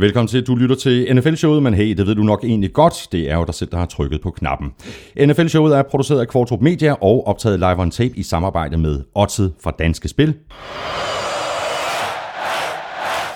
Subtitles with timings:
[0.00, 3.08] Velkommen til, du lytter til NFL-showet, men hey, det ved du nok egentlig godt.
[3.12, 4.72] Det er jo dig selv, der har trykket på knappen.
[5.20, 9.50] NFL-showet er produceret af Kvartrup Media og optaget live on tape i samarbejde med Otted
[9.62, 10.34] fra Danske Spil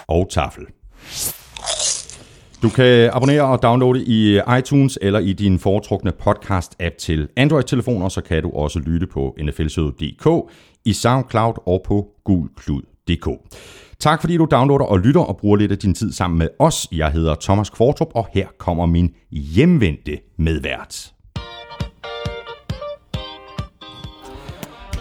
[0.07, 0.65] og Tafel.
[2.63, 8.21] Du kan abonnere og downloade i iTunes eller i din foretrukne podcast-app til Android-telefoner, så
[8.21, 10.53] kan du også lytte på nflshowet.dk,
[10.85, 13.29] i SoundCloud og på gulklud.dk.
[14.03, 16.89] Tak fordi du downloader og lytter og bruger lidt af din tid sammen med os.
[16.93, 21.13] Jeg hedder Thomas Kvartrup, og her kommer min hjemvendte medvært.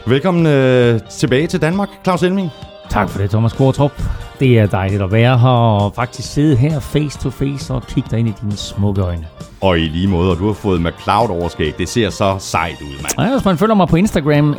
[0.07, 2.49] Velkommen øh, tilbage til Danmark, Claus Elming.
[2.89, 4.01] Tak for det, Thomas Kvartrup.
[4.39, 8.09] Det er dejligt at være her og faktisk sidde her face to face og kigge
[8.11, 9.27] dig ind i dine smukke øjne.
[9.61, 11.77] Og i lige måde, og du har fået McCloud overskæg.
[11.77, 13.29] Det ser så sejt ud, mand.
[13.29, 14.55] Ja, hvis man følger mig på Instagram,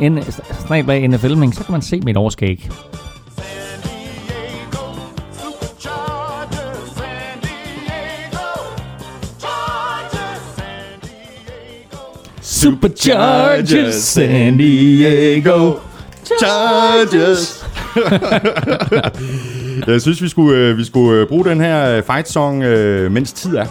[0.67, 2.69] snablag NFLming, så kan man se mit overskæg.
[12.63, 15.73] Superchargers, San Diego.
[16.39, 17.65] Chargers.
[19.87, 22.57] Jeg synes, vi skulle, øh, vi skulle øh, bruge den her øh, fight song,
[23.11, 23.65] mens tid er.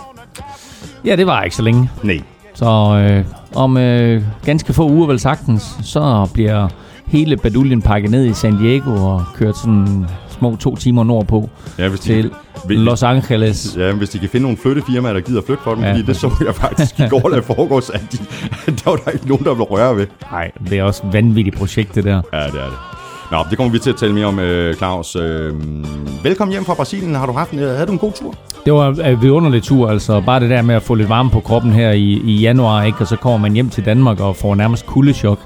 [1.04, 1.90] Ja, det var ikke så længe.
[2.02, 2.20] Nej.
[2.54, 2.64] Så
[3.08, 6.68] øh, om øh, ganske få uger vel sagtens, så bliver
[7.06, 10.06] hele baduljen pakket ned i San Diego og kørt sådan
[10.42, 12.30] små to timer nordpå ja, hvis til
[12.68, 13.76] de, Los Angeles.
[13.78, 15.90] Ja, hvis de kan finde nogle flyttefirmaer, der gider flytte for dem, ja.
[15.90, 18.18] fordi det så jeg faktisk i går, der foregås, at de,
[18.66, 20.06] der var der ikke nogen, der ville røre ved.
[20.30, 22.22] Nej, det er også vanvittigt projekt, det der.
[22.32, 22.78] Ja, det er det.
[23.30, 25.16] Nå, det kommer vi til at tale mere om, øh, Claus.
[25.16, 25.54] Øh,
[26.24, 27.14] velkommen hjem fra Brasilien.
[27.14, 28.34] Har du haft en, havde du en god tur?
[28.64, 30.20] Det var en vidunderlig tur, altså.
[30.20, 32.98] Bare det der med at få lidt varme på kroppen her i, i januar, ikke?
[33.00, 35.38] Og så kommer man hjem til Danmark og får nærmest kuldechok.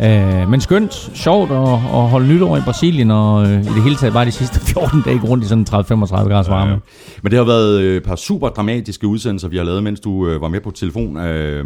[0.00, 3.96] Øh, men skønt, sjovt at, at holde nytår i Brasilien, og øh, i det hele
[3.96, 6.70] taget bare de sidste 14 dage rundt i sådan 30-35 grader varme.
[6.70, 6.76] Ja, ja.
[7.22, 10.26] Men det har været øh, et par super dramatiske udsendelser, vi har lavet, mens du
[10.26, 11.16] øh, var med på telefon.
[11.16, 11.64] Øh,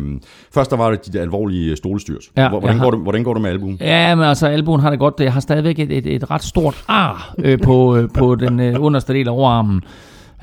[0.55, 2.25] først der var det de alvorlige stolestyrs.
[2.37, 2.85] Ja, hvordan, har...
[2.85, 3.79] går det, hvordan går det med albuen?
[3.81, 5.15] Ja, men altså albuen har det godt.
[5.19, 8.75] Jeg har stadigvæk et, et, et ret stort ar øh, på, øh, på den øh,
[8.79, 9.83] underste del af overarmen.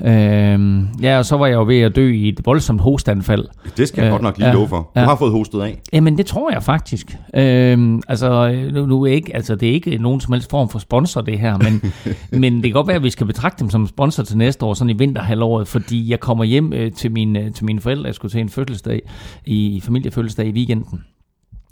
[0.04, 3.44] Øh, ja, og så var jeg jo ved at dø i et voldsomt hostanfald.
[3.76, 4.76] Det skal jeg øh, godt nok lige ja, love for.
[4.76, 5.04] Du ja.
[5.04, 5.80] har fået hostet af.
[5.92, 7.16] Jamen, det tror jeg faktisk.
[7.34, 10.78] Øh, altså, nu, nu er ikke, altså, det er ikke nogen som helst form for
[10.78, 11.92] sponsor, det her, men,
[12.40, 14.74] men det kan godt være, at vi skal betragte dem som sponsor til næste år,
[14.74, 18.06] sådan i vinterhalvåret, fordi jeg kommer hjem øh, til, min, øh, til mine forældre.
[18.06, 19.02] Jeg skulle til en fødselsdag,
[19.44, 21.04] i familiefødselsdag i weekenden.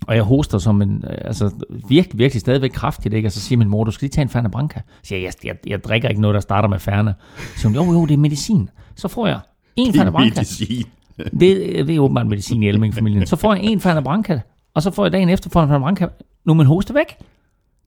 [0.06, 1.50] Og jeg hoster som en, øh, altså
[1.88, 3.28] virkelig, virkelig stadigvæk kraftigt, ikke?
[3.28, 4.80] Og så siger min mor, du skal lige tage en Fernet Branca.
[5.02, 7.14] Så siger jeg, jeg, jeg, jeg drikker ikke noget, der starter med Fernet.
[7.38, 8.68] Så siger hun, jo, jo, det er medicin.
[8.94, 9.40] Så får jeg
[9.76, 10.40] en Fernet Branca.
[10.40, 10.86] medicin.
[11.16, 13.26] det, det er åbenbart medicin i Elming-familien.
[13.26, 14.40] Så får jeg en Fernet Branca,
[14.74, 16.08] og så får jeg dagen efter for en Fernet Branca.
[16.44, 17.16] Nu er min hoste væk.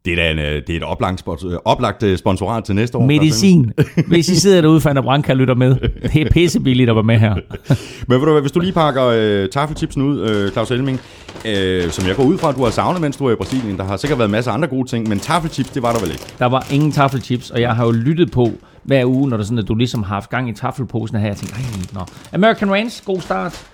[0.05, 3.05] Det er, da en, øh, det er et oplagt, øh, oplagt sponsorat til næste år.
[3.05, 3.73] Medicin.
[4.07, 5.75] Hvis I sidder derude, Fernet Branca lytter med.
[6.13, 7.35] Det er pissebilligt at være med her.
[8.07, 10.99] Men ved du, hvis du lige pakker øh, taffelchipsen ud, øh, Claus Elming,
[11.45, 13.77] øh, som jeg går ud fra, at du har savnet, mens du er i Brasilien.
[13.77, 16.11] Der har sikkert været masser af andre gode ting, men taffelchips, det var der vel
[16.11, 16.23] ikke?
[16.39, 18.51] Der var ingen taffelchips, og jeg har jo lyttet på
[18.83, 21.27] hver uge, når det sådan, at du ligesom har haft gang i taffelposen her.
[21.27, 21.99] Jeg tænkte, nej, nå.
[22.33, 23.65] American Ranch, god start.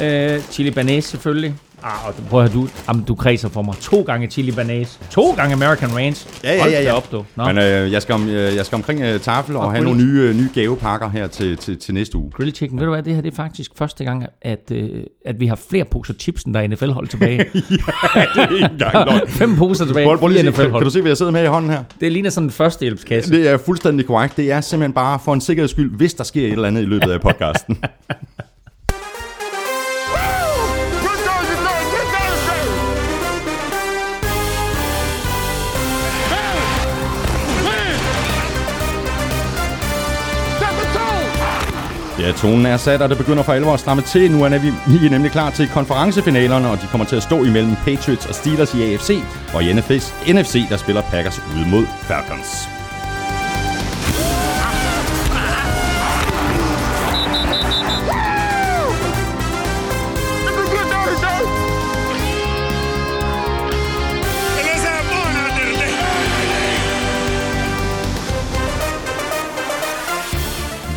[0.00, 1.54] Øh, chili banæs selvfølgelig.
[1.82, 3.74] Ah, og prøv at du, jamen, du kredser for mig.
[3.80, 4.98] To gange chili banase.
[5.10, 6.26] To gange American Ranch.
[6.44, 6.82] Ja, ja, ja.
[6.82, 6.92] ja.
[6.92, 7.24] Op, du.
[7.36, 10.04] Men øh, jeg, skal om, øh, jeg skal omkring øh, tafel og, og have nogle
[10.04, 12.30] nye, øh, nye gavepakker her til, til, til næste uge.
[12.30, 12.78] Grill chicken.
[12.78, 14.88] Ved du hvad, det her det er faktisk første gang, at, øh,
[15.26, 17.38] at vi har flere poser chips, end der er NFL-hold tilbage.
[18.16, 19.28] ja, det er ikke engang.
[19.40, 20.06] Fem poser tilbage.
[20.06, 21.82] Prøv, prøv lige NFL kan, kan du se, hvad jeg sidder med i hånden her?
[22.00, 23.32] Det ligner sådan en første hjælpskasse.
[23.32, 24.36] Det er fuldstændig korrekt.
[24.36, 26.86] Det er simpelthen bare for en sikkerheds skyld, hvis der sker et eller andet i
[26.86, 27.78] løbet af podcasten.
[42.20, 44.30] Ja, tonen er sat, og det begynder for alvor at stramme til.
[44.30, 47.44] Nu er vi, vi er nemlig klar til konferencefinalerne, og de kommer til at stå
[47.44, 49.18] imellem Patriots og Steelers i AFC,
[49.54, 52.79] og i NFC, der spiller Packers ud mod Falcons.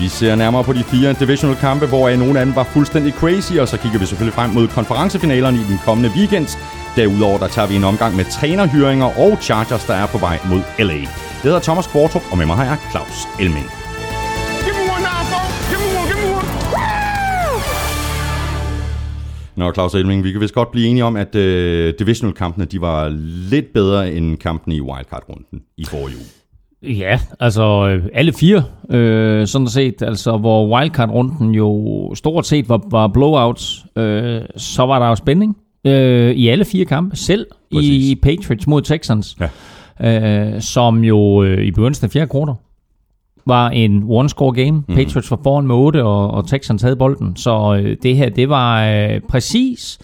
[0.03, 3.53] Vi ser nærmere på de fire divisional kampe, hvor nogle af dem var fuldstændig crazy,
[3.53, 6.47] og så kigger vi selvfølgelig frem mod konferencefinalerne i den kommende weekend.
[6.95, 10.61] Derudover der tager vi en omgang med trænerhyringer og Chargers, der er på vej mod
[10.79, 11.01] LA.
[11.41, 13.69] Det hedder Thomas Kvartrup, og med mig har jeg Claus Elming.
[19.55, 21.41] Nå, Claus Elming, vi kan vist godt blive enige om, at uh,
[21.99, 23.09] divisional-kampene de var
[23.49, 26.42] lidt bedre end kampene i wildcard-runden i forrige uge.
[26.83, 30.01] Ja, altså øh, alle fire, øh, sådan set.
[30.01, 35.57] Altså, hvor wildcard-runden jo stort set var, var blowouts, øh, så var der jo spænding
[35.85, 37.15] øh, i alle fire kampe.
[37.15, 38.11] Selv Præcis.
[38.11, 39.37] i Patriots mod Texans,
[39.99, 40.53] ja.
[40.55, 42.55] øh, som jo øh, i begyndelsen af fjerde kvartal
[43.45, 44.71] var en one-score game.
[44.71, 44.95] Mm.
[44.95, 47.35] Patriots var foran med 8, og, og Texans havde bolden.
[47.35, 49.99] Så øh, det her, det var øh, præcis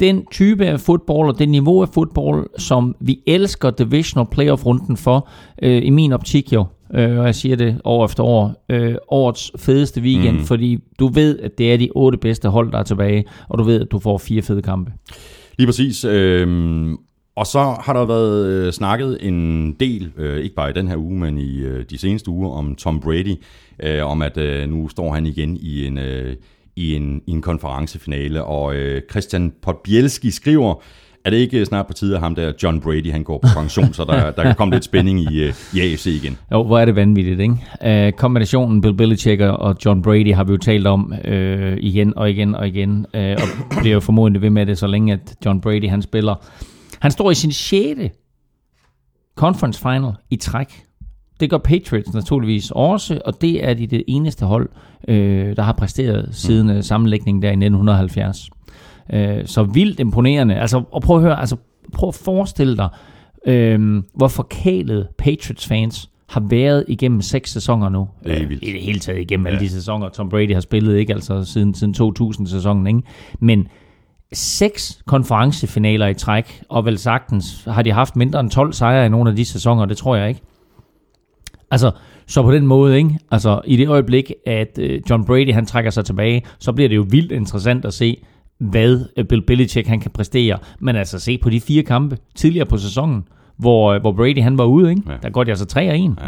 [0.00, 5.28] den type af fodbold og det niveau af fodbold, som vi elsker divisional playoff-runden for,
[5.62, 6.64] øh, i min optik jo,
[6.94, 10.44] øh, og jeg siger det år efter år, øh, årets fedeste weekend, mm.
[10.44, 13.64] fordi du ved, at det er de otte bedste hold, der er tilbage, og du
[13.64, 14.92] ved, at du får fire fede kampe.
[15.58, 16.04] Lige præcis.
[16.04, 16.88] Øh,
[17.36, 20.96] og så har der været øh, snakket en del, øh, ikke bare i den her
[20.96, 23.34] uge, men i øh, de seneste uger, om Tom Brady,
[23.82, 25.98] øh, om at øh, nu står han igen i en...
[25.98, 26.36] Øh,
[26.80, 30.74] i en, i en konferencefinale, og øh, Christian Podbielski skriver,
[31.24, 33.92] er det ikke snart på tide, at ham der John Brady, han går på pension,
[33.92, 36.38] så der, der kan komme lidt spænding i, øh, i AFC igen?
[36.52, 38.08] Jo, hvor er det vanvittigt, ikke?
[38.08, 41.32] Uh, kombinationen Bill Belichick og John Brady har vi jo talt om uh,
[41.78, 43.48] igen og igen og igen, uh, og
[43.80, 46.34] bliver jo formodentlig ved med det, så længe at John Brady han spiller.
[47.00, 48.00] Han står i sin 6.
[49.36, 50.89] conference final i træk.
[51.40, 54.68] Det gør Patriots naturligvis også, og det er de det eneste hold,
[55.08, 56.82] øh, der har præsteret siden mm.
[56.82, 58.50] sammenlægningen der i 1970.
[59.12, 60.54] Øh, så vildt imponerende.
[60.54, 61.56] Altså, og prøv at høre, altså,
[61.92, 62.88] prøv at forestille dig,
[63.46, 68.08] øh, hvor forkælet Patriots-fans har været igennem seks sæsoner nu.
[68.24, 68.64] Det er vildt.
[68.64, 69.52] I det hele taget igennem ja.
[69.52, 73.02] alle de sæsoner, Tom Brady har spillet, ikke altså siden, siden 2000-sæsonen, ikke?
[73.40, 73.68] Men
[74.32, 79.08] seks konferencefinaler i træk, og vel sagtens har de haft mindre end 12 sejre i
[79.08, 80.40] nogle af de sæsoner, det tror jeg ikke.
[81.70, 81.90] Altså,
[82.26, 83.18] så på den måde, ikke?
[83.30, 86.96] Altså, i det øjeblik, at øh, John Brady han trækker sig tilbage, så bliver det
[86.96, 88.16] jo vildt interessant at se,
[88.58, 90.58] hvad øh, Bill Belichick han kan præstere.
[90.80, 93.24] Men altså, se på de fire kampe tidligere på sæsonen,
[93.58, 95.02] hvor, øh, hvor Brady han var ude, ikke?
[95.08, 95.16] Ja.
[95.22, 96.18] Der går de altså 3 og 1.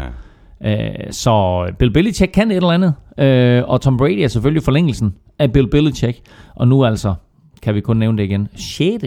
[0.61, 0.99] Ja.
[1.05, 5.15] Øh, så Bill Belichick kan et eller andet, øh, og Tom Brady er selvfølgelig forlængelsen
[5.39, 6.19] af Bill Belichick,
[6.55, 7.13] og nu altså,
[7.61, 9.03] kan vi kun nævne det igen, 6.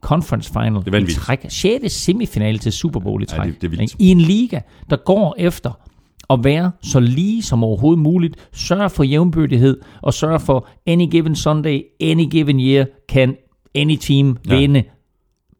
[0.00, 1.46] conference final det er i træk.
[1.48, 1.92] 6.
[1.92, 3.46] semifinale til Super Bowl i træk.
[3.46, 4.60] Ja, det, det er I en liga,
[4.90, 5.70] der går efter
[6.30, 11.36] at være så lige som overhovedet muligt, sørge for jævnbyrdighed, og sørge for any given
[11.36, 13.36] Sunday, any given year, kan
[13.74, 14.58] any team ja.
[14.58, 14.82] vinde,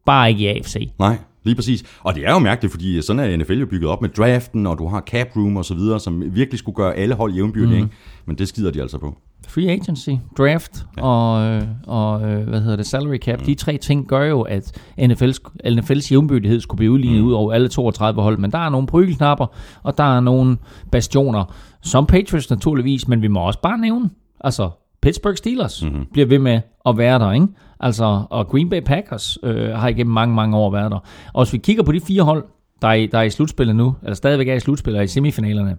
[0.05, 0.91] bare ikke i AFC.
[0.99, 1.83] Nej, lige præcis.
[2.03, 4.77] Og det er jo mærkeligt, fordi sådan er NFL jo bygget op med draften, og
[4.77, 7.89] du har cap room og så videre, som virkelig skulle gøre alle hold jævnbyrdige, mm.
[8.25, 9.17] men det skider de altså på.
[9.53, 11.03] Free agency, draft ja.
[11.03, 13.45] og, øh, og øh, hvad hedder det, salary cap, mm.
[13.45, 15.37] de tre ting gør jo, at NFL's,
[15.67, 17.27] NFL's jævnbyrdighed skulle blive udlignet mm.
[17.27, 19.45] ud over alle 32 hold, men der er nogle prygelknapper,
[19.83, 20.57] og der er nogle
[20.91, 24.09] bastioner, som Patriots naturligvis, men vi må også bare nævne,
[24.39, 24.69] altså
[25.01, 26.05] Pittsburgh Steelers mm-hmm.
[26.13, 27.47] bliver ved med at være der, ikke?
[27.79, 30.99] Altså, og Green Bay Packers øh, har igennem mange, mange år været der.
[31.33, 32.45] Og hvis vi kigger på de fire hold,
[32.81, 35.77] der er, i, der er i slutspillet nu, eller stadigvæk er i slutspillet, i semifinalerne,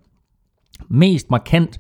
[0.89, 1.79] mest markant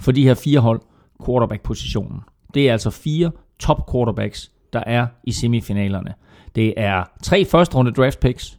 [0.00, 0.80] for de her fire hold,
[1.26, 2.20] quarterback-positionen.
[2.54, 6.14] Det er altså fire top quarterbacks, der er i semifinalerne.
[6.54, 8.58] Det er tre første runde draft picks,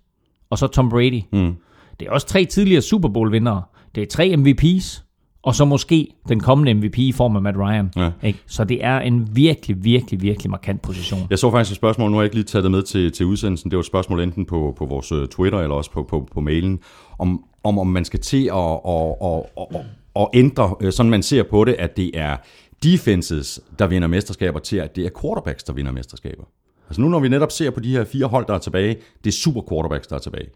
[0.50, 1.22] og så Tom Brady.
[1.32, 1.56] Mm.
[2.00, 3.64] Det er også tre tidligere Super Bowl vindere.
[3.96, 5.06] Det er tre MVP's,
[5.46, 7.92] og så måske den kommende MVP i form af Matt Ryan.
[7.96, 8.12] Ja.
[8.24, 8.40] Ikke?
[8.48, 11.22] Så det er en virkelig, virkelig, virkelig markant position.
[11.30, 13.26] Jeg så faktisk et spørgsmål, nu har jeg ikke lige taget det med til, til
[13.26, 13.72] udsendelsen.
[13.72, 16.42] Det var et spørgsmål enten på, på vores øh, Twitter eller også på, på, på
[16.42, 16.80] mailen,
[17.20, 19.44] om, om, om man skal til at, at, at,
[19.76, 19.86] at,
[20.16, 22.38] at ændre, øh, sådan man ser på det, at det er
[22.84, 26.44] defenses, der vinder mesterskaber, til at det er quarterbacks, der vinder mesterskaber.
[26.90, 29.30] Altså nu når vi netop ser på de her fire hold, der er tilbage, det
[29.30, 30.48] er super quarterbacks, der er tilbage.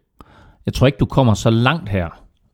[0.65, 2.09] Jeg tror ikke, du kommer så langt her,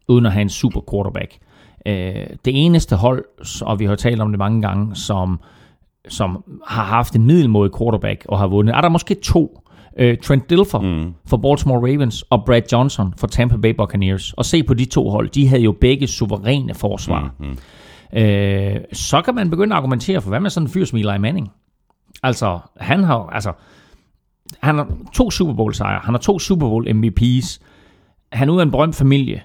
[0.07, 1.38] uden at have en super quarterback.
[1.85, 3.25] Øh, det eneste hold,
[3.62, 5.39] og vi har talt om det mange gange, som,
[6.07, 9.62] som har haft en middelmodig quarterback og har vundet, er der måske to.
[9.99, 11.13] Øh, Trent Dilfer mm.
[11.27, 14.33] for Baltimore Ravens og Brad Johnson for Tampa Bay Buccaneers.
[14.33, 17.33] Og se på de to hold, de havde jo begge suveræne forsvar.
[17.39, 17.57] Mm, mm.
[18.19, 21.17] Øh, så kan man begynde at argumentere for, hvad med sådan en fyr som Eli
[21.17, 21.51] Manning?
[22.23, 23.51] Altså, han har, altså,
[24.61, 27.59] han har to Super Bowl sejre, han har to Super Bowl MVP's,
[28.31, 29.41] han er ud af en berømt familie,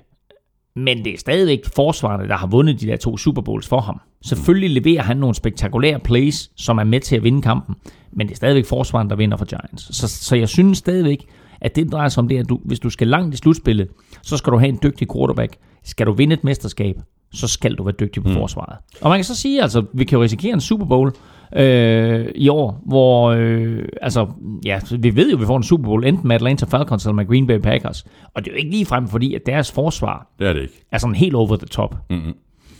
[0.76, 4.00] men det er stadigvæk forsvarerne, der har vundet de der to Super Bowls for ham.
[4.22, 7.74] Selvfølgelig leverer han nogle spektakulære plays, som er med til at vinde kampen,
[8.12, 9.96] men det er stadigvæk forsvaren, der vinder for Giants.
[9.96, 11.26] Så, så jeg synes stadigvæk,
[11.60, 13.88] at det drejer sig om det, at du, hvis du skal langt i slutspillet,
[14.22, 15.56] så skal du have en dygtig quarterback.
[15.84, 16.96] Skal du vinde et mesterskab,
[17.32, 18.34] så skal du være dygtig på mm.
[18.34, 18.76] forsvaret.
[19.00, 21.12] Og man kan så sige, altså, vi kan jo risikere en Super Bowl
[21.56, 24.26] øh, i år, hvor, øh, altså,
[24.64, 27.14] ja, vi ved jo, at vi får en Super Bowl, enten med Atlanta Falcons eller
[27.14, 28.04] med Green Bay Packers.
[28.34, 30.84] Og det er jo ikke lige frem, fordi at deres forsvar det er, det ikke.
[30.92, 31.96] er sådan helt over the top.
[32.10, 32.32] Mm-hmm.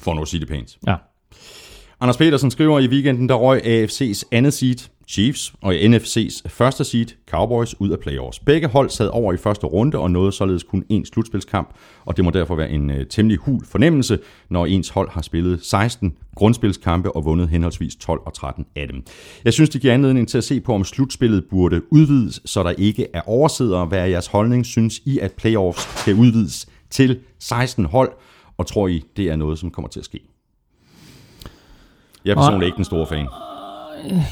[0.03, 0.79] For nu at sige det pænt.
[0.87, 0.95] Ja.
[2.03, 7.07] Anders Petersen skriver i weekenden, der røg AFC's andet seed, Chiefs, og NFC's første seed,
[7.31, 8.39] Cowboys, ud af playoffs.
[8.39, 12.25] Begge hold sad over i første runde og nåede således kun én slutspilskamp, og det
[12.25, 17.17] må derfor være en øh, temmelig hul fornemmelse, når ens hold har spillet 16 grundspilskampe
[17.17, 19.03] og vundet henholdsvis 12 og 13 af dem.
[19.45, 22.71] Jeg synes, det giver anledning til at se på, om slutspillet burde udvides, så der
[22.71, 23.87] ikke er oversidere.
[23.87, 24.67] Hvad er jeres holdning?
[24.67, 28.13] Synes I, at playoffs skal udvides til 16 hold,
[28.59, 30.30] og tror I, det er noget, som kommer til at ske?
[32.25, 33.27] Jeg er personligt ikke den store fan.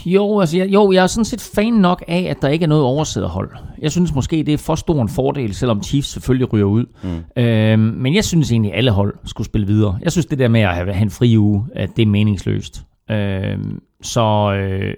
[0.07, 2.69] Jo, altså, jeg, jo, jeg er sådan set fan nok af, at der ikke er
[2.69, 3.51] noget oversætterhold.
[3.79, 6.85] Jeg synes måske, det er for stor en fordel, selvom Chiefs selvfølgelig ryger ud.
[7.03, 7.43] Mm.
[7.43, 9.99] Øhm, men jeg synes egentlig, at alle hold skulle spille videre.
[10.03, 12.85] Jeg synes, det der med at have, have en fri uge, at det er meningsløst.
[13.11, 14.95] Øhm, så øh,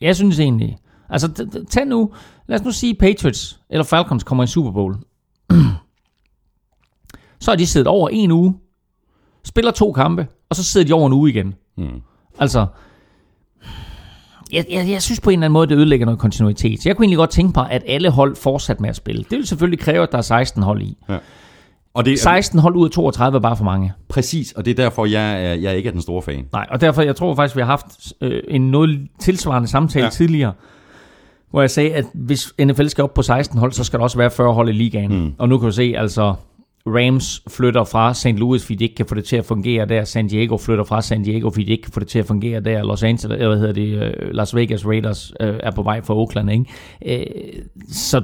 [0.00, 0.78] jeg synes egentlig...
[1.10, 2.12] Altså, tag nu...
[2.46, 4.96] Lad os nu sige, Patriots eller Falcons kommer i Super Bowl.
[7.40, 8.54] så har de siddet over en uge,
[9.44, 11.54] spiller to kampe, og så sidder de over en uge igen.
[11.76, 12.00] Mm.
[12.38, 12.66] Altså,
[14.52, 16.82] jeg, jeg, jeg synes på en eller anden måde, det ødelægger noget kontinuitet.
[16.82, 19.22] Så jeg kunne egentlig godt tænke mig, at alle hold fortsat med at spille.
[19.30, 20.96] Det vil selvfølgelig kræve, at der er 16 hold i.
[21.08, 21.18] Ja.
[21.94, 23.92] Og det, 16 hold ud af 32 er bare for mange.
[24.08, 26.46] Præcis, og det er derfor, jeg, jeg ikke er den store fan.
[26.52, 30.10] Nej, og derfor, jeg tror faktisk, vi har haft øh, en noget tilsvarende samtale ja.
[30.10, 30.52] tidligere,
[31.50, 34.18] hvor jeg sagde, at hvis NFL skal op på 16 hold, så skal der også
[34.18, 35.24] være 40 hold i ligaen.
[35.24, 35.32] Mm.
[35.38, 36.34] Og nu kan du se, altså
[36.94, 38.26] Rams flytter fra St.
[38.26, 40.04] Louis, fordi de ikke kan få det til at fungere der.
[40.04, 42.60] San Diego flytter fra San Diego, fordi de ikke kan få det til at fungere
[42.60, 42.82] der.
[42.84, 46.50] Los Angeles, hvad hedder det, øh, Las Vegas Raiders øh, er på vej fra Oakland,
[46.50, 46.64] ikke?
[47.06, 48.22] Øh, så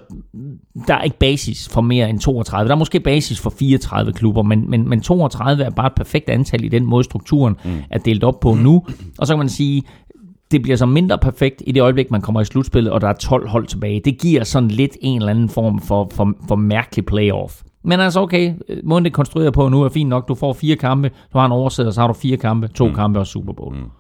[0.87, 2.69] der er ikke basis for mere end 32.
[2.69, 6.29] Der er måske basis for 34 klubber, men, men, men 32 er bare et perfekt
[6.29, 7.71] antal i den måde, strukturen mm.
[7.91, 8.85] er delt op på nu.
[9.19, 9.83] Og så kan man sige,
[10.51, 13.13] det bliver så mindre perfekt i det øjeblik, man kommer i slutspillet, og der er
[13.13, 14.01] 12 hold tilbage.
[14.05, 17.63] Det giver sådan lidt en eller anden form for, for, for mærkelig playoff.
[17.85, 20.29] Men altså okay, måden det er konstrueret på nu er fint nok.
[20.29, 22.95] Du får fire kampe, du har en oversider, så har du fire kampe, to mm.
[22.95, 23.77] kampe og Super Bowl.
[23.77, 23.91] Mm.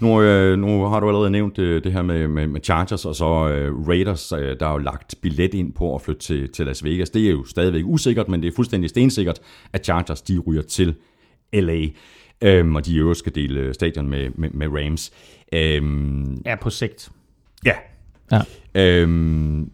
[0.00, 3.14] Nu, øh, nu har du allerede nævnt øh, det her med, med, med Chargers og
[3.14, 6.66] så øh, Raiders, øh, der har jo lagt billet ind på at flytte til, til
[6.66, 7.10] Las Vegas.
[7.10, 9.38] Det er jo stadigvæk usikkert, men det er fuldstændig stensikkert,
[9.72, 10.94] at Chargers de ryger til
[11.52, 11.86] LA.
[12.42, 15.12] Øhm, og de i øvrigt skal dele øh, stadion med, med, med Rams.
[15.52, 17.10] Øhm, ja, på sigt.
[17.64, 17.74] Ja.
[18.32, 18.40] ja.
[18.74, 19.70] Øhm,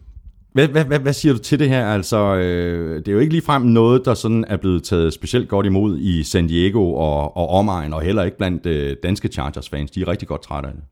[0.53, 1.85] hvad, hvad, hvad, hvad siger du til det her?
[1.85, 5.65] Altså, øh, det er jo ikke ligefrem noget, der sådan er blevet taget specielt godt
[5.65, 9.91] imod i San Diego og, og omegn, og heller ikke blandt øh, danske Chargers-fans.
[9.91, 10.83] De er rigtig godt trætte af det.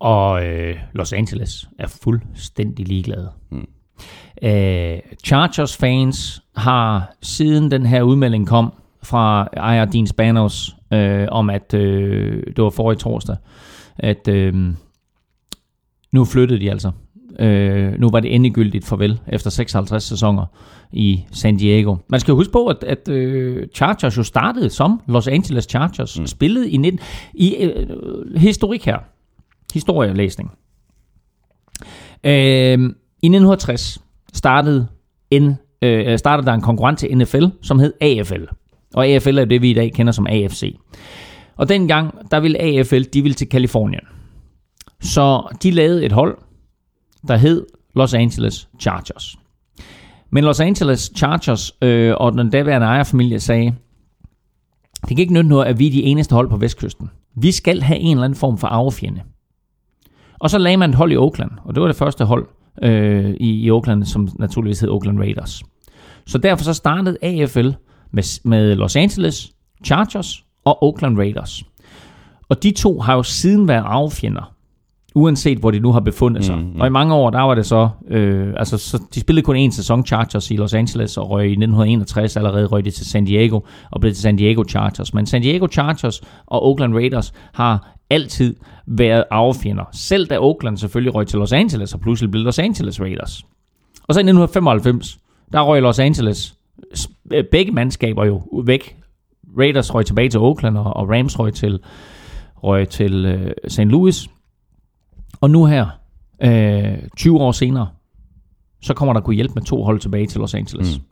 [0.00, 3.30] Og øh, Los Angeles er fuldstændig ligeglade.
[3.50, 3.66] Hmm.
[4.42, 11.74] Øh, Chargers-fans har siden den her udmelding kom fra ejer Dean Spanos øh, om, at
[11.74, 13.36] øh, det var forrige torsdag,
[13.98, 14.54] at øh,
[16.12, 16.90] nu flyttede de altså
[17.40, 20.46] Øh, nu var det endegyldigt farvel efter 56 sæsoner
[20.92, 21.96] i San Diego.
[22.08, 26.26] Man skal huske på, at, at uh, Chargers jo startede som Los Angeles Chargers, mm.
[26.26, 27.00] spillede i 19...
[27.34, 28.98] I uh, historik her.
[29.74, 30.50] Historielæsning.
[32.24, 33.98] Uh, I 1960
[34.32, 34.86] startede,
[35.30, 35.48] en,
[35.86, 38.44] uh, startede der en konkurrent til NFL, som hed AFL.
[38.94, 40.76] Og AFL er det, vi i dag kender som AFC.
[41.56, 44.04] Og dengang, der ville AFL, de ville til Kalifornien.
[45.00, 46.38] Så de lavede et hold,
[47.28, 49.38] der hed Los Angeles Chargers.
[50.30, 53.74] Men Los Angeles Chargers øh, og den daværende ejerfamilie sagde,
[55.00, 57.10] det kan ikke nytte noget, at vi er de eneste hold på vestkysten.
[57.34, 59.22] Vi skal have en eller anden form for arvefjende.
[60.38, 62.46] Og så lagde man et hold i Oakland, og det var det første hold
[62.82, 65.62] øh, i, i Oakland, som naturligvis hed Oakland Raiders.
[66.26, 67.70] Så derfor så startede AFL
[68.10, 69.52] med, med Los Angeles
[69.84, 71.64] Chargers og Oakland Raiders.
[72.48, 74.54] Og de to har jo siden været arvefjender
[75.14, 76.58] uanset hvor de nu har befundet sig.
[76.58, 76.80] Mm, mm.
[76.80, 79.72] Og i mange år, der var det så, øh, altså så, de spillede kun en
[79.72, 83.60] sæson Chargers i Los Angeles, og røg i 1961 allerede røg de til San Diego,
[83.90, 85.14] og blev til San Diego Chargers.
[85.14, 89.84] Men San Diego Chargers og Oakland Raiders har altid været arvefjender.
[89.92, 93.42] Selv da Oakland selvfølgelig røg til Los Angeles, og pludselig blev Los Angeles Raiders.
[94.08, 95.18] Og så i 1995,
[95.52, 96.54] der røg Los Angeles
[97.50, 98.96] begge mandskaber jo væk.
[99.58, 101.80] Raiders røg tilbage til Oakland, og Rams røg til,
[102.56, 103.80] røg til øh, St.
[103.80, 104.28] Louis.
[105.42, 105.86] Og nu her,
[106.42, 107.88] øh, 20 år senere,
[108.82, 110.98] så kommer der kunne hjælpe med to hold tilbage til Los Angeles.
[110.98, 111.04] Mm.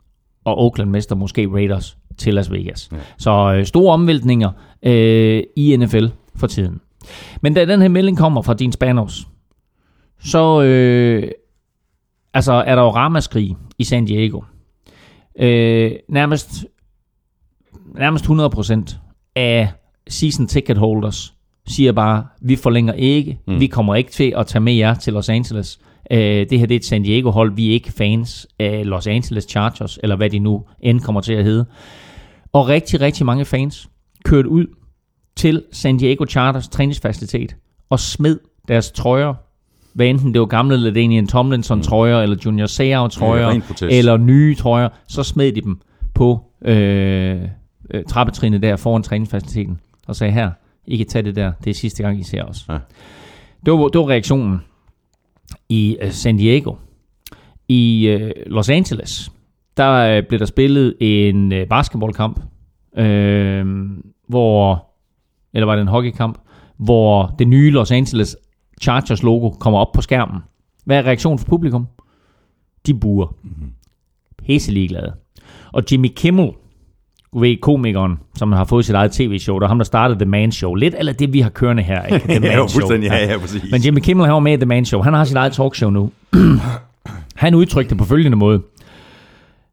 [0.43, 2.89] Og Oakland mester måske Raiders til Las Vegas.
[2.91, 2.97] Ja.
[3.17, 4.51] Så øh, store omvæltninger
[4.83, 6.81] øh, i NFL for tiden.
[7.41, 9.27] Men da den her melding kommer fra din Spanos,
[10.19, 11.31] så øh,
[12.33, 14.41] altså er der jo ramaskrig i San Diego.
[15.39, 16.65] Øh, nærmest,
[17.95, 18.95] nærmest 100%
[19.35, 19.71] af
[20.07, 21.35] season ticket holders
[21.67, 23.59] siger bare, vi forlænger ikke, mm.
[23.59, 25.79] vi kommer ikke til at tage med jer til Los Angeles.
[26.11, 29.43] Uh, det her det er et San Diego-hold, vi er ikke fans af Los Angeles
[29.43, 31.65] Chargers, eller hvad de nu end kommer til at hedde.
[32.53, 33.89] Og rigtig, rigtig mange fans
[34.25, 34.65] kørte ud
[35.35, 37.55] til San Diego Chargers træningsfacilitet
[37.89, 39.33] og smed deres trøjer,
[39.93, 43.97] hvad enten det var gamle Ladanian Tomlinson trøjer, eller Junior Seau trøjer, ren protest.
[43.97, 45.81] eller nye trøjer, så smed de dem
[46.13, 47.41] på øh,
[47.93, 50.51] øh, trappetrinnet der foran træningsfaciliteten, og sagde her,
[50.85, 52.65] I kan tage det der, det er sidste gang, I ser os.
[52.69, 52.77] Ja.
[53.65, 54.61] Det, var, det var reaktionen
[55.69, 56.75] i øh, San Diego.
[57.67, 59.31] I øh, Los Angeles,
[59.77, 62.39] der øh, blev der spillet en basketballkamp,
[62.97, 63.65] øh,
[64.27, 64.87] hvor,
[65.53, 66.37] eller var det en hockeykamp,
[66.77, 68.37] hvor det nye Los Angeles
[68.81, 70.41] Chargers logo kommer op på skærmen.
[70.85, 71.87] Hvad er reaktionen fra publikum?
[72.85, 73.35] De buer.
[74.37, 75.13] Pisse ligeglade.
[75.71, 76.51] Og Jimmy Kimmel,
[77.33, 80.29] du ved, komikeren, som har fået sit eget tv-show, der er ham, der startede The
[80.29, 80.73] Man Show.
[80.73, 82.05] Lidt eller det, vi har kørende her.
[82.05, 82.27] Ikke?
[82.31, 82.91] The Man ja, Show.
[82.91, 83.63] Ja, ja, præcis.
[83.71, 85.01] Men Jimmy Kimmel han var med i The Man Show.
[85.01, 86.11] Han har sit eget talkshow nu.
[87.35, 88.61] han udtrykte på følgende måde,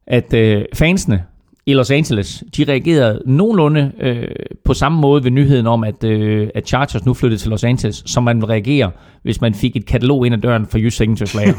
[0.06, 1.22] at øh, fansene
[1.66, 4.28] i Los Angeles, de reagerede nogenlunde øh,
[4.64, 8.02] på samme måde ved nyheden om, at, øh, at Chargers nu flyttede til Los Angeles,
[8.06, 8.90] som man ville reagere,
[9.22, 11.54] hvis man fik et katalog ind ad døren for Youth Signatures Lager.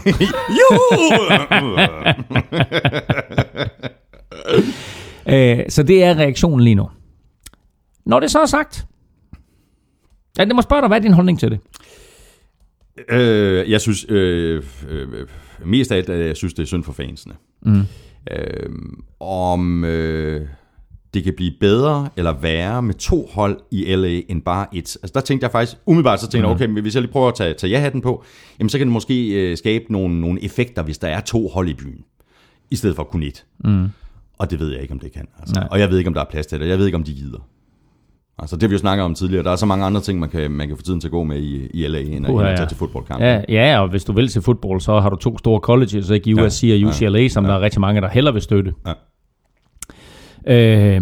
[5.33, 6.89] Øh, så det er reaktionen lige nu.
[8.05, 8.85] Når det så er sagt,
[10.37, 11.59] ja, det må spørge dig, hvad er din holdning til det?
[13.09, 15.07] Øh, jeg synes, øh, øh,
[15.65, 17.33] mest af alt, at jeg synes, det er synd for fansene.
[17.61, 17.81] Mm.
[18.31, 18.69] Øh,
[19.19, 20.47] om øh,
[21.13, 24.79] det kan blive bedre eller værre med to hold i LA end bare et.
[24.79, 27.27] Altså der tænkte jeg faktisk, umiddelbart så tænkte jeg, okay, men hvis jeg lige prøver
[27.27, 28.23] at tage, tage ja-hatten på,
[28.59, 31.69] jamen så kan det måske øh, skabe nogle, nogle effekter, hvis der er to hold
[31.69, 32.03] i byen,
[32.71, 33.45] i stedet for kun et.
[33.63, 33.87] Mm.
[34.39, 35.27] Og det ved jeg ikke, om det kan.
[35.39, 35.53] Altså.
[35.55, 35.67] Nej.
[35.71, 36.67] Og jeg ved ikke, om der er plads til det.
[36.67, 37.39] Jeg ved ikke, om de gider.
[38.41, 39.43] Altså det vi jo snakket om tidligere.
[39.43, 41.23] Der er så mange andre ting, man kan, man kan få tiden til at gå
[41.23, 42.65] med i, i LA, end at, at tage ja.
[42.65, 43.21] til fodboldkamp.
[43.21, 46.43] Ja, ja, og hvis du vil til fodbold, så har du to store colleges, ikke
[46.43, 48.73] USC og UCLA, som der er rigtig mange, der heller vil støtte.
[48.87, 48.93] Ja.
[50.47, 51.01] Øh,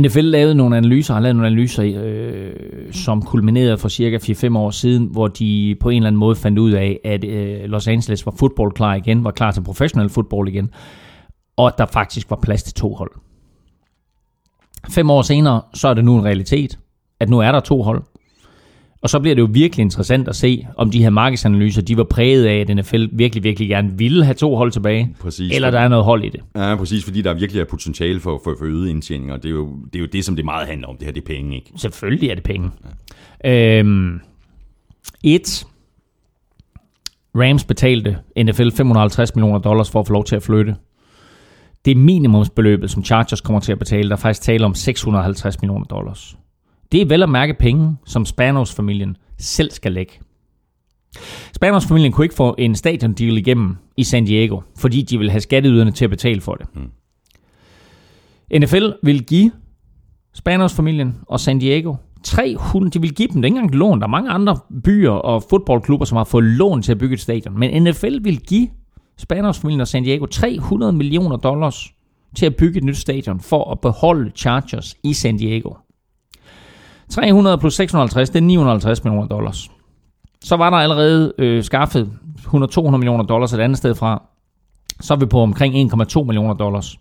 [0.00, 2.52] NFL lavede nogle analyser, har lavet nogle analyser, øh,
[2.92, 6.58] som kulminerede for cirka 4-5 år siden, hvor de på en eller anden måde fandt
[6.58, 10.70] ud af, at øh, Los Angeles var fodboldklar igen, var klar til professionel fodbold igen,
[11.56, 13.10] og at der faktisk var plads til to hold.
[14.90, 16.78] Fem år senere, så er det nu en realitet,
[17.20, 18.02] at nu er der to hold.
[19.02, 22.04] Og så bliver det jo virkelig interessant at se, om de her markedsanalyser, de var
[22.04, 25.54] præget af, at NFL virkelig, virkelig gerne ville have to hold tilbage, Præcis.
[25.54, 26.40] eller der er noget hold i det.
[26.56, 29.52] Ja, præcis, fordi der virkelig er potentiale for, for, for øget indtjening, og det er,
[29.52, 30.96] jo, det er jo det, som det meget handler om.
[30.96, 31.72] Det her, det er penge, ikke?
[31.76, 32.70] Selvfølgelig er det penge.
[33.44, 33.78] Ja.
[33.78, 34.20] Øhm,
[35.22, 35.66] et.
[37.34, 40.76] Rams betalte NFL 550 millioner dollars for at få lov til at flytte.
[41.84, 44.08] Det er minimumsbeløbet, som Chargers kommer til at betale.
[44.08, 46.36] Der er faktisk tale om 650 millioner dollars.
[46.92, 50.12] Det er vel at mærke penge, som Spanos-familien selv skal lægge.
[51.52, 55.90] Spanos-familien kunne ikke få en stadion-deal igennem i San Diego, fordi de ville have skatteyderne
[55.90, 56.66] til at betale for det.
[56.74, 56.90] Mm.
[58.60, 59.52] NFL vil give
[60.34, 61.94] Spanos-familien og San Diego
[62.24, 64.00] 300, de vil give dem det er ikke engang lån.
[64.00, 67.20] Der er mange andre byer og fodboldklubber, som har fået lån til at bygge et
[67.20, 67.58] stadion.
[67.58, 68.68] Men NFL vil give
[69.18, 71.94] Spanos-familien og San Diego 300 millioner dollars
[72.36, 75.74] til at bygge et nyt stadion for at beholde Chargers i San Diego.
[77.08, 79.70] 300 plus 650, det er 950 millioner dollars.
[80.42, 84.22] Så var der allerede øh, skaffet 100-200 millioner dollars et andet sted fra.
[85.00, 86.98] Så er vi på omkring 1,2 millioner dollars.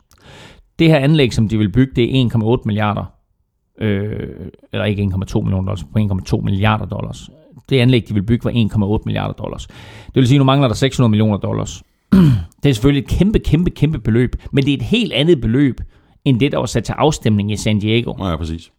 [0.80, 3.06] Det her anlæg, som de vil bygge, det er 1,8 milliarder.
[3.82, 4.30] Øh,
[4.74, 6.00] eller ikke 1,2 millioner dollars, på
[6.38, 7.30] 1,2 milliarder dollars.
[7.70, 8.52] Det anlæg, de vil bygge, var
[8.98, 9.68] 1,8 milliarder dollars.
[10.06, 11.84] Det vil sige, at nu mangler der 600 millioner dollars.
[12.64, 15.82] det er selvfølgelig et kæmpe, kæmpe, kæmpe beløb, men det er et helt andet beløb,
[16.26, 18.26] end det, der var sat til afstemning i San Diego.
[18.30, 18.72] Ja, præcis.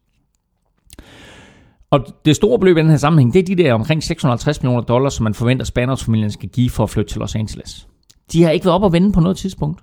[1.90, 4.82] Og det store beløb i den her sammenhæng, det er de der omkring 650 millioner
[4.82, 7.88] dollars, som man forventer, Spanos-familien skal give for at flytte til Los Angeles.
[8.32, 9.80] De har ikke været op og vende på noget tidspunkt.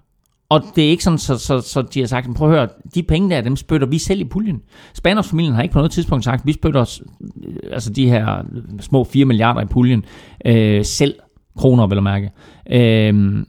[0.49, 3.03] Og det er ikke sådan, så, så, så de har sagt, prøv at høre, de
[3.03, 4.61] penge der, dem spytter vi selv i puljen.
[4.93, 7.01] Spanos-familien har ikke på noget tidspunkt sagt, vi spytter os,
[7.43, 8.43] øh, altså de her
[8.79, 10.05] små 4 milliarder i puljen
[10.45, 11.15] øh, selv,
[11.57, 12.31] kroner vil jeg mærke.
[12.71, 13.45] Øh,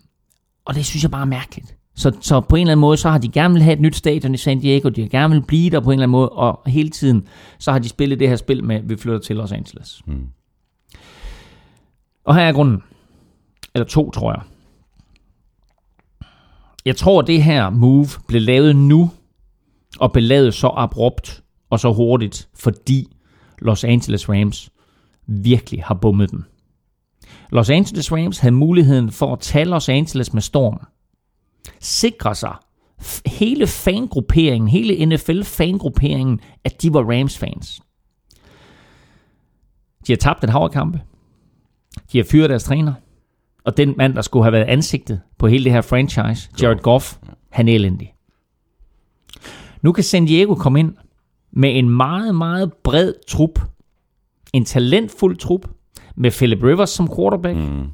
[0.65, 1.77] og det synes jeg bare er mærkeligt.
[1.95, 3.97] Så, så på en eller anden måde, så har de gerne vil have et nyt
[3.97, 6.29] stadion i San Diego, de har gerne vil blive der på en eller anden måde,
[6.29, 7.27] og hele tiden,
[7.59, 10.03] så har de spillet det her spil med, vi flytter til Los Angeles.
[10.07, 10.27] Mm.
[12.25, 12.83] Og her er grunden.
[13.75, 14.43] Eller to, tror jeg.
[16.85, 19.11] Jeg tror, det her move blev lavet nu,
[19.99, 23.17] og blev lavet så abrupt og så hurtigt, fordi
[23.59, 24.71] Los Angeles Rams
[25.27, 26.45] virkelig har bummet den.
[27.53, 30.81] Los Angeles Rams havde muligheden for at tage Los Angeles med storm.
[31.81, 32.55] Sikre sig
[33.27, 37.81] hele fangrupperingen, hele NFL-fangrupperingen, at de var Rams-fans.
[40.07, 41.01] De har tabt et hav kampe.
[42.12, 42.95] De har fyret deres træner.
[43.65, 47.17] Og den mand, der skulle have været ansigtet på hele det her franchise, Jared Goff,
[47.51, 48.15] han er elendig.
[49.83, 50.95] Nu kan San Diego komme ind
[51.53, 53.61] med en meget, meget bred trup.
[54.53, 55.69] En talentfuld trup.
[56.16, 57.57] Med Philip Rivers som quarterback.
[57.57, 57.87] Mm.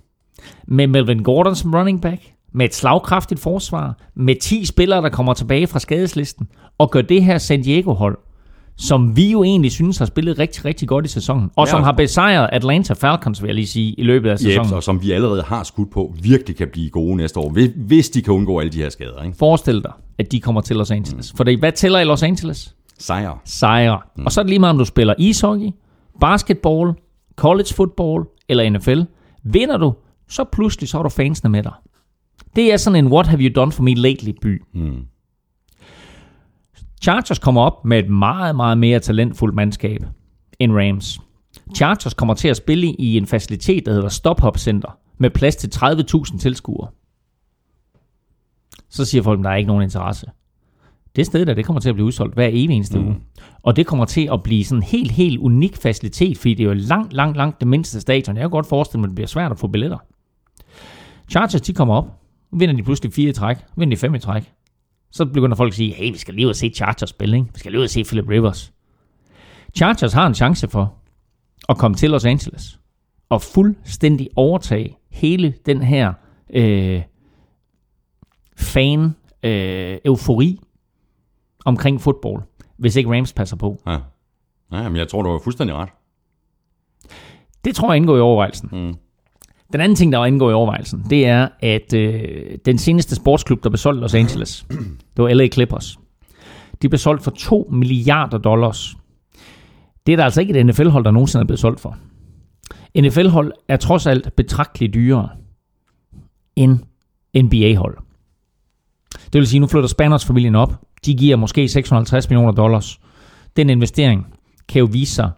[0.66, 2.22] Med Melvin Gordon som running back.
[2.52, 3.98] Med et slagkraftigt forsvar.
[4.16, 6.48] Med 10 spillere, der kommer tilbage fra skadeslisten.
[6.78, 8.18] Og gør det her San Diego-hold
[8.78, 11.50] som vi jo egentlig synes har spillet rigtig, rigtig godt i sæsonen.
[11.56, 11.70] Og ja.
[11.70, 14.70] som har besejret Atlanta Falcons, vil jeg lige sige, i løbet af sæsonen.
[14.70, 18.10] Yep, og som vi allerede har skudt på, virkelig kan blive gode næste år, hvis
[18.10, 19.22] de kan undgå alle de her skader.
[19.22, 19.36] Ikke?
[19.38, 21.32] Forestil dig, at de kommer til Los Angeles.
[21.32, 21.36] Mm.
[21.36, 22.74] For hvad tæller i Los Angeles?
[22.98, 23.38] Sejre.
[23.44, 23.98] Sejre.
[24.16, 24.26] Mm.
[24.26, 25.70] Og så er det lige meget, om du spiller ishockey,
[26.20, 26.92] basketball,
[27.38, 29.00] college football eller NFL.
[29.42, 29.94] Vinder du,
[30.28, 31.72] så pludselig så har du fansene med dig.
[32.56, 34.62] Det er sådan en what have you done for me lately by.
[34.74, 35.04] Mm.
[37.02, 40.00] Chargers kommer op med et meget, meget mere talentfuldt mandskab
[40.58, 41.20] end Rams.
[41.76, 45.56] Chargers kommer til at spille i en facilitet, der hedder Stop Hop Center, med plads
[45.56, 46.88] til 30.000 tilskuere.
[48.88, 50.26] Så siger folk, at der er ikke nogen interesse.
[51.16, 53.06] Det sted der, det kommer til at blive udsolgt hver evig eneste mm.
[53.06, 53.16] uge.
[53.62, 56.68] Og det kommer til at blive sådan en helt, helt unik facilitet, fordi det er
[56.68, 58.36] jo langt, langt, langt det mindste stadion.
[58.36, 59.98] Jeg kan godt forestille mig, at det bliver svært at få billetter.
[61.30, 62.20] Chargers, de kommer op.
[62.52, 63.56] Vinder de pludselig fire i træk.
[63.76, 64.52] Vinder de fem i træk.
[65.10, 67.48] Så begynder folk at sige, hey, vi skal lige ud og se Chargers spille, ikke?
[67.54, 68.72] Vi skal lige ud og se Philip Rivers.
[69.76, 70.94] Chargers har en chance for
[71.68, 72.80] at komme til Los Angeles
[73.28, 76.12] og fuldstændig overtage hele den her
[76.54, 77.02] øh,
[78.56, 80.60] fan øh, eufori
[81.68, 82.42] omkring fodbold,
[82.76, 83.82] hvis ikke Rams passer på.
[83.86, 83.98] Ja.
[84.72, 85.88] ja, men jeg tror, du har fuldstændig ret.
[87.64, 88.68] Det tror jeg indgår i overvejelsen.
[88.72, 88.94] Mm.
[89.72, 93.64] Den anden ting, der var indgået i overvejelsen, det er, at øh, den seneste sportsklub,
[93.64, 94.66] der blev solgt Los Angeles,
[95.16, 95.98] det var LA Clippers.
[96.82, 98.96] De blev solgt for 2 milliarder dollars.
[100.06, 101.96] Det er der altså ikke et NFL-hold, der nogensinde er blevet solgt for.
[103.00, 105.28] NFL-hold er trods alt betragteligt dyrere
[106.56, 106.78] end
[107.36, 107.98] NBA-hold.
[109.32, 110.74] Det vil sige, nu flytter Spanners-familien op.
[111.06, 113.00] De giver måske 650 millioner dollars.
[113.56, 114.26] Den investering
[114.68, 115.30] kan jo vise sig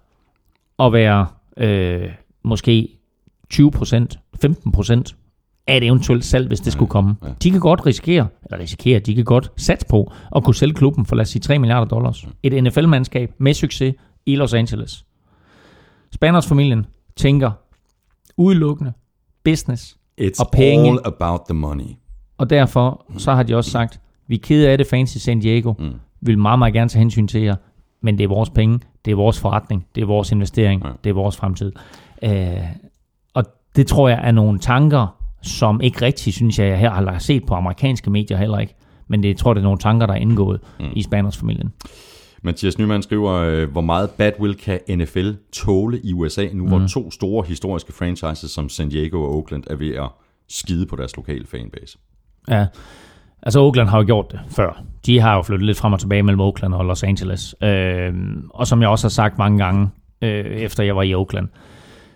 [0.79, 2.11] at være øh,
[2.45, 2.89] måske
[3.55, 4.07] 20%
[4.45, 5.15] 15%
[5.67, 7.15] af et eventuelt salg, hvis det ja, skulle komme.
[7.23, 7.29] Ja.
[7.43, 11.07] De kan godt risikere, eller risikere, de kan godt satse på at kunne sælge klubben
[11.07, 12.29] for lad os sige 3 milliarder dollars.
[12.43, 13.95] Et NFL-mandskab med succes
[14.27, 15.05] i Los Angeles.
[16.15, 17.51] Spanners-familien tænker
[18.37, 18.93] udelukkende
[19.45, 20.89] business It's og penge.
[20.91, 21.85] all about the money.
[22.39, 25.41] Og derfor så har de også sagt, vi er kede af det fans i San
[25.41, 25.93] Diego, mm.
[26.21, 27.57] vil meget, meget gerne tage hensyn til jer,
[28.01, 30.91] men det er vores penge, det er vores forretning, det er vores investering, ja.
[31.05, 31.73] det er vores fremtid.
[32.23, 32.31] Uh,
[33.77, 37.47] det tror jeg er nogle tanker, som ikke rigtig, synes jeg, jeg her har set
[37.47, 38.75] på amerikanske medier heller ikke.
[39.09, 40.87] Men det jeg tror det er nogle tanker, der er indgået mm.
[40.97, 41.73] i Spanners-familien.
[42.43, 46.69] Mathias Nyman skriver, øh, hvor meget badwill kan NFL tåle i USA, nu mm.
[46.69, 50.09] hvor to store historiske franchises som San Diego og Oakland er ved at
[50.49, 51.99] skide på deres lokale fanbase.
[52.49, 52.67] Ja,
[53.43, 54.83] altså Oakland har jo gjort det før.
[55.07, 57.55] De har jo flyttet lidt frem og tilbage mellem Oakland og Los Angeles.
[57.63, 58.15] Øh,
[58.51, 59.89] og som jeg også har sagt mange gange,
[60.23, 61.49] øh, efter jeg var i Oakland,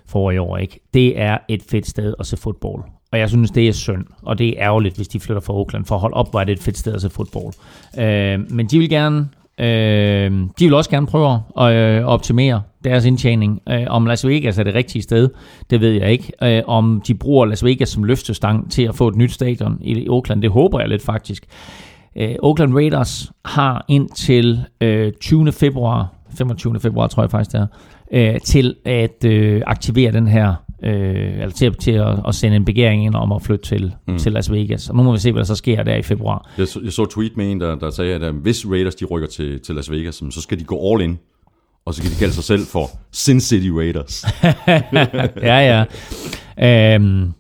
[0.07, 0.57] for i år.
[0.57, 0.81] Ikke?
[0.95, 2.83] Det er et fedt sted at se fodbold.
[3.13, 5.85] Og jeg synes, det er synd, og det er ærgerligt, hvis de flytter fra Oakland,
[5.85, 7.55] for hold holde op, hvor er det et fedt sted at se fodbold.
[7.99, 9.29] Øh, men de vil gerne
[9.61, 13.61] Øh, de vil også gerne prøve at øh, optimere deres indtjening.
[13.69, 15.29] Øh, om Las Vegas er det rigtige sted,
[15.71, 16.33] det ved jeg ikke.
[16.43, 20.09] Øh, om de bruger Las Vegas som løftestang til at få et nyt stadion i
[20.09, 21.47] Oakland, det håber jeg lidt faktisk.
[22.17, 25.53] Øh, Oakland Raiders har indtil øh, 20.
[25.53, 26.81] februar, 25.
[26.81, 27.67] februar tror jeg faktisk det er,
[28.35, 32.65] øh, til at øh, aktivere den her, øh, eller til, til at, at sende en
[32.65, 34.19] begæring ind om at flytte til, mm.
[34.19, 34.89] til Las Vegas.
[34.89, 36.51] Og nu må vi se, hvad der så sker der i februar.
[36.59, 39.05] Jeg så, jeg så tweet med en, der, der sagde, at øh, hvis Raiders de
[39.05, 41.19] rykker til, til Las Vegas, så skal de gå all in.
[41.87, 44.25] Og så kan de kalde sig selv for Sin City Raiders.
[45.51, 45.85] ja,
[46.59, 46.95] ja.
[46.95, 47.33] Øhm,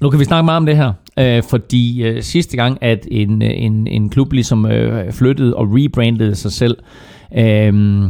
[0.00, 3.42] nu kan vi snakke meget om det her, øh, fordi øh, sidste gang, at en,
[3.42, 6.76] en, en klub ligesom øh, flyttede og rebrandede sig selv,
[7.38, 8.02] øh,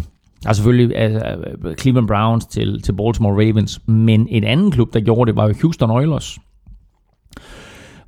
[0.43, 1.37] der er selvfølgelig altså,
[1.81, 5.55] Cleveland Browns til, til Baltimore Ravens, men en anden klub, der gjorde det, var jo
[5.63, 6.39] Houston Oilers.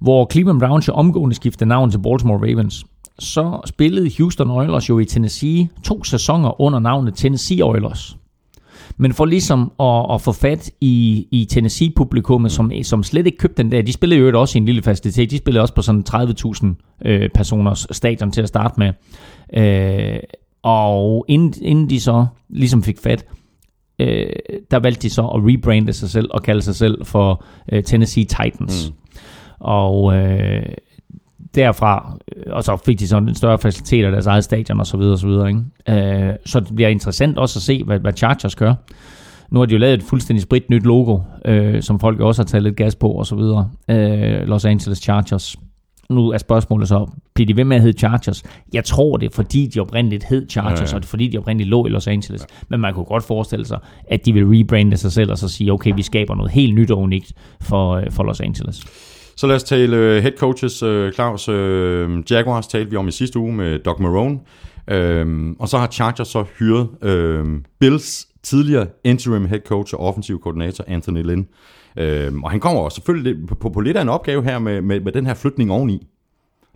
[0.00, 2.84] Hvor Cleveland Browns jo omgående skiftede navn til Baltimore Ravens.
[3.18, 8.16] Så spillede Houston Oilers jo i Tennessee to sæsoner under navnet Tennessee Oilers.
[8.96, 13.62] Men for ligesom at, at få fat i, i Tennessee-publikummet, som, som slet ikke købte
[13.62, 16.04] den der, de spillede jo også i en lille facilitet, de spillede også på sådan
[16.10, 16.66] 30.000
[17.04, 18.92] øh, personers stadion til at starte med.
[19.56, 20.20] Øh,
[20.62, 23.26] og inden, inden de så ligesom fik fat,
[23.98, 24.26] øh,
[24.70, 28.24] der valgte de så at rebrande sig selv og kalde sig selv for øh, Tennessee
[28.24, 28.90] Titans.
[28.90, 28.96] Mm.
[29.60, 30.62] Og øh,
[31.54, 34.86] derfra, øh, og så fik de sådan en større facilitet af deres eget stadion og
[34.86, 35.44] så videre så.
[35.44, 36.28] Ikke?
[36.28, 38.74] Øh, så det bliver interessant også at se, hvad, hvad Chargers gør.
[39.50, 42.46] Nu har de jo lavet et fuldstændig sprit nyt logo, øh, som folk også har
[42.46, 43.70] taget lidt gas på og så videre.
[43.88, 45.56] Øh, Los Angeles Chargers.
[46.10, 48.42] Nu er spørgsmålet så, bliver de ved med at hedde Chargers?
[48.72, 50.94] Jeg tror det, fordi de oprindeligt hed Chargers, ja, ja.
[50.94, 52.40] og det fordi de oprindeligt lå i Los Angeles.
[52.40, 52.46] Ja.
[52.68, 55.72] Men man kunne godt forestille sig, at de vil rebrande sig selv og så sige,
[55.72, 58.86] okay, vi skaber noget helt nyt og unikt for, øh, for Los Angeles.
[59.36, 60.82] Så lad os tale uh, head coaches.
[60.82, 61.48] Uh, Claus,
[62.30, 64.38] Jaguars talte vi om i sidste uge med Doc Marone.
[64.92, 67.48] Uh, og så har Chargers så hyret uh,
[67.80, 71.46] Bills tidligere interim head coach og offensiv koordinator Anthony Lynn.
[71.96, 75.00] Øh, og han kommer selvfølgelig på, på, på lidt af en opgave her med, med,
[75.00, 76.06] med den her flytning oveni.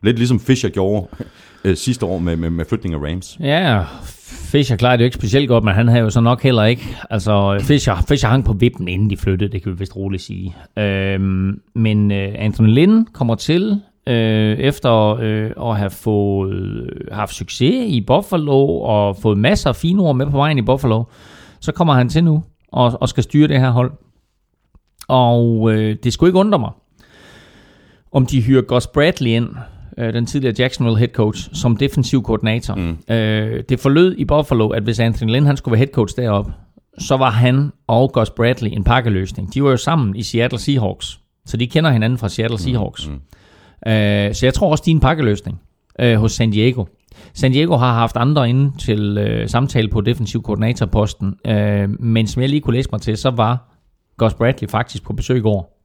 [0.03, 1.07] Lidt ligesom Fischer gjorde
[1.65, 3.39] øh, sidste år med, med, med flytning af Rams.
[3.41, 3.85] Ja,
[4.27, 6.97] Fischer klarede det jo ikke specielt godt, men han havde jo så nok heller ikke.
[7.11, 10.57] Altså, Fischer, Fischer hang på vippen, inden de flyttede, det kan vi vist roligt sige.
[10.79, 17.35] Øhm, men øh, Anthony Lynn kommer til øh, efter øh, at have fået, øh, haft
[17.35, 21.05] succes i Buffalo og fået masser af fine ord med på vejen i Buffalo.
[21.61, 23.93] Så kommer han til nu og, og skal styre det her hold.
[25.09, 26.71] Og øh, det skulle ikke undre mig,
[28.13, 29.49] om de hyrer Gus Bradley ind,
[29.99, 32.75] øh, den tidligere Jacksonville head coach, som defensiv koordinator.
[32.75, 33.15] Mm.
[33.15, 36.53] Øh, det forlød i Buffalo, at hvis Anthony Lynn han skulle være head coach deroppe,
[36.99, 39.55] så var han og Gus Bradley en pakkeløsning.
[39.55, 42.59] De var jo sammen i Seattle Seahawks, så de kender hinanden fra Seattle mm.
[42.59, 43.09] Seahawks.
[43.09, 43.13] Mm.
[43.13, 43.93] Mm.
[43.93, 45.61] Øh, så jeg tror også, de er en pakkeløsning
[46.01, 46.85] øh, hos San Diego.
[47.35, 52.43] San Diego har haft andre inde til øh, samtale på defensiv koordinatorposten, øh, men som
[52.43, 53.74] jeg lige kunne læse mig til, så var
[54.17, 55.81] Gus Bradley faktisk på besøg i går,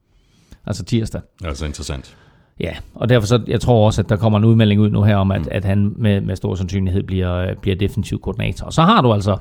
[0.65, 1.21] altså tirsdag.
[1.43, 2.15] Altså interessant.
[2.59, 5.15] Ja, og derfor så, jeg tror også, at der kommer en udmelding ud nu her
[5.15, 5.47] om, at, mm.
[5.51, 8.65] at han med, med stor sandsynlighed bliver, bliver defensiv koordinator.
[8.65, 9.37] Og så har du altså,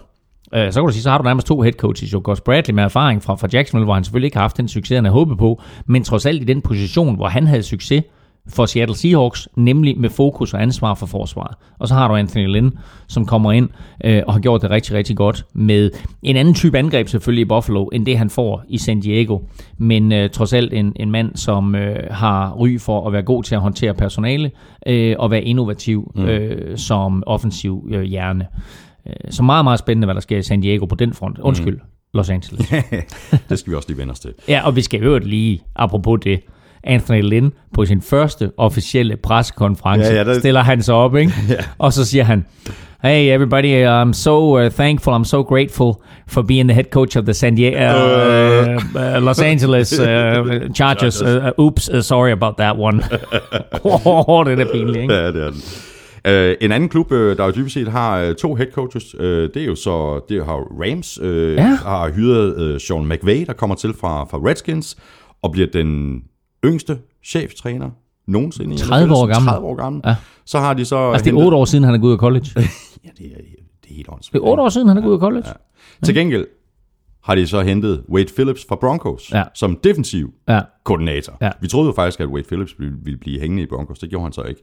[0.55, 2.74] øh, så kan du sige, så har du nærmest to head coaches, jo Gus Bradley
[2.74, 5.14] med erfaring fra, fra Jacksonville, hvor han selvfølgelig ikke har haft den succes, han havde
[5.14, 8.03] håbet på, men trods alt i den position, hvor han havde succes,
[8.49, 11.57] for Seattle Seahawks, nemlig med fokus og ansvar for forsvaret.
[11.79, 13.69] Og så har du Anthony Lynn, som kommer ind
[14.05, 15.91] øh, og har gjort det rigtig, rigtig godt med
[16.23, 19.39] en anden type angreb selvfølgelig i Buffalo, end det han får i San Diego.
[19.79, 23.43] Men øh, trods alt en, en mand, som øh, har ry for at være god
[23.43, 24.51] til at håndtere personale
[24.87, 26.25] øh, og være innovativ mm.
[26.25, 28.47] øh, som offensiv øh, hjerne.
[29.07, 31.39] Øh, så meget, meget spændende, hvad der sker i San Diego på den front.
[31.39, 31.81] Undskyld, mm.
[32.15, 32.69] Los Angeles.
[33.49, 34.35] det skal vi også lige vende os til.
[34.49, 36.41] Ja, og vi skal jo lige, apropos det,
[36.85, 40.38] Anthony Lynn på sin første officielle pressekonference, ja, ja, der...
[40.38, 41.33] stiller han sig op, ikke?
[41.49, 41.55] ja.
[41.79, 42.45] og så siger han,
[43.03, 47.25] Hey everybody, I'm so uh, thankful, I'm so grateful for being the head coach of
[47.25, 51.23] the San Diego, uh, uh, Los Angeles uh, Chargers.
[51.23, 52.97] Uh, oops, uh, sorry about that one.
[53.85, 55.14] oh, det er pinligt, ikke?
[55.14, 55.85] Ja, det er det.
[56.29, 59.27] Uh, en anden klub, uh, der jo dybest set har uh, to head coaches, uh,
[59.27, 61.62] det er jo så det har Rams, uh, ja.
[61.62, 64.97] har hyret uh, Sean McVay, der kommer til fra, fra Redskins,
[65.43, 66.23] og bliver den
[66.64, 67.90] yngste cheftræner
[68.27, 68.77] nogensinde.
[68.77, 69.49] 30 år gammel.
[69.49, 70.03] 30 år gammel.
[70.07, 70.14] Ja.
[70.44, 71.11] Så har de så...
[71.11, 72.47] Altså det er 8 år siden, han er gået ud af college.
[72.57, 72.61] ja,
[73.18, 73.37] det er,
[73.83, 74.33] det er helt åndssvagt.
[74.33, 75.47] Det er 8 år siden, han er gået ud af college.
[75.47, 75.53] Ja.
[76.01, 76.07] Ja.
[76.07, 76.47] Til gengæld
[77.25, 79.42] har de så hentet Wade Phillips fra Broncos ja.
[79.55, 80.61] som defensiv ja.
[80.85, 81.37] koordinator.
[81.40, 81.51] Ja.
[81.61, 83.99] Vi troede jo faktisk, at Wade Phillips ville blive hængende i Broncos.
[83.99, 84.61] Det gjorde han så ikke.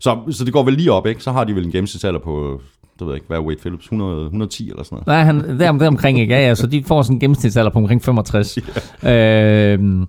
[0.00, 1.22] Så, så det går vel lige op, ikke?
[1.22, 2.60] Så har de vel en gennemsnitsalder på
[2.98, 5.06] det ved jeg ikke, hvad er Wade Phillips, 100, 110 eller sådan noget?
[5.06, 7.78] Nej, han, der, der omkring ikke, ja, ja, så de får sådan en gennemsnitsalder på
[7.78, 8.58] omkring 65.
[9.04, 9.80] Yeah.
[9.80, 10.06] Øh,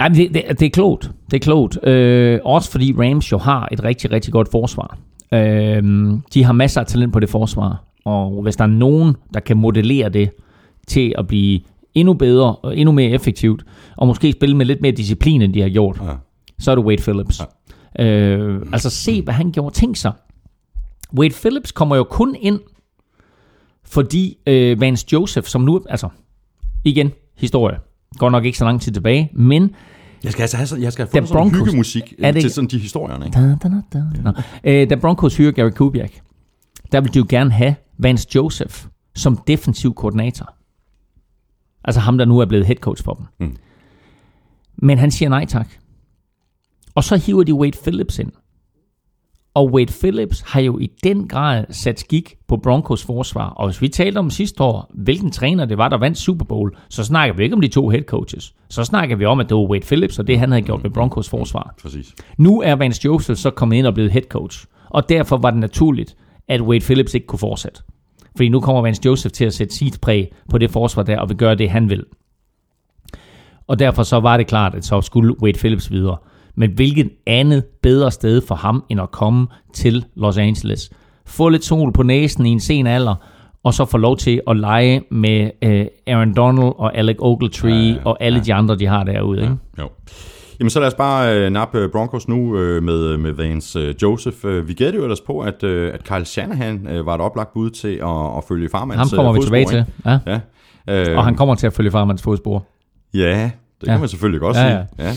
[0.00, 1.10] Ja, det, det, det er klogt.
[1.30, 1.86] Det er klogt.
[1.86, 4.98] Øh, også fordi Rams jo har et rigtig, rigtig godt forsvar.
[5.34, 7.84] Øh, de har masser af talent på det forsvar.
[8.04, 10.30] Og hvis der er nogen, der kan modellere det
[10.86, 11.60] til at blive
[11.94, 13.64] endnu bedre og endnu mere effektivt,
[13.96, 16.12] og måske spille med lidt mere disciplin, end de har gjort, ja.
[16.58, 17.40] så er det Wade Phillips.
[17.98, 18.04] Ja.
[18.04, 19.74] Øh, altså se, hvad han gjorde.
[19.74, 20.12] Tænk sig.
[21.18, 22.60] Wade Phillips kommer jo kun ind,
[23.84, 26.08] fordi øh, Vance Joseph, som nu, altså
[26.84, 27.78] igen, historie,
[28.18, 29.74] går nok ikke så lang tid tilbage, men
[30.24, 32.78] jeg skal, altså have, jeg skal få sådan Broncos, hyggemusik er det, til sådan de
[32.78, 33.26] historierne.
[33.26, 33.40] Ikke?
[33.40, 34.32] Da, da, da, da.
[34.64, 34.82] Ja.
[34.82, 36.12] Øh, da Broncos hyrer Gary Kubiak,
[36.92, 40.54] der vil de jo gerne have Vance Joseph som defensiv koordinator.
[41.84, 43.26] Altså ham, der nu er blevet head coach for dem.
[43.48, 43.56] Mm.
[44.76, 45.68] Men han siger nej tak.
[46.94, 48.32] Og så hiver de Wade Phillips ind.
[49.54, 53.48] Og Wade Phillips har jo i den grad sat skik på Broncos forsvar.
[53.48, 56.76] Og hvis vi talte om sidste år, hvilken træner det var, der vandt Super Bowl,
[56.88, 58.54] så snakker vi ikke om de to head coaches.
[58.68, 60.90] Så snakker vi om, at det var Wade Phillips og det, han havde gjort med
[60.90, 61.74] Broncos forsvar.
[61.82, 62.14] Præcis.
[62.38, 64.66] Nu er Vance Joseph så kommet ind og blevet head coach.
[64.90, 66.16] Og derfor var det naturligt,
[66.48, 67.82] at Wade Phillips ikke kunne fortsætte.
[68.36, 71.28] Fordi nu kommer Vance Joseph til at sætte sit præg på det forsvar der, og
[71.28, 72.04] vil gøre det, han vil.
[73.66, 76.16] Og derfor så var det klart, at så skulle Wade Phillips videre.
[76.54, 80.90] Men hvilket andet bedre sted for ham, end at komme til Los Angeles.
[81.26, 83.14] Få lidt sol på næsen i en sen alder,
[83.64, 87.92] og så få lov til at lege med øh, Aaron Donald og Alec Ogletree ja,
[87.92, 89.42] ja, og alle de andre, de har derude.
[89.42, 89.54] Ikke?
[89.78, 89.88] Ja, jo.
[90.60, 93.94] Jamen så lad os bare øh, nappe øh, Broncos nu øh, med, med Vance øh,
[94.02, 94.36] Joseph.
[94.44, 97.52] Øh, vi gætter jo ellers på, at, øh, at Kyle Shanahan øh, var et oplagt
[97.54, 99.84] bud til at, at følge farmands Ham kommer øh, vi tilbage til.
[100.06, 100.18] Ja.
[100.26, 100.40] ja.
[100.88, 102.66] Øh, og han kommer til at følge farmands fodspor.
[103.14, 103.52] Ja, det
[103.84, 103.98] kan ja.
[103.98, 105.06] man selvfølgelig godt ja, sige.
[105.08, 105.12] Ja.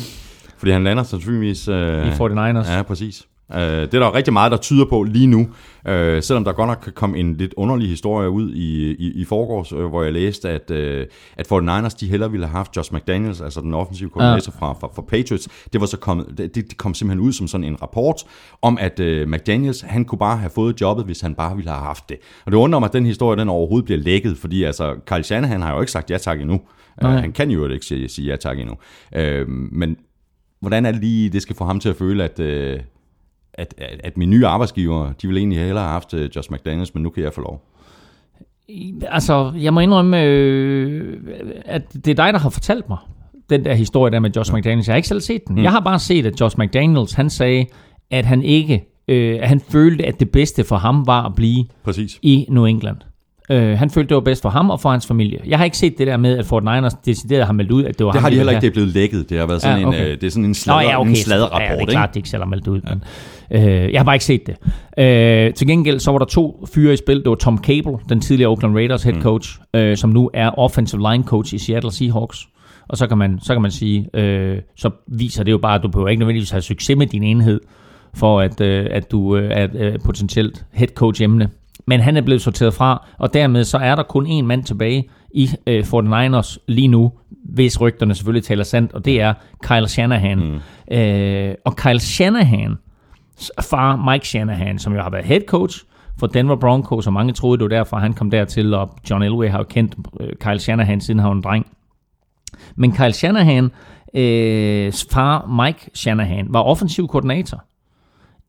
[0.63, 1.67] Fordi han lander sandsynligvis...
[1.67, 2.71] Øh, I 49ers.
[2.71, 3.28] Ja, præcis.
[3.54, 5.47] Øh, det er der rigtig meget, der tyder på lige nu.
[5.88, 9.71] Øh, selvom der godt nok komme en lidt underlig historie ud i, i, i forgårs,
[9.71, 13.41] øh, hvor jeg læste, at, øh, at 49ers de hellere ville have haft Josh McDaniels,
[13.41, 14.65] altså den offensive koordinator ja.
[14.65, 15.49] fra, fra, fra Patriots.
[15.73, 18.23] Det, var så kommet, det, det kom simpelthen ud som sådan en rapport
[18.62, 21.84] om, at øh, McDaniels han kunne bare have fået jobbet, hvis han bare ville have
[21.84, 22.17] haft det.
[22.45, 25.62] Og det undrer mig, at den historie den overhovedet bliver lækket, fordi altså, Kyle Shanahan
[25.62, 26.62] har jo ikke sagt ja tak endnu.
[27.04, 28.76] Uh, han kan jo ikke sige, sige ja tak endnu.
[29.17, 29.97] Uh, men
[30.63, 32.84] hvordan er det lige, det skal få ham til at føle, at, uh,
[33.54, 36.93] at, at, at mine nye arbejdsgiver, de ville egentlig hellere have haft uh, Josh McDaniels,
[36.93, 37.69] men nu kan jeg få lov?
[39.02, 41.17] Altså, jeg må indrømme, øh,
[41.65, 42.97] at det er dig, der har fortalt mig
[43.49, 44.88] den der historie der med Josh McDaniels.
[44.88, 45.56] Jeg har ikke selv set den.
[45.56, 45.63] Mm.
[45.63, 47.65] Jeg har bare set, at Josh McDaniels, han sagde,
[48.12, 51.65] at han ikke, øh, at han følte, at det bedste for ham var at blive
[51.84, 52.19] Præcis.
[52.21, 52.97] i New England.
[53.49, 55.39] Øh, han følte, det var bedst for ham og for hans familie.
[55.47, 57.97] Jeg har ikke set det der med, at Fort Niners decideret har meldt ud, at
[57.99, 59.29] det var Det ham, har de heller ikke, det er blevet lækket.
[59.29, 59.99] Det har været sådan Ja, ja, okay.
[59.99, 61.10] en, øh, det er sådan en Nå sladder, ja, okay.
[61.10, 61.91] en sladrapport, ja, det er ikke?
[61.91, 62.82] klart, de ikke selv har meldt det ud.
[62.89, 63.03] Men,
[63.51, 64.56] øh, jeg har bare ikke set det.
[64.97, 67.17] Øh, til gengæld så var der to fyre i spil.
[67.17, 69.79] Det var Tom Cable, den tidligere Oakland Raiders head coach, mm.
[69.79, 72.47] øh, som nu er offensive line coach i Seattle Seahawks.
[72.89, 75.84] Og så kan man, så kan man sige, øh, så viser det jo bare, at
[75.84, 77.60] du behøver ikke nødvendigvis have succes med din enhed,
[78.13, 81.49] for at, øh, at du øh, er øh, potentielt head coach emne.
[81.88, 85.10] Men han er blevet sorteret fra, og dermed så er der kun én mand tilbage
[85.34, 87.12] i øh, 49ers lige nu,
[87.43, 90.38] hvis rygterne selvfølgelig taler sandt, og det er Kyle Shanahan.
[90.38, 90.96] Mm.
[90.96, 92.76] Øh, og Kyle Shanahan,
[93.62, 95.84] far Mike Shanahan, som jo har været head coach
[96.19, 99.50] for Denver Broncos, og mange troede, det var derfor, han kom dertil, og John Elway
[99.50, 101.67] har jo kendt øh, Kyle Shanahan, siden han var en dreng.
[102.76, 103.72] Men Kyle Shanahan,
[104.13, 107.63] øh, far Mike Shanahan, var offensiv koordinator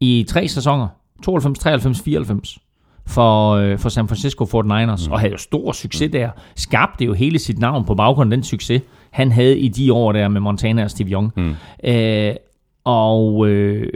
[0.01, 0.89] i tre sæsoner,
[1.23, 2.59] 92, 93, 94
[3.07, 5.13] for, øh, for San Francisco 49ers, mm.
[5.13, 6.31] og havde jo stor succes der.
[6.57, 10.13] Skabte jo hele sit navn på baggrund af den succes, han havde i de år
[10.13, 11.33] der med Montana og Steve Young.
[11.37, 11.55] Mm.
[11.85, 12.35] Øh,
[12.85, 13.93] og øh,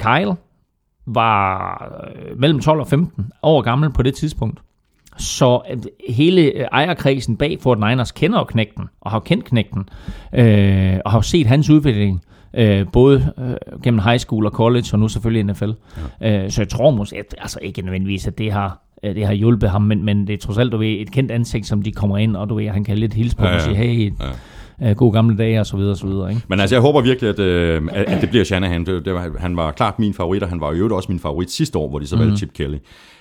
[0.00, 0.36] Kyle
[1.06, 4.60] var øh, mellem 12 og 15 år gammel på det tidspunkt.
[5.16, 9.88] Så øh, hele øh, ejerkredsen bag Fort Niners kender jo knægten, og har kendt knægten,
[10.34, 12.37] øh, og har set hans udvikling, øh,
[12.92, 15.70] både øh, gennem high school og college, og nu selvfølgelig NFL.
[16.20, 16.44] Ja.
[16.44, 19.32] Øh, så jeg tror måske, at, altså ikke nødvendigvis, at det har, øh, det har
[19.32, 21.92] hjulpet ham, men, men det er trods alt, du ved, et kendt ansigt, som de
[21.92, 23.56] kommer ind, og du ved, han kan lidt hilse på ja, ja.
[23.56, 24.12] og sige, hey,
[24.80, 24.90] ja.
[24.90, 26.42] øh, god gamle dage, og så videre, og så videre, ikke?
[26.48, 28.86] Men altså, jeg håber virkelig, at, øh, at, at det bliver Shanahan.
[28.86, 31.50] Det, det var, han var klart min favorit, og han var jo også min favorit
[31.50, 32.78] sidste år, hvor de så valgte Chip Kelly.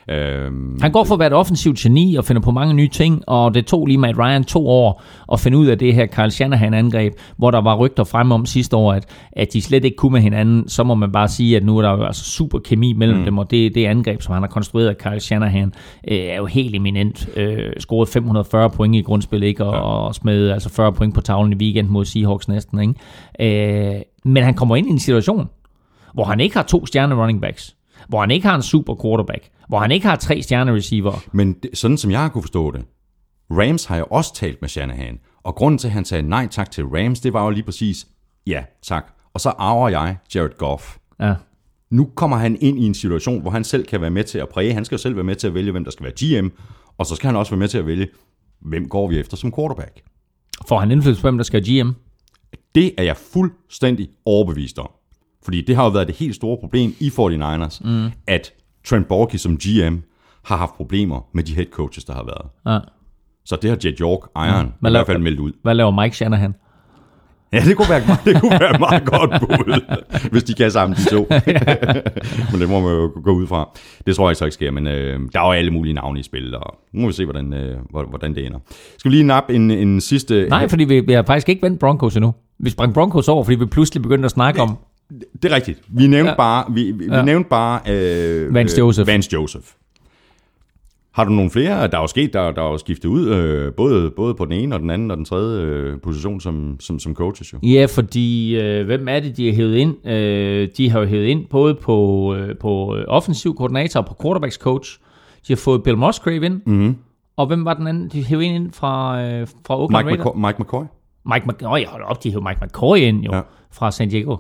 [0.10, 3.24] Øhm, Han går for at være et offensivt geni og finder på mange nye ting,
[3.28, 6.32] og det tog lige Matt Ryan to år at finde ud af det her Kyle
[6.32, 10.12] Shanahan-angreb, hvor der var rygter frem om sidste år, at, at de slet ikke kunne
[10.12, 10.70] med hinanden.
[10.70, 13.26] Så må man bare sige, at nu er der jo altså super kemi mellem mm.
[13.26, 15.74] dem, og det, det angreb, som han har konstrueret af Kyle Shanahan,
[16.08, 17.30] øh, er jo helt eminent.
[17.36, 19.66] Øh, scoret 540 point i grundspil, ikke?
[19.66, 19.80] Og, ja.
[19.80, 22.80] og smed altså 40 point på tavlen i weekend mod Seahawks næsten.
[22.80, 23.96] Ikke?
[23.96, 25.50] Øh, men han kommer ind i en situation,
[26.14, 27.76] hvor han ikke har to stjerne running backs,
[28.08, 31.24] hvor han ikke har en super quarterback, hvor han ikke har tre stjerne receiver.
[31.32, 32.86] Men det, sådan som jeg har kunne forstå det,
[33.52, 36.72] Rams har jo også talt med Shanahan, og grunden til, at han sagde nej tak
[36.72, 38.08] til Rams, det var jo lige præcis,
[38.48, 39.14] ja tak.
[39.34, 40.98] Og så arver jeg Jared Goff.
[41.20, 41.34] Ja.
[41.90, 44.50] Nu kommer han ind i en situation, hvor han selv kan være med til at
[44.50, 44.74] præge.
[44.74, 46.48] Han skal jo selv være med til at vælge, hvem der skal være GM,
[46.98, 48.08] og så skal han også være med til at vælge,
[48.62, 50.02] hvem går vi efter som quarterback.
[50.68, 51.90] Får han indflydelse på, hvem der skal have GM?
[52.76, 54.90] Det er jeg fuldstændig overbevist om.
[55.44, 58.12] Fordi det har jo været det helt store problem i 49ers, mm.
[58.28, 58.54] at
[58.90, 59.96] Trent Borky som GM
[60.46, 62.76] har haft problemer med de head coaches, der har været.
[62.76, 62.80] Ja.
[63.46, 64.88] Så det har Jet York, ejeren, mm.
[64.88, 65.52] i hvert fald meldt ud.
[65.64, 66.56] Hvad laver Mike Shanahan?
[67.54, 69.82] Ja, det kunne være, det kunne være et meget godt bud,
[70.32, 71.28] hvis de kan sammen de to.
[72.52, 73.70] men det må man jo gå ud fra.
[74.06, 76.24] Det tror jeg så ikke sker, men øh, der er jo alle mulige navne i
[76.24, 77.78] spil, og nu må vi se, hvordan, øh,
[78.10, 78.60] hvordan det ender.
[78.98, 80.48] Skal vi lige nappe en, en sidste...
[80.50, 82.34] Nej, fordi vi, vi har faktisk ikke vendt Broncos endnu.
[82.60, 84.78] Vi sprang Broncos over, fordi vi pludselig begyndte at snakke om...
[85.42, 85.82] Det er rigtigt.
[85.88, 86.36] Vi nævnte Ja.
[86.38, 87.22] bare, vi, vi, Ja.
[87.22, 89.04] nævnte bare øh, Vance Joseph.
[89.10, 89.66] Øh, Vance Joseph.
[91.12, 91.88] Har du nogle flere?
[91.88, 94.54] Der er jo sket, der, der er jo skiftet ud, øh, både, både på den
[94.54, 97.58] ene og den anden og den tredje øh, position som, som, som coaches jo.
[97.64, 100.08] Ja, fordi øh, hvem er det, de har hævet ind?
[100.08, 104.16] Øh, de har jo hævet ind både på, øh, på øh, offensiv koordinator og på
[104.22, 105.00] quarterbacks coach.
[105.48, 106.62] De har fået Bill Musgrave ind.
[106.66, 106.96] Mm-hmm.
[107.38, 108.10] Og hvem var den anden?
[108.10, 110.36] De hævede ind fra, øh, fra Oakland Mike, Raiders.
[110.36, 110.84] McCoy, Mike McCoy?
[111.34, 113.34] Mike McCoy, hold op, de hævde Mike McCoy ind jo.
[113.34, 113.42] Ja.
[113.72, 114.36] fra San Diego.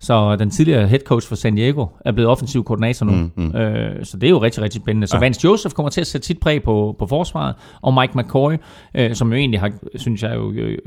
[0.00, 3.12] Så den tidligere head coach for San Diego er blevet offensiv koordinator nu.
[3.12, 3.56] Mm, mm.
[3.56, 5.06] Øh, så det er jo rigtig, rigtig spændende.
[5.06, 5.20] Så ja.
[5.20, 8.52] Vance Joseph kommer til at sætte sit præg på, på forsvaret, og Mike McCoy,
[8.94, 10.78] øh, som jo egentlig har, synes jeg jo, øh,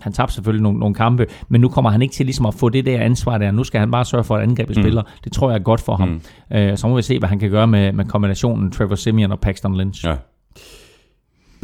[0.00, 2.68] han tabte selvfølgelig nogle, nogle kampe, men nu kommer han ikke til ligesom at få
[2.68, 3.50] det der ansvar der.
[3.50, 4.82] Nu skal han bare sørge for, at angrebet mm.
[4.82, 5.02] spiller.
[5.24, 6.08] Det tror jeg er godt for ham.
[6.50, 6.56] Mm.
[6.56, 9.40] Øh, så må vi se, hvad han kan gøre med, med kombinationen Trevor Simeon og
[9.40, 10.06] Paxton Lynch.
[10.06, 10.14] Ja.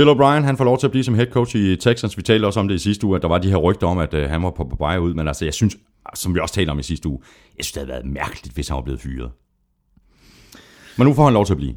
[0.00, 2.16] Bill O'Brien, han får lov til at blive som head coach i Texans.
[2.16, 3.98] Vi talte også om det i sidste uge, at der var de her rygter om,
[3.98, 5.14] at øh, han var på, vej ud.
[5.14, 5.76] Men altså, jeg synes,
[6.14, 7.18] som vi også talte om i sidste uge,
[7.56, 9.30] jeg synes, det havde været mærkeligt, hvis han var blevet fyret.
[10.98, 11.74] Men nu får han lov til at blive.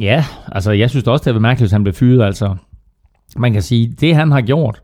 [0.00, 2.26] Ja, altså jeg synes det også, det er mærkeligt, hvis han blev fyret.
[2.26, 2.56] Altså,
[3.36, 4.80] man kan sige, det han har gjort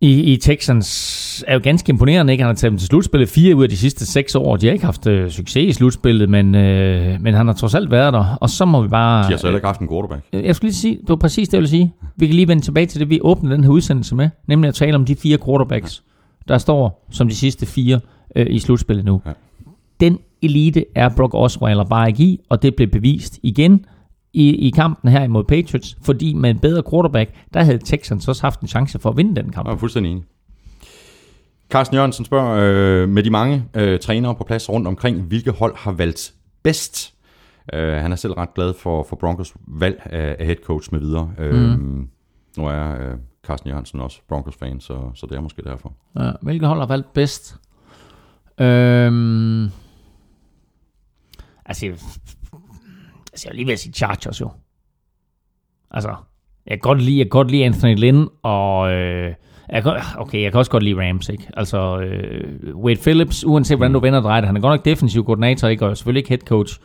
[0.00, 2.32] i, i Texans er jo ganske imponerende.
[2.32, 2.42] Ikke?
[2.42, 4.56] Han har taget dem til slutspillet fire ud af de sidste seks år.
[4.56, 7.90] De har ikke haft øh, succes i slutspillet, men, øh, men han har trods alt
[7.90, 8.36] været der.
[8.40, 9.24] Og så må vi bare...
[9.24, 10.22] De har så heller ikke haft en quarterback.
[10.32, 11.94] Øh, jeg skulle lige sige, det var præcis det, jeg ville sige.
[12.16, 14.28] Vi kan lige vende tilbage til det, vi åbnede den her udsendelse med.
[14.46, 16.02] Nemlig at tale om de fire quarterbacks,
[16.48, 18.00] der står som de sidste fire
[18.36, 19.22] øh, i slutspillet nu.
[19.26, 19.30] Ja.
[20.00, 23.84] Den elite er Brock Osweiler bare ikke i, og det blev bevist igen
[24.32, 28.42] i, i kampen her imod Patriots, fordi med en bedre quarterback, der havde Texans også
[28.42, 29.68] haft en chance for at vinde den kamp.
[29.68, 30.24] Jeg er fuldstændig enig.
[31.70, 32.58] Carsten Jørgensen spørger,
[33.02, 37.14] øh, med de mange øh, trænere på plads rundt omkring, hvilke hold har valgt bedst?
[37.72, 41.00] Øh, han er selv ret glad for, for Broncos valg af, af head coach med
[41.00, 41.30] videre.
[41.38, 42.08] Øh, mm.
[42.56, 43.16] Nu er øh,
[43.46, 45.92] Carsten Jørgensen også Broncos-fan, så, så det er måske derfor.
[46.18, 47.56] Ja, hvilke hold har valgt bedst?
[48.60, 49.70] Øh,
[51.68, 51.86] Altså,
[53.38, 54.50] altså, jeg vil lige ved at sige Chargers jo.
[55.90, 56.08] Altså,
[56.66, 59.34] jeg kan godt lide, jeg kan godt lide Anthony Lynn, og øh,
[59.72, 61.48] jeg kan, okay, jeg kan også godt lide Rams, ikke?
[61.56, 65.68] Altså, øh, Wade Phillips, uanset hvordan du vender det, han er godt nok defensiv koordinator,
[65.68, 65.86] ikke?
[65.86, 66.78] Og selvfølgelig ikke head coach.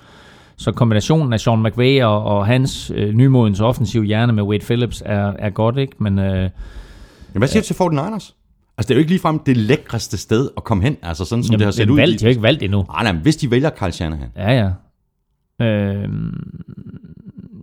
[0.57, 5.03] Så kombinationen af Sean McVay og, og hans øh, nymodens offensiv hjerne med Wade Phillips
[5.05, 5.95] er, er godt, ikke?
[5.99, 6.51] Men, øh, Jamen,
[7.33, 8.35] hvad siger du til Fort Niners?
[8.77, 11.51] Altså, det er jo ikke ligefrem det lækreste sted at komme hen, altså sådan som
[11.51, 11.95] Jamen, det har set ud.
[11.95, 12.85] Valgt, de har ikke valgt endnu.
[12.93, 14.29] Nej, nej, hvis de vælger Carl Shanahan.
[14.35, 14.69] Ja, ja.
[15.61, 16.09] Øh,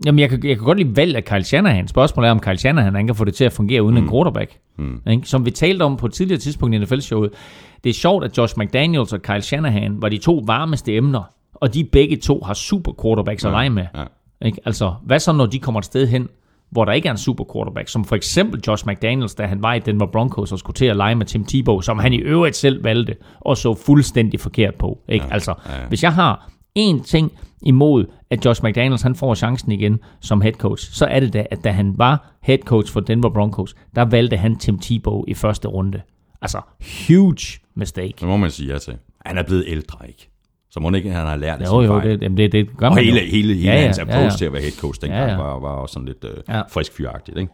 [0.07, 1.89] jamen, jeg kan, jeg kan godt lide valg af Kyle Shanahan.
[1.89, 4.03] Spørgsmålet er, om Kyle Shanahan han kan få det til at fungere uden mm.
[4.03, 4.59] en quarterback.
[4.79, 5.01] Mm.
[5.11, 5.29] Ikke?
[5.29, 7.31] Som vi talte om på et tidligere tidspunkt i NFL-showet.
[7.85, 11.23] Det er sjovt, at Josh McDaniels og Kyle Shanahan var de to varmeste emner,
[11.55, 13.87] og de begge to har super quarterbacks ja, at lege med.
[13.95, 14.05] Ja.
[14.47, 14.59] Ikke?
[14.65, 16.29] Altså, hvad så, når de kommer et sted hen,
[16.71, 19.75] hvor der ikke er en super quarterback, som for eksempel Josh McDaniels, da han var
[19.75, 22.57] i Denver Broncos og skulle til at lege med Tim Tebow, som han i øvrigt
[22.57, 24.99] selv valgte, og så fuldstændig forkert på.
[25.09, 25.25] Ikke?
[25.29, 25.87] Ja, altså, ja, ja.
[25.89, 30.53] hvis jeg har én ting imod, at Josh McDaniels han får chancen igen som head
[30.53, 34.03] coach, så er det da, at da han var head coach for Denver Broncos, der
[34.05, 36.01] valgte han Tim Tebow i første runde.
[36.43, 36.61] Altså,
[37.09, 38.15] huge mistake.
[38.21, 38.97] Det må man sige ja til.
[39.27, 40.31] Han er blevet ældre, ikke?
[40.71, 43.05] Så må ikke, han har lært det Jo, jo, det, det, det gør Og man
[43.05, 44.37] hele, hele, hele ja, ja, hans approach ja, ja.
[44.37, 45.43] til at være head coach dengang ja, ja.
[45.43, 46.63] Var, var også sådan lidt uh, ja.
[46.71, 47.53] frisk fyragtigt, ikke?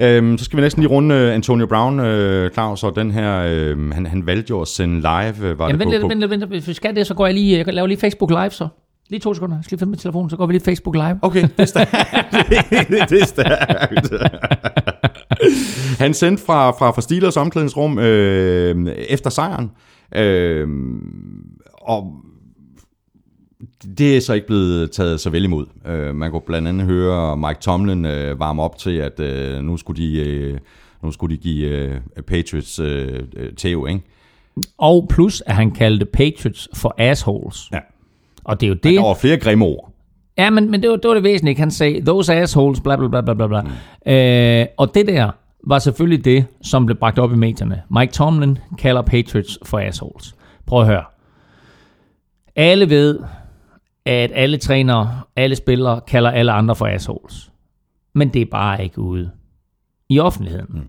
[0.00, 3.38] Øhm, så skal vi næsten lige runde uh, Antonio Brown, uh, Claus, og den her,
[3.72, 5.58] uh, han, han valgte jo at sende live.
[5.58, 6.50] Var Jamen, det vent lidt, vent lidt, vent lidt.
[6.50, 8.68] Hvis vi skal det, så går jeg lige, jeg laver lige Facebook live så.
[9.10, 9.56] Lige to sekunder.
[9.56, 11.18] Jeg skal lige finde med telefonen, så går vi lige Facebook live.
[11.22, 11.90] Okay, det er stærkt.
[13.10, 14.14] det er stærkt.
[15.98, 19.70] han sendte fra, fra, fra Steelers omklædningsrum øh, efter sejren.
[20.16, 20.68] Øh,
[21.80, 22.12] og
[23.98, 25.66] det er så ikke blevet taget så vel imod.
[25.86, 29.76] Øh, man kunne blandt andet høre Mike Tomlin øh, varme op til, at øh, nu,
[29.76, 30.58] skulle de, øh,
[31.02, 33.22] nu skulle de give øh, Patriots øh,
[33.56, 34.00] tæv, ikke?
[34.78, 37.68] Og plus, at han kaldte Patriots for assholes.
[37.72, 37.78] Ja.
[38.44, 38.94] Og det er jo det...
[38.94, 39.92] Der var flere grimme ord.
[40.38, 41.58] Ja, men, men det, var, det var det væsentlige.
[41.58, 43.46] Han sagde, those assholes, bla bla bla bla.
[43.46, 43.62] bla.
[43.62, 44.12] Mm.
[44.12, 45.30] Øh, og det der
[45.66, 47.82] var selvfølgelig det, som blev bragt op i medierne.
[47.90, 50.34] Mike Tomlin kalder Patriots for assholes.
[50.66, 51.04] Prøv at høre.
[52.56, 53.18] Alle ved,
[54.08, 57.50] at alle trænere, alle spillere kalder alle andre for assholes.
[58.14, 59.30] Men det er bare ikke ude
[60.08, 60.66] i offentligheden.
[60.68, 60.88] Mm.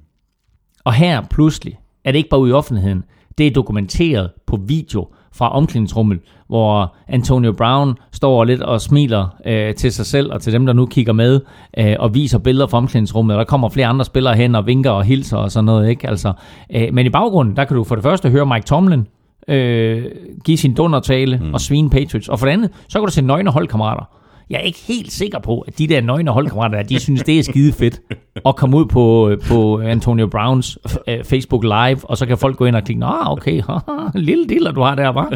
[0.83, 3.03] Og her pludselig er det ikke bare ude i offentligheden,
[3.37, 9.75] det er dokumenteret på video fra omklædningsrummet, hvor Antonio Brown står lidt og smiler øh,
[9.75, 11.41] til sig selv og til dem, der nu kigger med
[11.77, 13.35] øh, og viser billeder fra omklædningsrummet.
[13.35, 15.89] Og der kommer flere andre spillere hen og vinker og hilser og sådan noget.
[15.89, 16.09] Ikke?
[16.09, 16.33] Altså,
[16.75, 19.07] øh, men i baggrunden, der kan du for det første høre Mike Tomlin
[19.49, 20.05] øh,
[20.43, 21.53] give sin dundertale mm.
[21.53, 22.27] og svine Patriots.
[22.27, 24.15] Og for det andet, så kan du se nøgne holdkammerater.
[24.49, 27.43] Jeg er ikke helt sikker på, at de der nøgne holdkammerater, de synes, det er
[27.43, 28.01] skide fedt
[28.45, 32.65] at komme ud på, på Antonio Browns uh, Facebook Live, og så kan folk gå
[32.65, 33.61] ind og klikke, ah, okay,
[34.15, 35.33] lille diller, du har der, var.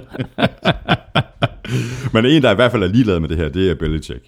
[2.14, 4.26] Men en, der i hvert fald er ligeglad med det her, det er Belichick.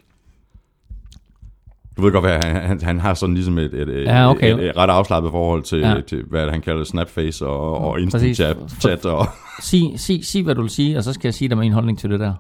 [1.98, 4.54] Du ved godt, hvad han, han, han har sådan ligesom et, et, ja, okay.
[4.54, 6.02] et, et ret afslappet forhold til, ja.
[6.08, 8.36] til, hvad han kalder snapface og, og instant
[8.82, 9.06] chat.
[9.06, 9.28] og
[9.62, 12.00] sig, sig, sig, hvad du vil sige, og så skal jeg sige dig min holdning
[12.00, 12.34] til det der.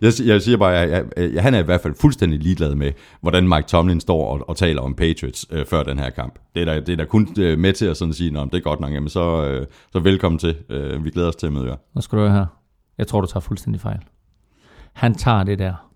[0.00, 1.04] Jeg, jeg siger bare, at jeg,
[1.34, 4.56] jeg, han er i hvert fald fuldstændig ligeglad med, hvordan Mike Tomlin står og, og
[4.56, 6.38] taler om Patriots øh, før den her kamp.
[6.54, 8.58] Det er da, det er da kun øh, med til at sådan sige, at det
[8.58, 10.56] er godt nok, jamen så, øh, så velkommen til.
[10.70, 11.76] Øh, vi glæder os til at møde jer.
[11.94, 12.46] Nu skal du høre her.
[12.98, 14.00] Jeg tror, du tager fuldstændig fejl.
[14.92, 15.87] Han tager det der,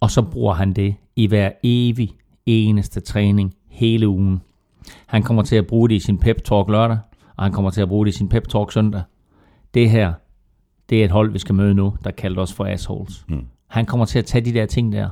[0.00, 2.10] og så bruger han det i hver evig
[2.46, 4.42] eneste træning hele ugen.
[5.06, 6.98] Han kommer til at bruge det i sin pep talk lørdag,
[7.36, 9.02] og han kommer til at bruge det i sin pep talk søndag.
[9.74, 10.12] Det her,
[10.90, 13.24] det er et hold, vi skal møde nu, der kalder os for assholes.
[13.28, 13.46] Mm.
[13.66, 15.08] Han kommer til at tage de der ting der,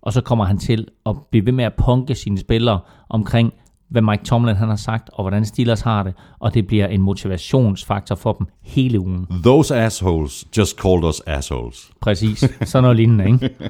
[0.00, 3.52] og så kommer han til at blive ved med at punke sine spillere omkring,
[3.88, 7.02] hvad Mike Tomlin han har sagt, og hvordan Steelers har det, og det bliver en
[7.02, 9.26] motivationsfaktor for dem hele ugen.
[9.44, 11.90] Those assholes just called us assholes.
[12.00, 13.50] Præcis, sådan noget lignende, ikke?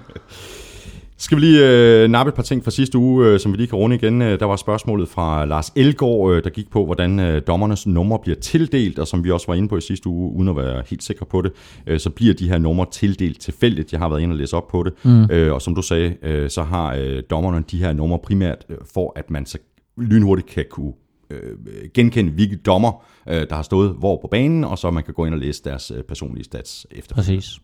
[1.18, 3.66] Skal vi lige øh, nappe et par ting fra sidste uge, øh, som vi lige
[3.66, 4.22] kan runde igen.
[4.22, 8.18] Øh, der var spørgsmålet fra Lars Elgård, øh, der gik på, hvordan øh, dommernes numre
[8.18, 10.82] bliver tildelt, og som vi også var inde på i sidste uge, uden at være
[10.90, 11.52] helt sikre på det,
[11.86, 13.92] øh, så bliver de her numre tildelt tilfældigt.
[13.92, 15.24] Jeg har været inde og læse op på det, mm.
[15.30, 18.76] øh, og som du sagde, øh, så har øh, dommerne de her numre primært øh,
[18.94, 19.58] for, at man så
[19.96, 20.92] lynhurtigt kan kunne
[21.30, 21.56] øh,
[21.94, 25.24] genkende, hvilke dommer, øh, der har stået hvor på banen, og så man kan gå
[25.24, 27.14] ind og læse deres øh, personlige stats efter.
[27.14, 27.60] Præcis.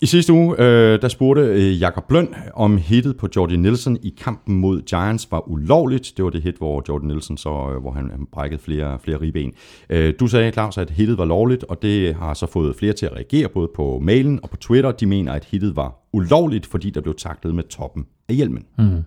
[0.00, 4.14] I sidste uge, øh, der spurgte øh, Jakob Bløn, om hittet på Jordan Nielsen i
[4.18, 6.12] kampen mod Giants var ulovligt.
[6.16, 9.20] Det var det hit, hvor Jordan Nielsen så, øh, hvor han, han brækkede flere, flere
[9.20, 9.52] ribben.
[9.90, 13.06] Øh, du sagde, Claus, at hittet var lovligt, og det har så fået flere til
[13.06, 14.92] at reagere, både på mailen og på Twitter.
[14.92, 18.64] De mener, at hittet var ulovligt, fordi der blev taklet med toppen af hjelmen.
[18.78, 19.02] Mm.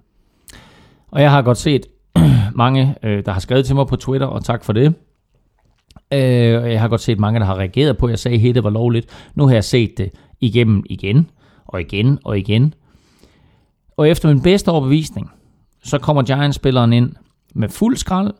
[1.11, 1.85] Og jeg har godt set
[2.55, 4.93] mange, øh, der har skrevet til mig på Twitter, og tak for det.
[6.13, 8.41] Øh, og jeg har godt set mange, der har reageret på, at jeg sagde, at
[8.41, 9.29] hittet var lovligt.
[9.35, 11.29] Nu har jeg set det igennem igen
[11.65, 12.73] og igen og igen.
[13.97, 15.31] Og efter min bedste overbevisning,
[15.83, 17.11] så kommer Giants-spilleren ind
[17.55, 18.33] med fuld skrald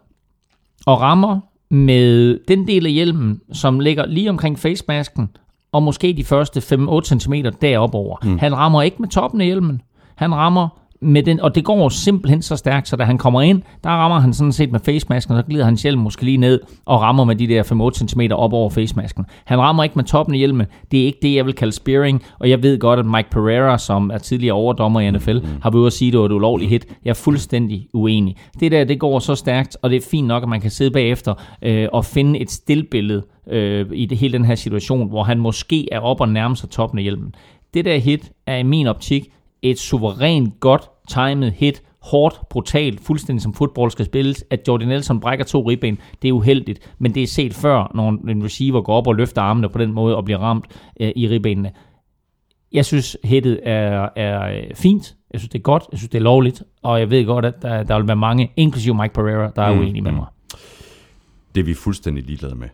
[0.86, 1.40] og rammer
[1.70, 5.30] med den del af hjelmen, som ligger lige omkring facemasken,
[5.72, 8.18] og måske de første 5-8 cm deroppe over.
[8.24, 8.38] Mm.
[8.38, 9.82] Han rammer ikke med toppen af hjelmen.
[10.16, 13.62] Han rammer med den, og det går simpelthen så stærkt, så da han kommer ind,
[13.84, 16.62] der rammer han sådan set med facemasken, og så glider han hjelmen måske lige ned
[16.86, 19.26] og rammer med de der 5-8 cm op over facemasken.
[19.46, 20.66] Han rammer ikke med toppen af hjelmen.
[20.92, 23.78] Det er ikke det, jeg vil kalde spearing, og jeg ved godt, at Mike Pereira,
[23.78, 25.48] som er tidligere overdommer i NFL, mm.
[25.62, 26.86] har været at sige, at det var et ulovligt hit.
[27.06, 28.36] Jeg er fuldstændig uenig.
[28.60, 30.92] Det der, det går så stærkt, og det er fint nok, at man kan sidde
[30.92, 35.40] bagefter øh, og finde et stillbillede øh, i det, hele den her situation, hvor han
[35.40, 37.36] måske er op og nærmer sig toppen af hjelmen.
[37.74, 39.30] Det der hit er i min optik
[39.72, 45.20] et suverænt godt timet hit, hårdt, brutalt, fuldstændig som fodbold skal spilles, at Jordan Nelson
[45.20, 48.94] brækker to ribben, det er uheldigt, men det er set før, når en receiver går
[48.94, 50.66] op og løfter armene på den måde og bliver ramt
[51.00, 51.72] øh, i ribbenene.
[52.72, 56.18] Jeg synes, hittet er, er øh, fint, jeg synes, det er godt, jeg synes, det
[56.18, 59.52] er lovligt, og jeg ved godt, at der, der vil være mange, inklusive Mike Pereira,
[59.56, 60.18] der er mm, uenige med mm.
[60.18, 60.26] mig.
[61.56, 62.68] Det er vi fuldstændig ligeglade med.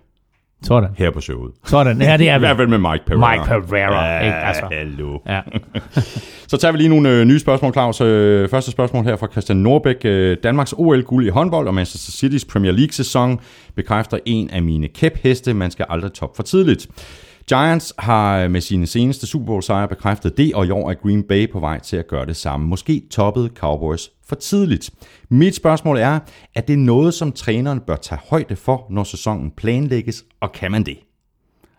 [0.64, 0.90] Sådan.
[0.98, 1.52] Her på showet.
[1.66, 3.32] Sådan, ja det er I hvert fald med Mike Pereira.
[3.32, 4.36] Mike Pereira, ja, ikke?
[4.36, 4.68] Altså.
[4.72, 5.20] hallo.
[5.28, 5.42] Ja.
[6.52, 8.02] så tager vi lige nogle øh, nye spørgsmål, Claus.
[8.02, 10.06] Øh, første spørgsmål her fra Christian Norbæk.
[10.06, 13.40] Øh, Danmarks OL-guld i håndbold og Manchester City's Premier League-sæson
[13.76, 15.54] bekræfter en af mine kæpheste.
[15.54, 16.88] Man skal aldrig top for tidligt.
[17.50, 20.94] Giants har øh, med sine seneste Super Bowl sejre bekræftet det, og i år er
[20.94, 22.68] Green Bay på vej til at gøre det samme.
[22.68, 24.90] Måske toppede Cowboys for tidligt.
[25.30, 26.20] Mit spørgsmål er,
[26.56, 30.84] er det noget, som træneren bør tage højde for, når sæsonen planlægges, og kan man
[30.84, 30.98] det?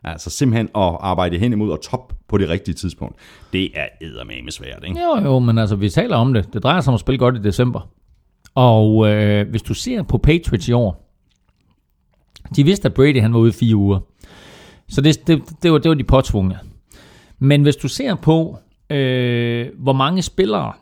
[0.04, 3.16] Altså simpelthen at arbejde hen imod og top på det rigtige tidspunkt.
[3.52, 5.00] Det er eddermame svært, ikke?
[5.00, 6.52] Jo, jo, men altså vi taler om det.
[6.52, 7.88] Det drejer sig om at spille godt i december.
[8.54, 11.04] Og øh, hvis du ser på Patriots i år,
[12.56, 14.00] de vidste, at Brady han var ude i fire uger.
[14.88, 16.58] Så det, det, det, var, det var de påtvungne.
[17.38, 18.58] Men hvis du ser på,
[18.90, 20.72] øh, hvor mange spillere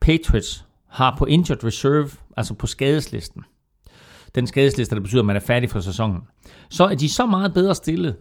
[0.00, 3.42] Patriots har på injured reserve, altså på skadeslisten,
[4.34, 6.20] den skadesliste, der betyder, at man er færdig for sæsonen,
[6.68, 8.16] så er de så meget bedre stillet,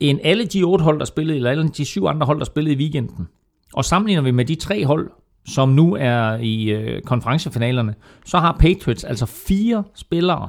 [0.00, 2.74] end alle de otte hold, der spillede, eller alle de syv andre hold, der spillede
[2.74, 3.28] i weekenden.
[3.74, 5.10] Og sammenligner vi med de tre hold,
[5.46, 10.48] som nu er i øh, konferencefinalerne, så har Patriots altså fire spillere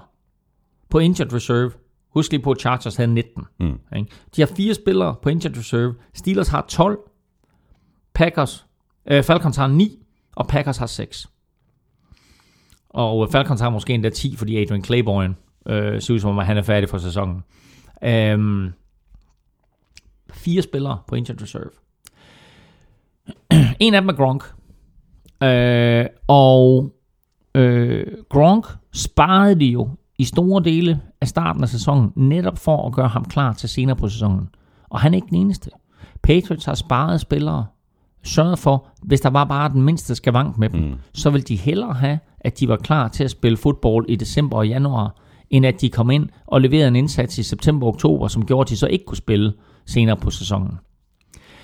[0.90, 1.72] på injured reserve,
[2.16, 3.44] Husk lige på, at Chargers havde 19.
[3.60, 3.80] Mm.
[3.96, 4.12] Ikke?
[4.36, 5.96] De har fire spillere på injured reserve.
[6.14, 7.00] Steelers har 12.
[8.14, 8.66] Packers,
[9.06, 10.06] øh, Falcons har 9,
[10.36, 11.28] og Packers har 6.
[12.90, 15.36] Og Falcons har måske endda 10, fordi Adrian Claiborne
[15.68, 17.44] øh, ser ud som om, han er færdig for sæsonen.
[18.34, 18.74] Um,
[20.34, 21.70] fire spillere på injured reserve.
[23.80, 24.44] en af dem er Gronk.
[25.44, 26.94] Øh, og
[27.56, 32.94] øh, Gronk sparede de jo i store dele af starten af sæsonen, netop for at
[32.94, 34.50] gøre ham klar til senere på sæsonen.
[34.90, 35.70] Og han er ikke den eneste.
[36.24, 37.66] Patriots har sparet spillere,
[38.24, 40.94] sørget for, hvis der var bare den mindste skavank med dem, mm.
[41.14, 44.58] så vil de hellere have, at de var klar til at spille fodbold i december
[44.58, 45.16] og januar,
[45.50, 48.62] end at de kom ind og leverede en indsats i september og oktober, som gjorde,
[48.62, 49.54] at de så ikke kunne spille
[49.86, 50.72] senere på sæsonen.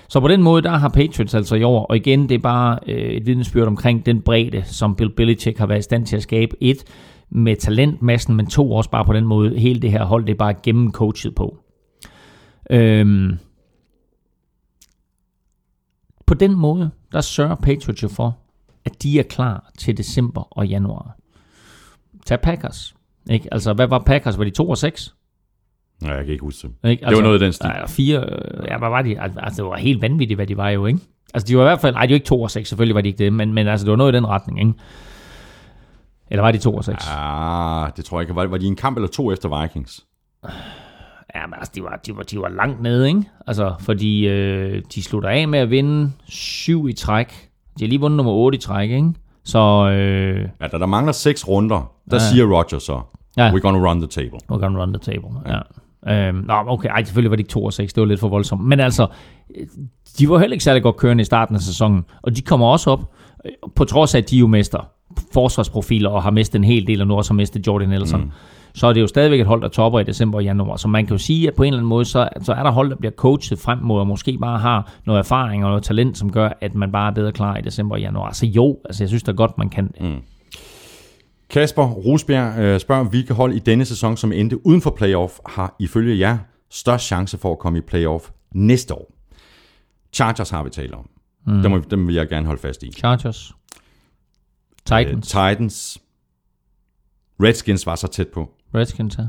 [0.08, 2.78] Så på den måde, der har Patriots altså i år, og igen, det er bare
[2.86, 6.22] øh, et vidnesbyrd omkring den bredde, som Bill Belichick har været i stand til at
[6.22, 6.56] skabe.
[6.60, 6.84] Et,
[7.34, 10.38] med talentmassen, men to også bare på den måde, hele det her hold, det er
[10.38, 11.58] bare gennemcoachet på.
[12.70, 13.38] Øhm,
[16.26, 18.38] på den måde, der sørger Patriots jo for,
[18.84, 21.16] at de er klar til december og januar.
[22.26, 22.94] Tag Packers.
[23.30, 23.48] Ikke?
[23.52, 24.38] Altså, hvad var Packers?
[24.38, 25.14] Var de 2 og 6?
[26.02, 26.90] Nej, jeg kan ikke huske det.
[26.90, 27.04] Ikke?
[27.04, 27.70] Altså, det var noget af den stil.
[27.74, 28.26] Ja, fire,
[28.70, 29.20] ja, hvad var de?
[29.20, 31.00] Altså, det var helt vanvittigt, hvad de var jo, ikke?
[31.34, 31.94] Altså, de var i hvert fald...
[31.94, 33.84] Nej, de var ikke 2 og 6, selvfølgelig var de ikke det, men, men altså,
[33.84, 34.72] det var noget i den retning, ikke?
[36.32, 37.04] Eller var de 2 og 6?
[37.10, 38.36] Ah, det tror jeg ikke.
[38.36, 40.04] Var, var de en kamp eller to efter Vikings?
[41.34, 43.22] Ja, men altså, de var, de var, de var langt nede, ikke?
[43.46, 47.48] Altså, fordi øh, de slutter af med at vinde 7 i træk.
[47.78, 49.12] De har lige vundet nummer 8 i træk, ikke?
[49.44, 49.58] Så...
[49.88, 52.18] Øh, Ja, da der mangler seks runder, der Ja.
[52.18, 53.00] siger Roger så,
[53.36, 53.50] Ja.
[53.50, 54.38] we're gonna run the table.
[54.52, 55.28] We're gonna run the table.
[55.46, 55.58] Ja.
[56.06, 56.28] ja.
[56.28, 58.28] Øhm, nå, okay, ej, selvfølgelig var de ikke 2 og 6, det var lidt for
[58.28, 58.64] voldsomt.
[58.64, 59.06] Men altså,
[59.60, 59.66] øh,
[60.18, 62.90] de var heller ikke særlig godt kørende i starten af sæsonen, og de kommer også
[62.90, 63.00] op,
[63.44, 64.88] øh, på trods af, at de jo mister
[65.32, 68.20] forsvarsprofiler og har mistet en hel del, og nu også har mistet Jordan Nelson.
[68.20, 68.30] Mm.
[68.74, 70.76] Så er det jo stadigvæk et hold, der topper i december og januar.
[70.76, 72.70] Så man kan jo sige, at på en eller anden måde, så, så er der
[72.70, 76.18] hold, der bliver coachet frem mod, og måske bare har noget erfaring og noget talent,
[76.18, 78.32] som gør, at man bare er bedre klar i december og januar.
[78.32, 79.90] Så jo, altså jeg synes da godt, man kan.
[80.00, 80.16] Mm.
[81.50, 85.76] Kasper Rosbjerg øh, spørger, hvilke hold i denne sæson, som endte uden for playoff, har
[85.78, 86.38] ifølge jer
[86.70, 89.12] størst chance for at komme i playoff næste år?
[90.12, 91.08] Chargers har vi talt om.
[91.46, 91.62] Mm.
[91.62, 92.92] Dem, dem vil jeg gerne holde fast i.
[92.92, 93.54] Chargers.
[94.84, 95.34] Titans.
[95.34, 95.98] Øh, Titans.
[97.42, 98.50] Redskins var så tæt på.
[98.74, 99.28] Redskins her.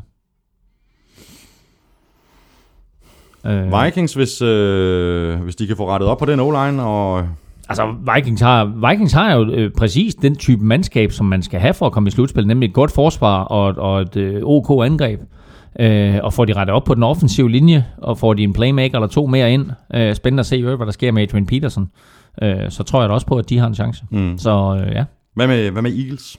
[3.45, 7.27] Øh, Vikings, hvis, øh, hvis de kan få rettet op på den O-line, og
[7.69, 11.73] Altså, Vikings har, Vikings har jo øh, præcis den type mandskab, som man skal have
[11.73, 15.21] for at komme i slutspil, nemlig et godt forsvar og, og et øh, OK angreb.
[15.79, 18.97] Øh, og får de rettet op på den offensive linje, og får de en playmaker
[18.97, 19.71] eller to mere ind.
[19.93, 21.89] Øh, spændende at se, hvad der sker med Adrian Peterson.
[22.41, 24.03] Øh, så tror jeg da også på, at de har en chance.
[24.11, 24.37] Mm.
[24.37, 25.03] Så øh, ja.
[25.33, 26.37] Hvad med, hvad med Eagles?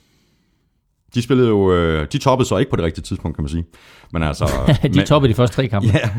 [1.14, 3.64] De spillede jo, øh, de toppede så ikke på det rigtige tidspunkt, kan man sige.
[4.12, 4.44] Men altså...
[4.82, 5.88] de men, toppede de første tre kampe.
[5.94, 6.10] Ja,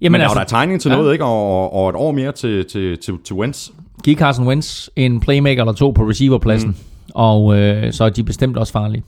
[0.00, 0.96] Jamen men altså, der er tegning til ja.
[0.96, 1.24] noget, ikke?
[1.24, 3.68] Og, og et år mere til, til, til, til Wentz.
[4.04, 6.68] giv Carson Wentz en playmaker eller to på receiverpladsen.
[6.68, 6.76] Mm.
[7.14, 9.02] Og øh, så er de bestemt også farlige.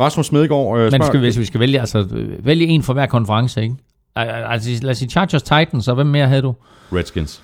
[0.00, 1.06] Rasmus Smedegaard øh, Men spørger...
[1.06, 2.06] skal, hvis vi skal vælge, altså
[2.38, 3.74] vælge en for hver konference, ikke?
[4.16, 6.54] Al- al- Altså, lad os sige Chargers Titans, og hvem mere havde du?
[6.92, 7.42] Redskins.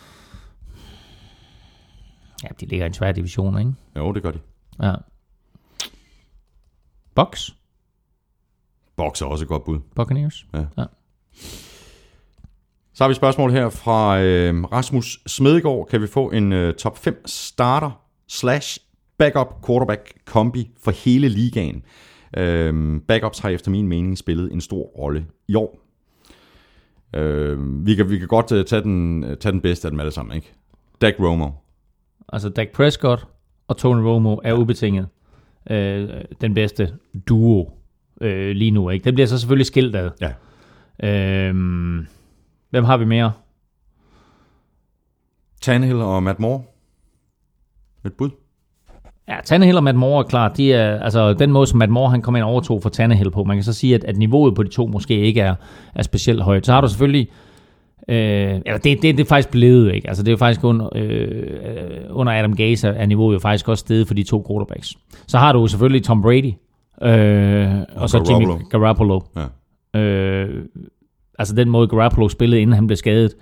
[2.45, 3.73] Ja, de ligger i en svær division, ikke?
[3.97, 4.39] Jo, det gør de.
[4.83, 4.95] Ja.
[7.15, 7.57] Bucks?
[8.97, 9.79] Box er også et godt bud.
[9.95, 10.47] Buccaneers?
[12.93, 15.87] Så har vi et spørgsmål her fra øh, Rasmus Smedegaard.
[15.91, 17.91] Kan vi få en øh, top 5 starter
[18.29, 18.79] slash
[19.19, 21.83] backup quarterback kombi for hele ligaen?
[22.37, 25.81] Øh, backups har efter min mening spillet en stor rolle i år.
[27.15, 30.01] Øh, vi, kan, vi kan godt øh, tage, den, øh, tage den bedste af dem
[30.01, 30.55] alle sammen, ikke?
[31.01, 31.51] Dak Romo.
[32.33, 33.27] Altså, Dak Prescott
[33.69, 35.07] og Tony Romo er ubetinget
[35.71, 36.09] øh,
[36.41, 36.93] den bedste
[37.29, 37.71] duo
[38.21, 39.05] øh, lige nu, ikke?
[39.05, 40.11] Den bliver så selvfølgelig skilt ad.
[40.21, 40.33] Ja.
[41.09, 42.07] Øhm,
[42.71, 43.33] hvem har vi mere?
[45.61, 46.63] Tannehill og Matt Moore.
[48.07, 48.31] Et bud.
[49.29, 52.11] Ja, Tannehill og Matt Moore er klart, de er, altså den måde, som Matt Moore
[52.11, 54.55] han kom ind og overtog for Tannehill på, man kan så sige, at, at niveauet
[54.55, 55.55] på de to måske ikke er,
[55.95, 56.67] er specielt højt.
[56.67, 57.31] Så har du selvfølgelig,
[58.09, 60.09] øh, eller det, det, det er faktisk blevet, ikke?
[60.09, 63.81] Altså det er jo faktisk under, øh, under Adam Gaze er niveauet jo faktisk også
[63.81, 64.95] steget for de to quarterbacks.
[65.27, 66.53] Så har du selvfølgelig Tom Brady,
[67.03, 68.53] øh, og, og så Garoppolo.
[68.53, 69.21] Jimmy Garoppolo.
[69.95, 70.01] Ja.
[70.01, 70.65] Øh,
[71.39, 73.35] altså den måde Garoppolo spillede, inden han blev skadet,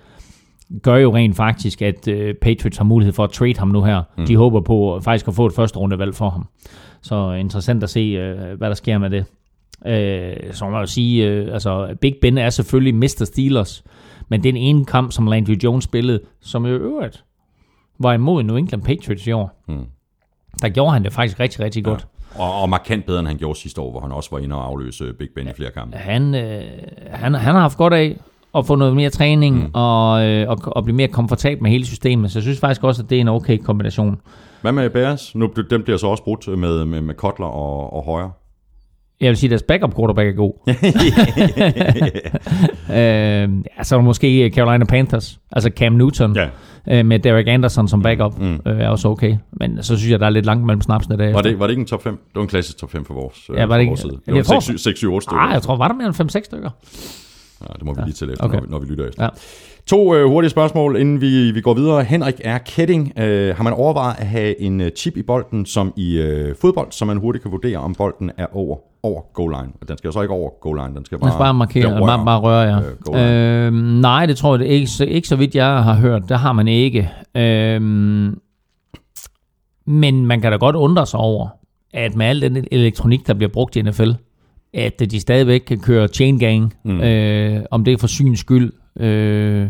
[0.83, 4.03] gør jo rent faktisk, at øh, Patriots har mulighed for at trade ham nu her.
[4.17, 4.25] Mm.
[4.25, 6.47] De håber på faktisk at få et første rundevalg for ham.
[7.01, 9.25] Så interessant at se, øh, hvad der sker med det.
[9.85, 13.23] Øh, så må man jo sige, øh, altså Big Ben er selvfølgelig Mr.
[13.25, 13.83] Steelers,
[14.29, 17.23] men den ene kamp, som Landry Jones spillede, som i øvrigt
[17.99, 19.85] var imod New England Patriots i år, Mm.
[20.61, 22.07] der gjorde han det faktisk rigtig, rigtig godt.
[22.35, 24.65] Og, og markant bedre, end han gjorde sidste år, hvor han også var inde og
[24.65, 25.97] afløse Big Ben i flere kampe.
[25.97, 26.61] Han, øh,
[27.11, 28.17] han, han har haft godt af
[28.55, 29.69] at få noget mere træning mm.
[29.73, 32.31] og, øh, og, og blive mere komfortabel med hele systemet.
[32.31, 34.21] Så jeg synes faktisk også, at det er en okay kombination.
[34.61, 35.35] Hvad med Bears?
[35.35, 38.31] Nu, dem bliver så også brudt med, med, med Kotler og, og Højre.
[39.21, 40.53] Jeg vil sige, at deres backup quarterback er god.
[42.89, 42.95] øh,
[43.77, 46.49] ja, så er der måske Carolina Panthers, altså Cam Newton, Ja.
[46.99, 48.45] øh, med Derek Anderson som backup, Mm.
[48.45, 48.61] mm.
[48.71, 49.35] øh, er også okay.
[49.51, 51.33] Men så synes jeg, der er lidt langt mellem snapsene der.
[51.33, 52.13] Var det, var det ikke en top 5?
[52.13, 54.11] Det var en klassisk top 5 for vores, Ja, var det ikke- vores side.
[54.27, 55.41] jeg Det var tror- 6, 6 7, 8 stykker.
[55.41, 56.69] Ah, jeg tror, var der mere end 5-6 stykker?
[57.61, 58.55] Ja, det må vi lige til efter, okay.
[58.55, 59.23] når, vi, når vi lytter efter.
[59.23, 59.29] Ja.
[59.87, 62.03] To øh, hurtige spørgsmål, inden vi, vi går videre.
[62.03, 63.13] Henrik er Ketting.
[63.19, 66.91] Øh, har man overvejet at have en øh, chip i bolden, som i øh, fodbold,
[66.91, 69.73] så man hurtigt kan vurdere, om bolden er over, over goal line?
[69.87, 72.05] Den skal jo så ikke over goal line, den skal bare, skal bare markere, eller
[72.07, 72.77] bare, bare røre, ja.
[72.77, 73.31] øh, goal line.
[73.65, 76.21] Øh, nej, det tror jeg det ikke, så- ikke så vidt jeg har hørt.
[76.29, 77.09] Det har man ikke.
[77.37, 77.81] Øh,
[79.87, 81.47] men man kan da godt undre sig over,
[81.93, 84.11] at med al den elektronik, der bliver brugt i NFL,
[84.73, 87.01] at de stadigvæk kan køre chain gang, mm.
[87.01, 88.71] øh, om det er for syns skyld.
[88.99, 89.69] Øh,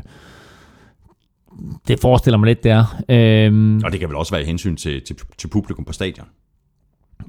[1.88, 2.96] det forestiller mig lidt, det er.
[3.10, 6.28] Øh, Og det kan vel også være i hensyn til, til, til publikum på stadion.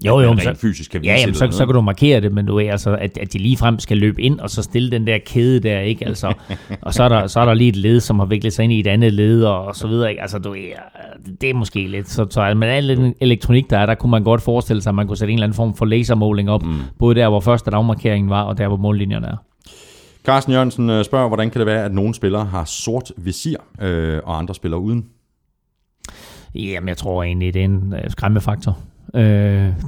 [0.06, 2.32] Jo, jo, rent så, fysisk kan vise ja, jamen, så, så kan du markere det,
[2.32, 4.90] men du er altså, at, at de lige frem skal løbe ind, og så stille
[4.90, 6.06] den der kæde der, ikke?
[6.06, 6.34] Altså,
[6.82, 8.72] og så er, der, så er der lige et led, som har viklet sig ind
[8.72, 10.22] i et andet led, og, og så videre, ikke?
[10.22, 10.58] Altså, du er,
[11.40, 14.24] det er måske lidt, så, så med al den elektronik, der er, der kunne man
[14.24, 16.74] godt forestille sig, at man kunne sætte en eller anden form for lasermåling op, mm.
[16.98, 19.36] både der, hvor første dagmarkeringen var, og der, hvor mållinjerne er.
[20.28, 24.20] Carsten Jørgensen øh, spørger, hvordan kan det være, at nogle spillere har sort visir, øh,
[24.24, 25.06] og andre spiller uden?
[26.54, 28.78] Jamen, jeg tror egentlig, det er en øh, skræmmefaktor.
[29.14, 29.22] Øh,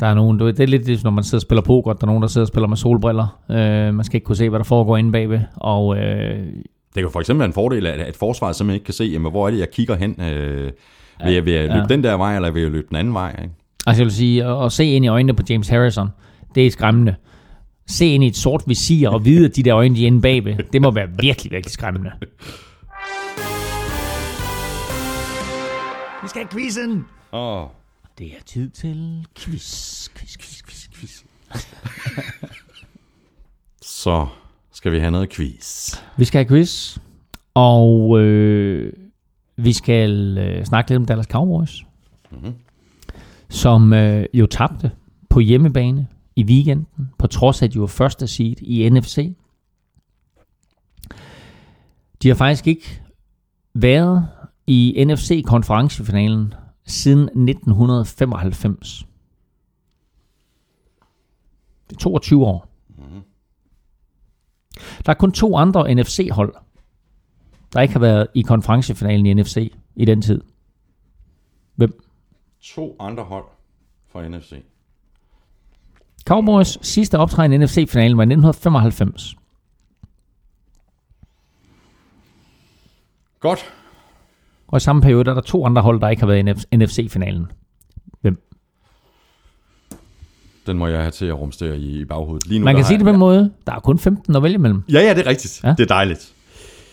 [0.01, 2.07] der er nogen, det er lidt ligesom, når man sidder og spiller poker, der er
[2.07, 3.41] nogen, der sidder og spiller med solbriller.
[3.51, 5.41] Øh, man skal ikke kunne se, hvad der foregår inde bagved.
[5.57, 6.47] Og øh,
[6.95, 9.30] Det kan for eksempel være en fordel, at, at forsvaret simpelthen ikke kan se, jamen,
[9.30, 10.20] hvor er det, jeg kigger hen.
[10.22, 10.70] Øh,
[11.24, 11.86] vil, jeg, vil jeg løbe Ja.
[11.88, 13.30] den der vej, eller vil jeg løbe den anden vej?
[13.43, 13.55] Ikke?
[13.86, 16.09] altså jeg vil sige, at, at se ind i øjnene på James Harrison,
[16.55, 17.14] det er skræmmende.
[17.91, 20.20] Se ind i et sort visir og vide, at de der øjne, de er inde
[20.20, 22.11] bagved, det må være virkelig, virkelig skræmmende.
[26.22, 27.05] Vi skal have quizzen!
[27.32, 27.66] Oh.
[28.18, 31.22] Det er tid til quiz, quiz, quiz, quiz, quiz.
[33.82, 34.26] Så
[34.72, 35.97] skal vi have noget quiz.
[36.16, 36.99] Vi skal have quiz,
[37.55, 38.93] og øh,
[39.57, 41.84] vi skal øh, snakke lidt om Dallas Cowboys,
[42.30, 42.55] mm-hmm.
[43.49, 44.91] som øh, jo tabte
[45.30, 46.07] på hjemmebane
[46.41, 49.36] i weekenden, på trods af, at de var første seed i NFC.
[52.22, 53.03] De har faktisk ikke
[53.74, 54.28] været
[54.66, 59.07] i NFC-konferencefinalen siden 1995.
[61.91, 62.66] Det er 22 år.
[65.07, 66.55] Der er kun to andre NFC-hold,
[67.72, 70.43] der ikke har været i konferencefinalen i NFC i den tid.
[71.74, 72.05] Hvem?
[72.61, 73.45] To andre hold
[74.09, 74.53] fra NFC.
[76.31, 79.37] Cowboys sidste optræden i NFC-finalen var i 1995.
[83.41, 83.59] Godt.
[84.68, 86.76] Og i samme periode der er der to andre hold, der ikke har været i
[86.76, 87.47] NFC-finalen.
[88.20, 88.43] Hvem?
[90.66, 92.47] Den må jeg have til at rumstere i, i baghovedet.
[92.47, 93.53] Lige nu, Man kan har sige det på en måde.
[93.66, 94.83] Der er kun 15 at vælge mellem.
[94.93, 95.61] Ja, ja, det er rigtigt.
[95.62, 95.68] Ja.
[95.68, 95.74] Ja.
[95.74, 96.35] Det er dejligt.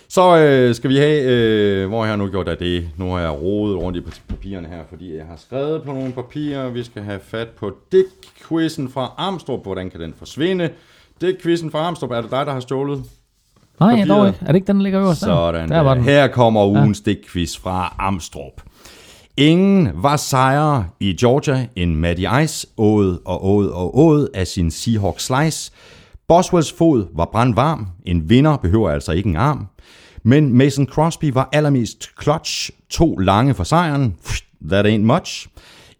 [0.09, 2.89] Så øh, skal vi have, øh, hvor har jeg nu gjort af det?
[2.97, 6.11] Nu har jeg rodet rundt i pap- papirerne her, fordi jeg har skrevet på nogle
[6.11, 6.69] papirer.
[6.69, 9.63] Vi skal have fat på Dick-quizzen fra Amstrup.
[9.63, 10.69] Hvordan kan den forsvinde?
[11.21, 13.03] Dick-quizzen fra Amstrup, er det dig, der har stjålet?
[13.79, 14.09] Nej, Papiret.
[14.09, 14.39] dog ikke.
[14.41, 15.21] Er det ikke den, der ligger øverst?
[15.21, 15.27] der?
[15.27, 16.03] Sådan Der var den.
[16.03, 17.11] Her kommer ugens ja.
[17.11, 18.61] Dick-quiz fra Amstrup.
[19.37, 24.71] Ingen var sejre i Georgia end Matty Ice, åd og åd og åd af sin
[24.71, 25.71] Seahawks slice.
[26.27, 27.87] Boswells fod var brandvarm.
[28.05, 29.67] En vinder behøver altså ikke en arm.
[30.27, 32.69] Men Mason Crosby var allermest clutch.
[32.89, 34.15] To lange for sejren.
[34.69, 35.47] That ain't much.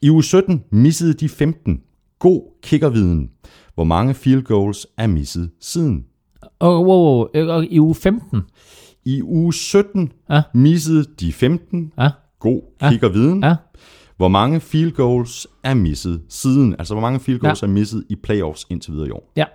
[0.02, 1.82] I uge 17 missede de 15.
[2.20, 3.30] God kickerviden.
[3.76, 6.06] Hvor mange field goals er misset siden?
[6.60, 8.42] Og, wow, wow, og i uge 15.
[9.06, 10.42] I uge 17 Ja.
[10.54, 11.92] missede de 15.
[12.00, 12.10] Ja,
[12.40, 13.44] God kickerviden.
[13.44, 13.56] ja.
[14.18, 16.76] Hvor mange field goals er misset siden?
[16.80, 17.68] Altså, hvor mange field goals ja.
[17.68, 19.32] er misset i playoffs indtil videre i år?
[19.36, 19.46] ja.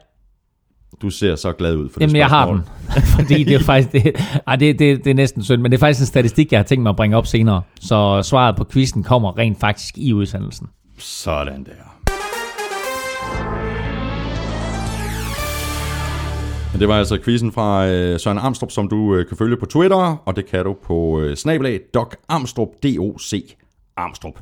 [1.02, 2.62] Du ser så glad ud for Jamen, det jeg har den.
[3.16, 3.92] Fordi det er faktisk...
[3.92, 6.58] Det, ej, det, det, det er næsten synd, men det er faktisk en statistik, jeg
[6.58, 7.62] har tænkt mig at bringe op senere.
[7.80, 10.66] Så svaret på quizzen kommer rent faktisk i udsendelsen.
[10.98, 11.92] Sådan der.
[16.78, 20.22] Det var altså quizzen fra øh, Søren Amstrup, som du øh, kan følge på Twitter,
[20.24, 23.54] og det kan du på øh, snablag Doc Amstrup, D-O-C
[23.96, 24.34] Amstrup.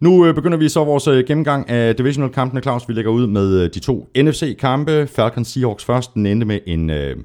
[0.00, 2.88] Nu øh, begynder vi så vores øh, gennemgang af divisional-kampene, Claus.
[2.88, 5.06] Vi lægger ud med øh, de to NFC-kampe.
[5.06, 7.16] Falcons Seahawks først, den endte med en øh,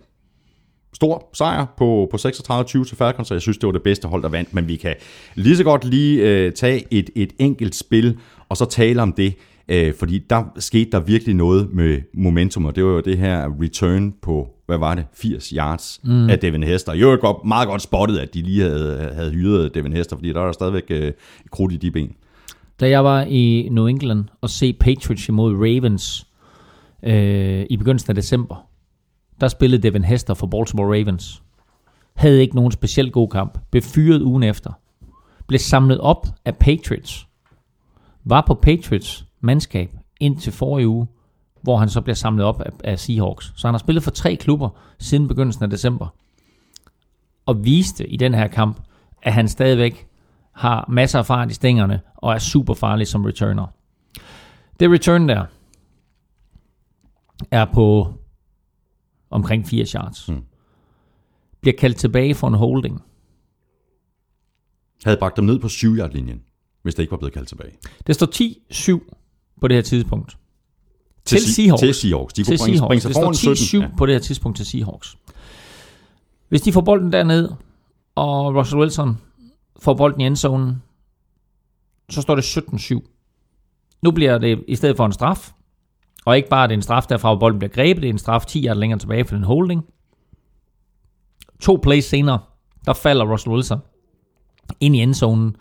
[0.94, 4.24] stor sejr på, på 36-20 til Falcons, så jeg synes, det var det bedste hold,
[4.24, 4.54] der vandt.
[4.54, 4.96] Men vi kan
[5.36, 8.18] lige så godt lige øh, tage et, et enkelt spil,
[8.50, 9.34] og så tale om det.
[9.70, 13.62] Øh, fordi der skete der virkelig noget med momentum, og det var jo det her
[13.62, 16.30] return på, hvad var det, 80 yards mm.
[16.30, 16.94] af Devin Hester.
[16.94, 20.34] Jo, det godt, meget godt spottet, at de lige havde, havde hyret Devin Hester, fordi
[20.34, 21.12] der der stadigvæk øh,
[21.52, 22.16] krudt i de ben.
[22.80, 26.28] Da jeg var i New England og se Patriots imod Ravens
[27.04, 28.68] øh, i begyndelsen af december,
[29.42, 31.44] der spillede Devin Hester for Baltimore Ravens.
[32.14, 33.60] Havde ikke nogen specielt god kamp.
[33.72, 34.72] Blev fyret ugen efter.
[35.48, 37.28] Blev samlet op af Patriots.
[38.24, 41.08] Var på Patriots mandskab indtil forrige uge,
[41.62, 43.54] hvor han så bliver samlet op af, af Seahawks.
[43.56, 44.70] Så han har spillet for tre klubber
[45.00, 46.08] siden begyndelsen af december.
[47.46, 48.82] Og viste i den her kamp,
[49.22, 50.08] at han stadigvæk
[50.56, 53.68] har masser af fart i stængerne og er super farlig som returner.
[54.80, 55.46] Det return der
[57.52, 58.14] er på
[59.30, 60.30] omkring 80 yards.
[60.30, 60.44] Mm.
[61.62, 63.02] Bliver kaldt tilbage for en holding.
[65.04, 66.42] Havde bragt dem ned på 7-yard-linjen,
[66.82, 67.72] hvis det ikke var blevet kaldt tilbage.
[68.08, 68.28] Det står
[69.06, 70.38] 10-7 på det her tidspunkt.
[71.26, 71.80] Til Se- Seahawks.
[71.82, 72.34] Til Seahawks.
[72.34, 73.84] De kunne til bringe, bringe sig Det foran står 17.
[73.84, 75.18] 10-7 på det her tidspunkt til Seahawks.
[76.50, 77.50] Hvis de får bolden derned,
[78.16, 79.18] og Russell Wilson
[79.80, 80.84] får bolden i endzonen,
[82.10, 83.00] så står det 17-7.
[84.02, 85.52] Nu bliver det i stedet for en straf,
[86.26, 88.14] og ikke bare at det er en straf derfra, hvor bolden bliver grebet, det er
[88.14, 89.86] en straf 10 yards længere tilbage for den holding.
[91.60, 92.40] To plays senere,
[92.86, 93.80] der falder Russell Wilson
[94.80, 95.56] ind i endzonen,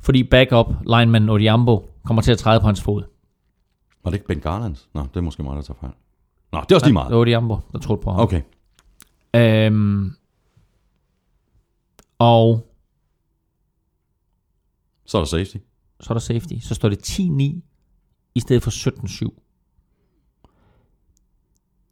[0.00, 3.02] fordi backup lineman Odiambo kommer til at træde på hans fod.
[4.04, 4.76] Var det ikke Ben Garland?
[4.94, 5.92] Nå, det er måske mig, der tager fejl.
[6.52, 7.08] Nå, det er også lige meget.
[7.08, 8.20] Det var Odiambo, der troede på ham.
[8.20, 8.42] Okay.
[9.34, 10.12] Øhm,
[12.18, 12.69] og
[15.10, 15.56] Så er der safety.
[16.00, 16.52] så er der safety.
[16.60, 17.42] Så står det 10-9
[18.34, 19.28] i stedet for 17-7.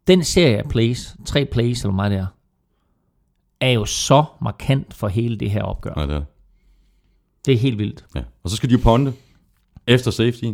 [0.07, 2.27] Den serie af plays, tre plays eller meget det
[3.59, 5.93] er, jo så markant for hele det her opgør.
[5.95, 6.27] Nej, det er det.
[7.45, 8.05] Det er helt vildt.
[8.15, 8.23] Ja.
[8.43, 9.13] Og så skal de jo ponde
[9.87, 10.45] efter safety.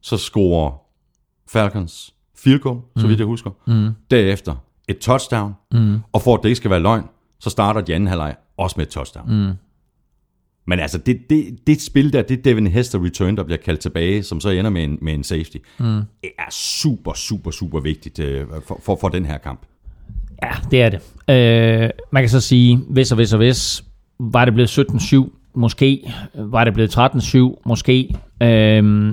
[0.00, 0.82] Så scorer
[1.48, 3.50] Falcons field goal, så vidt jeg husker.
[3.66, 3.92] Mm.
[4.10, 4.56] Derefter
[4.88, 5.54] et touchdown.
[5.72, 5.98] Mm.
[6.12, 7.04] Og for at det ikke skal være løgn,
[7.38, 9.46] så starter de anden halvleg også med et touchdown.
[9.46, 9.52] Mm.
[10.66, 14.22] Men altså, det, det, det spil der, det Devin Hester return, der bliver kaldt tilbage,
[14.22, 16.00] som så ender med en, med en safety, Mm.
[16.22, 19.60] det er super, super, super vigtigt øh, for, for, for den her kamp.
[20.42, 21.00] Ja, det er det.
[21.84, 23.84] Øh, man kan så sige, hvis og hvis og hvis,
[24.18, 25.16] var det blevet 17-7,
[25.54, 26.12] måske.
[26.34, 28.14] Var det blevet 13-7, måske.
[28.42, 29.12] Øh,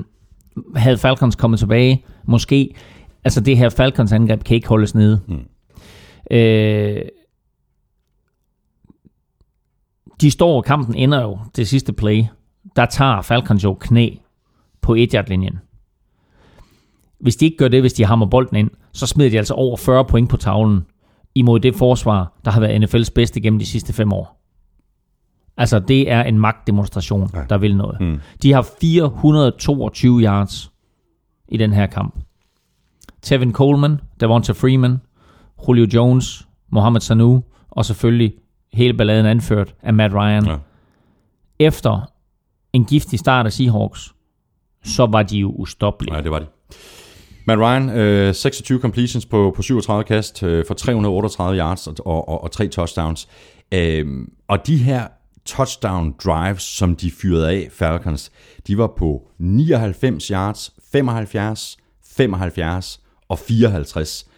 [0.75, 2.75] havde Falcons kommet tilbage, måske.
[3.23, 5.21] Altså det her Falcons angreb kan ikke holdes nede.
[5.27, 6.35] Mm.
[6.37, 7.01] Øh,
[10.21, 12.23] de står, kampen ender jo det sidste play.
[12.75, 14.09] Der tager Falcons jo knæ
[14.81, 15.59] på 1 linjen
[17.19, 19.77] Hvis de ikke gør det, hvis de hammer bolden ind, så smider de altså over
[19.77, 20.85] 40 point på tavlen
[21.35, 24.35] imod det forsvar, der har været NFL's bedste gennem de sidste fem år.
[25.57, 27.43] Altså, det er en magtdemonstration, Ja.
[27.49, 28.01] der vil noget.
[28.01, 28.19] Mm.
[28.43, 30.71] De har 422 yards
[31.49, 32.19] i den her kamp.
[33.21, 35.01] Tevin Coleman, Devonta Freeman,
[35.67, 38.33] Julio Jones, Mohamed Sanu, og selvfølgelig
[38.73, 40.45] hele balladen anført af Matt Ryan.
[40.45, 40.57] Ja.
[41.59, 42.11] Efter
[42.73, 44.13] en giftig start af Seahawks,
[44.83, 46.11] så var de jo ustoppelige.
[46.11, 46.47] Nej, det var det.
[47.47, 52.29] Matt Ryan, øh, 26 completions på, på 37 kast øh, for 338 yards og, og,
[52.29, 53.27] og, og tre touchdowns.
[53.71, 54.07] Øh,
[54.47, 55.07] og de her
[55.45, 58.31] touchdown drives, som de fyrede af, Falcons,
[58.67, 61.77] de var på 99 yards, 75,
[62.15, 62.99] 75
[63.29, 64.28] og 54.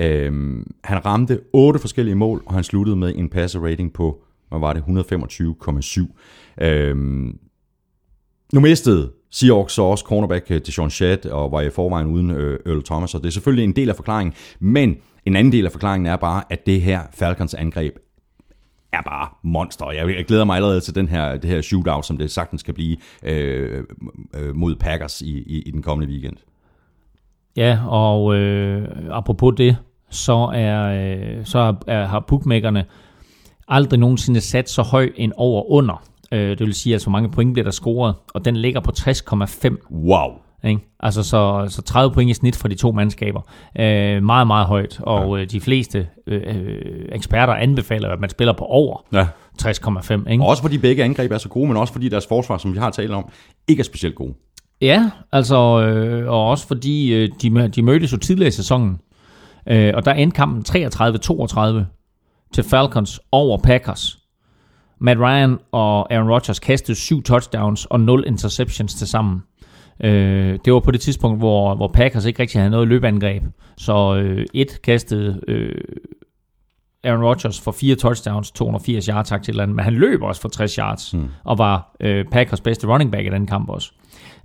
[0.00, 4.58] Øh, han ramte otte forskellige mål, og han sluttede med en passer rating på, hvad
[4.58, 4.80] var det,
[6.60, 6.64] 125,7.
[6.64, 7.38] Øhm,
[8.52, 12.30] nu mistede Seahawks så også cornerback øh, til Sean Shad, og var i forvejen uden
[12.30, 14.96] øh, Earl Thomas, og det er selvfølgelig en del af forklaringen, men
[15.26, 17.96] en anden del af forklaringen er bare, at det her Falcons angreb
[18.92, 19.90] er bare monster.
[19.90, 22.96] Jeg glæder mig allerede til den her, det her shootout, som det sagtens kan blive
[23.22, 23.84] øh,
[24.34, 26.36] øh mod Packers i, i, i den kommende weekend.
[27.56, 29.76] Ja, og øh, apropos det,
[30.10, 32.84] så er så er, har bookmakerne
[33.68, 36.02] aldrig nogensinde sat så høj en over under.
[36.32, 38.92] Øh, det vil sige, altså hvor mange point bliver der scoret, og den ligger på
[38.98, 39.88] 60,5.
[39.90, 40.30] Wow!
[40.64, 40.80] Ikke?
[41.00, 43.40] Altså så, så 30 point i snit fra de to mandskaber.
[43.78, 45.00] Øh, meget, meget højt.
[45.02, 45.42] Og ja.
[45.42, 49.26] øh, de fleste øh, øh, eksperter anbefaler, at man spiller på over Ja.
[49.62, 50.30] 60,5.
[50.30, 50.44] Ikke?
[50.44, 52.78] Og også fordi begge angreb er så gode, men også fordi deres forsvar, som vi
[52.78, 53.28] har talt om,
[53.68, 54.34] ikke er specielt gode.
[54.80, 59.00] Ja, altså, øh, og også fordi øh, de, de mødtes jo tidligere i sæsonen.
[59.66, 61.84] Øh, og der endte kampen 33-32
[62.54, 64.18] til Falcons over Packers.
[64.98, 69.42] Matt Ryan og Aaron Rodgers kastede syv touchdowns og 0 interceptions til sammen.
[70.04, 73.42] Øh, det var på det tidspunkt, hvor, hvor Packers ikke rigtig havde noget løbeangreb.
[73.76, 75.74] Så øh, et kastede øh,
[77.04, 80.40] Aaron Rodgers for fire touchdowns, 280 yards tak til eller andet, men han løb også
[80.40, 81.28] for 60 yards, Hmm.
[81.44, 83.92] og var øh, Packers bedste running back i den kamp også.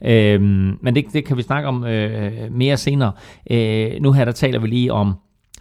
[0.01, 3.11] Øhm, men det, det kan vi snakke om øh, mere senere.
[3.51, 5.13] Øh, nu her der taler vi lige om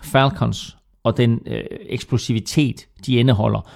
[0.02, 3.70] Falcons og den øh, eksplosivitet, de indeholder.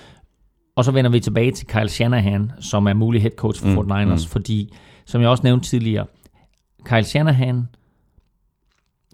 [0.77, 3.93] Og så vender vi tilbage til Kyle Shanahan, som er mulig head coach for mm,
[3.93, 4.31] 49ers, mm.
[4.31, 6.07] fordi, som jeg også nævnte tidligere,
[6.85, 7.69] Kyle Shanahan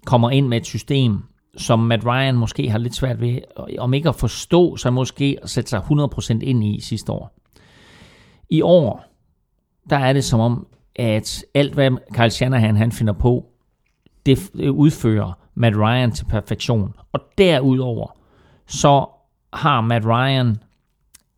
[0.05, 1.19] kommer ind med et system,
[1.57, 3.39] som Matt Ryan måske har lidt svært ved,
[3.79, 7.39] om ikke at forstå, så måske at sætte sig 100% ind i sidste år.
[8.49, 9.05] I år,
[9.89, 13.45] der er det som om, at alt hvad Kyle Shanahan han finder på,
[14.25, 16.93] det det udfører Matt Ryan til perfektion.
[17.13, 18.07] Og derudover,
[18.67, 19.05] så
[19.53, 20.57] har Matt Ryan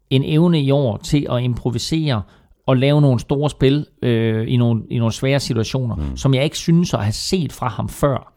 [0.09, 2.21] en evne i år til at improvisere
[2.65, 6.17] og lave nogle store spil øh, i, nogle, i nogle svære situationer, mm.
[6.17, 8.33] som jeg ikke synes at have set fra ham før.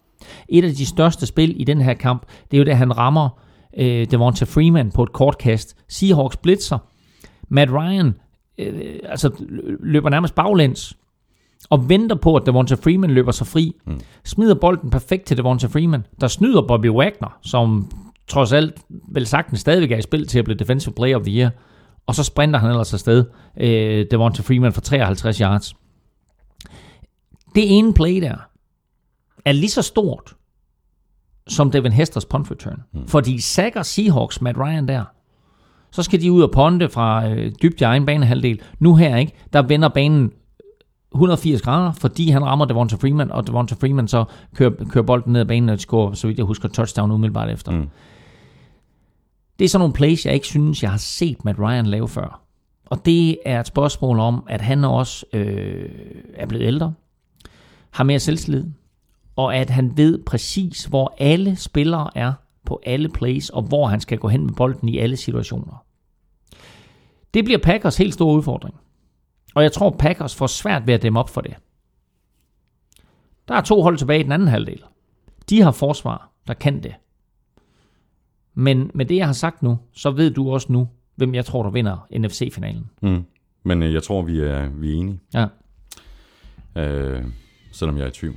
[0.48, 3.28] Et af de største spil i den her kamp, det er jo da han rammer
[3.76, 5.76] øh, Devonta Freeman på et kortkast.
[5.88, 6.78] Seahawks blitzer.
[7.48, 8.14] Matt Ryan
[8.58, 9.30] øh, altså,
[9.80, 10.96] løber nærmest baglæns
[11.70, 13.72] og venter på, at Devonta Freeman løber sig fri.
[13.86, 14.00] Mm.
[14.24, 17.90] Smider bolden perfekt til Devonta Freeman, der snyder Bobby Wagner, som
[18.28, 21.38] trods alt vel sagtens stadigvæk er i spil til at blive Defensive Player of the
[21.38, 21.50] Year.
[22.06, 23.24] Og så sprinter han ellers afsted,
[23.61, 25.74] øh, Devonta Freeman for 53 yards.
[27.54, 28.34] Det ene play der
[29.44, 30.36] er lige så stort
[31.48, 32.82] som Devin Hesters punt return.
[32.92, 33.08] Mm.
[33.08, 35.04] Fordi sacker Seahawks Matt Ryan der,
[35.92, 38.61] så skal de ud og ponde fra øh, dybt i egen banehalvdel.
[38.78, 39.32] Nu her, ikke?
[39.52, 40.32] Der vender banen
[41.14, 45.40] 180 grader, fordi han rammer Devonta Freeman, og Devonta Freeman så kører, kører bolden ned
[45.40, 47.72] ad banen, og scorer, så vidt jeg husker, touchdown umiddelbart efter.
[47.72, 47.88] Mm.
[49.58, 52.42] Det er sådan nogle plays, jeg ikke synes, jeg har set Matt Ryan lave før.
[52.86, 55.90] Og det er et spørgsmål om, at han også øh,
[56.34, 56.94] er blevet ældre,
[57.90, 58.64] har mere selvtillid,
[59.36, 62.32] og at han ved præcis, hvor alle spillere er
[62.64, 65.84] på alle plays, og hvor han skal gå hen med bolden i alle situationer.
[67.34, 68.74] Det bliver Packers helt store udfordring.
[69.55, 71.55] Og jeg tror, Packers får svært ved at dæmme op for det.
[73.48, 74.82] Der er to hold tilbage i den anden halvdel.
[75.51, 76.94] De har forsvar, der kan det.
[78.55, 81.62] Men med det, jeg har sagt nu, så ved du også nu, hvem jeg tror,
[81.62, 82.90] der vinder NFC-finalen.
[83.03, 83.24] Mm.
[83.62, 85.20] Men øh, jeg tror, vi er, vi er enige.
[85.34, 85.46] Ja.
[86.82, 87.24] Øh,
[87.72, 88.34] selvom jeg er i tvivl.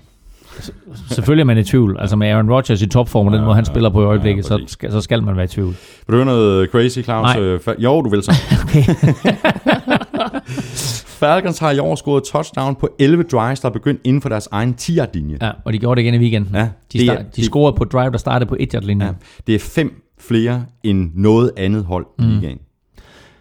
[1.10, 1.98] Selvfølgelig er man i tvivl.
[2.00, 4.44] Altså med Aaron Rodgers i topform, og den ja, måde han spiller på i øjeblikket,
[4.44, 5.76] ja, så, skal, så skal man være i tvivl.
[6.08, 7.36] Vil du høre noget crazy, Claus?
[7.36, 7.44] Nej.
[7.44, 8.32] Øh, jo, du vil så.
[8.64, 8.84] okay.
[11.24, 14.48] Falcons har i år scoret touchdown på 11 drives, der er begyndt inden for deres
[14.52, 16.56] egen 10 linje Ja, og de gjorde det igen i weekenden.
[16.56, 16.70] Ja, de,
[17.00, 19.14] det er- start, de scorede på drive, der startede på 1 linjen Ja, Ja.
[19.48, 22.26] det er fem flere end noget andet hold mm.
[22.26, 22.60] i ligaen.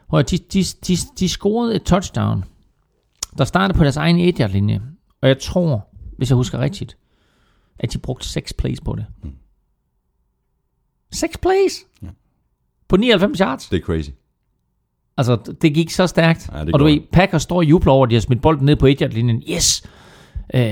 [0.08, 2.44] Og de, de, de, de scorede et touchdown,
[3.38, 4.82] der startede på deres egen 1 linje
[5.22, 5.86] Og jeg tror,
[6.18, 6.96] hvis jeg husker rigtigt,
[7.78, 9.06] at de brugte 6 plays på det.
[11.12, 11.72] 6 plays?
[12.02, 12.08] Ja.
[12.88, 13.68] På 99 yards?
[13.68, 14.10] Det er crazy.
[15.16, 16.50] Altså, det gik så stærkt.
[16.52, 18.76] Ja, og du ved, Packers står og jubler over, at de har smidt bolden ned
[18.76, 19.82] på 1 linjen Yes!
[20.54, 20.62] Øh,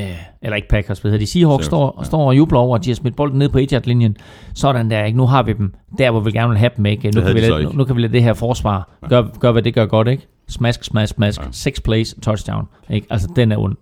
[0.42, 1.30] eller ikke Packers, hvad hedder de?
[1.30, 2.04] Seahawks står, ja.
[2.04, 4.16] står og jubler over, at de har smidt bolden ned på 1 linjen
[4.54, 5.18] Sådan der, ikke?
[5.18, 7.10] Nu har vi dem der, hvor vi gerne vil have dem, ikke?
[7.10, 7.76] Nu, kan vi, lade, nu, ikke.
[7.76, 10.26] nu kan vi lade det her forsvar gøre, gør, hvad det gør godt, ikke?
[10.48, 11.40] Smask, smask, smask.
[11.40, 11.46] Ja.
[11.50, 12.68] 6 plays, touchdown.
[12.90, 13.06] Ikke?
[13.10, 13.76] Altså, den er ond.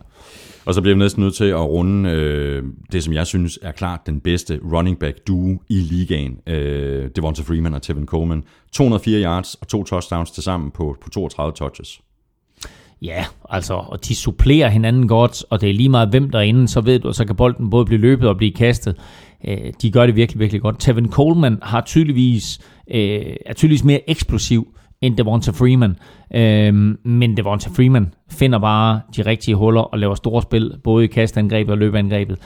[0.69, 2.62] Og så bliver vi næsten nødt til at runde øh,
[2.93, 6.39] det, som jeg synes er klart den bedste running back duo i ligaen.
[6.47, 8.43] Øh, Devonta Freeman og Tevin Coleman.
[8.73, 12.01] 204 yards og to touchdowns til sammen på, på 32 touches.
[13.03, 16.43] Ja, altså, og de supplerer hinanden godt, og det er lige meget hvem der er
[16.43, 18.97] inde, så ved du, så kan bolden både blive løbet og blive kastet.
[19.45, 20.77] Øh, de gør det virkelig, virkelig godt.
[20.81, 22.61] Tevin Coleman har tydeligvis,
[22.91, 25.97] øh, er tydeligvis mere eksplosiv end Devonta Freeman.
[26.35, 26.75] Øh,
[27.05, 31.73] men Devonta Freeman finder bare de rigtige huller og laver store spil, både i kastangrebet
[31.73, 32.39] og løbeangrebet.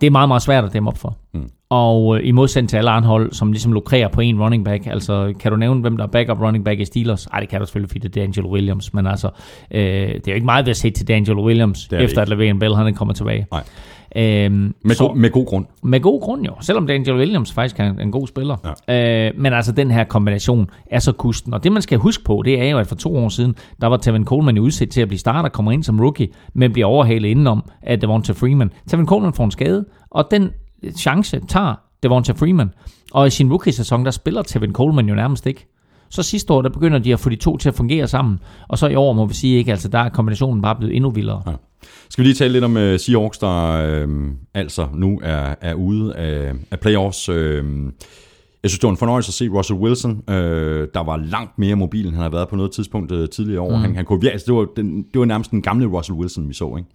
[0.00, 1.16] Det er meget, meget svært at dæmme op for.
[1.34, 1.50] Mm.
[1.70, 4.86] Og øh, i modsætning til alle andre hold, som ligesom lukrerer på en running back,
[4.86, 7.26] altså kan du nævne, hvem der er backup running back i Steelers?
[7.26, 9.30] Ej, det kan du selvfølgelig, fordi det er D'Angelo Williams, men altså,
[9.70, 12.28] øh, det er jo ikke meget ved at se til D'Angelo Williams, er efter at
[12.28, 13.46] Le'Veon Bell han er kommet tilbage.
[13.52, 13.62] Nej.
[14.16, 15.66] Øhm, Med, så- go- med god grund.
[15.82, 18.74] med god grund jo, selvom Daniel Williams faktisk er en, en god spiller.
[18.88, 19.26] Ja.
[19.28, 21.54] Øh, men altså den her kombination er så kusten.
[21.54, 23.86] Og det man skal huske på, det er jo, at for to år siden, der
[23.86, 26.86] var Tevin Coleman jo udsat til at blive starter, kommer ind som rookie, men bliver
[26.86, 28.70] overhalet indenom af Devonta Freeman.
[28.88, 30.50] Tevin Coleman får en skade, og den
[30.96, 32.70] chance tager Devonta Freeman.
[33.12, 35.71] Og i sin rookie-sæson, der spiller Tevin Coleman jo nærmest ikke.
[36.12, 38.40] Så sidste år, der begynder de at få de to til at fungere sammen.
[38.68, 41.10] Og så i år må vi sige, ikke, altså der er kombinationen bare blevet endnu
[41.10, 41.42] vildere.
[41.46, 41.52] Ja.
[42.10, 46.16] Skal vi lige tale lidt om uh, Seahawks, der uh, altså nu er, er ude
[46.16, 47.28] af, af playoffs.
[47.28, 47.36] Uh,
[48.62, 50.34] jeg synes, det var en fornøjelse at se Russell Wilson, uh,
[50.94, 53.76] der var langt mere mobil, end han har været på noget tidspunkt uh, tidligere år.
[53.76, 53.82] Mm.
[53.82, 56.48] Han, han kunne, vir- altså, det, var den, det var nærmest den gamle Russell Wilson,
[56.48, 56.88] vi så, ikke?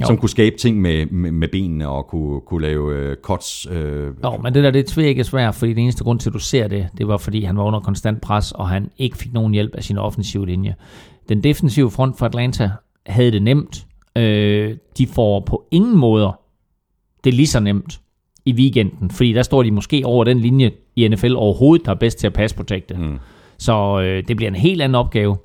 [0.00, 0.06] Jo.
[0.06, 3.66] Som kunne skabe ting med, med, med benene og kunne, kunne lave uh, cuts.
[3.70, 3.76] Uh,
[4.24, 6.38] Jo, men det der, det er tvækket svært, fordi den eneste grund til, at du
[6.38, 9.54] ser det, det var, fordi han var under konstant pres, og han ikke fik nogen
[9.54, 10.74] hjælp af sin offensive linje.
[11.28, 12.70] Den defensive front for Atlanta
[13.06, 13.86] havde det nemt.
[14.16, 16.40] Øh, de får på ingen måder
[17.24, 18.00] det lige så nemt
[18.44, 21.96] i weekenden, fordi der står de måske over den linje i NFL overhovedet, der er
[21.96, 22.94] bedst til at pass protecte.
[22.94, 23.18] Mm.
[23.58, 25.36] Så øh, det bliver en helt anden opgave.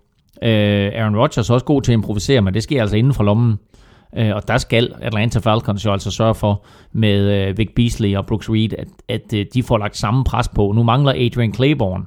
[0.43, 3.23] Øh, Aaron Rodgers er også god til at improvisere, men det sker altså inden for
[3.23, 3.59] lommen.
[4.17, 8.25] Øh, og der skal Atlanta Falcons jo altså sørge for med øh, Vic Beasley og
[8.25, 10.71] Brooks Reed, at, at øh, de får lagt samme pres på.
[10.75, 12.05] Nu mangler Adrian Claiborne.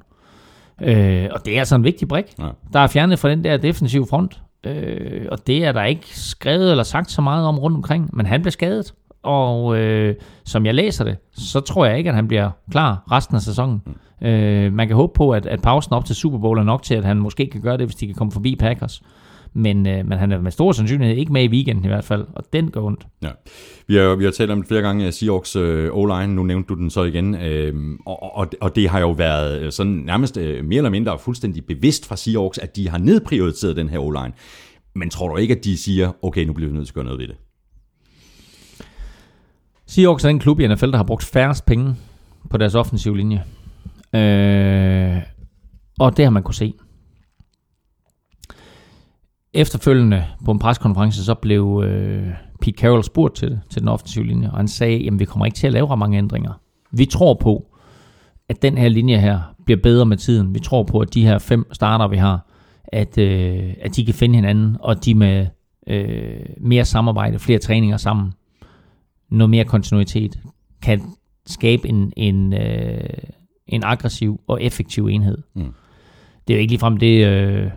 [0.82, 2.24] Øh, og det er altså en vigtig brik.
[2.38, 2.48] Ja.
[2.72, 4.40] Der er fjernet fra den der defensive front.
[4.66, 8.10] Øh, og det er der ikke skrevet eller sagt så meget om rundt omkring.
[8.12, 8.94] Men han blev skadet.
[9.22, 13.36] Og øh, som jeg læser det, så tror jeg ikke, at han bliver klar resten
[13.36, 13.82] af sæsonen.
[14.20, 14.26] Mm.
[14.26, 16.94] Øh, man kan håbe på, at, at pausen op til Super Bowl er nok til,
[16.94, 19.02] at han måske kan gøre det, hvis de kan komme forbi Packers.
[19.56, 22.24] Men, øh, men han er med stor sandsynlighed ikke med i weekenden i hvert fald,
[22.34, 23.06] og den går ondt.
[23.22, 23.28] Ja.
[23.86, 26.74] Vi har, vi har talt om det flere gange, Seahawks øh, O-line, nu nævnte du
[26.74, 27.74] den så igen, øh,
[28.06, 31.64] og, og, og det har jo været øh, sådan nærmest øh, mere eller mindre fuldstændig
[31.64, 34.32] bevidst fra Seahawks, at de har nedprioriteret den her O-line.
[34.94, 37.04] Men tror du ikke, at de siger, okay, nu bliver vi nødt til at gøre
[37.04, 37.36] noget ved det?
[39.86, 41.94] Seahawks er en klub i NFL, der har brugt færrest penge
[42.50, 43.44] på deres offensive linje.
[44.14, 45.22] Øh,
[45.98, 46.74] og det har man kunne se.
[49.56, 52.28] Efterfølgende på en preskonference, så blev øh,
[52.60, 55.46] Pete Carroll spurgt til det, til den offensive linje, og han sagde, jamen vi kommer
[55.46, 56.52] ikke til at lave ret mange ændringer.
[56.92, 57.66] Vi tror på,
[58.48, 60.54] at den her linje her bliver bedre med tiden.
[60.54, 62.46] Vi tror på, at de her fem starter, vi har,
[62.84, 65.46] at, øh, at de kan finde hinanden, og de med
[65.86, 68.32] øh, mere samarbejde, flere træninger sammen,
[69.30, 70.38] noget mere kontinuitet,
[70.82, 71.02] kan
[71.46, 73.00] skabe en, en, øh,
[73.66, 75.38] en aggressiv og effektiv enhed.
[75.54, 75.74] Mm.
[76.48, 77.70] Det er jo ikke ligefrem det, øh,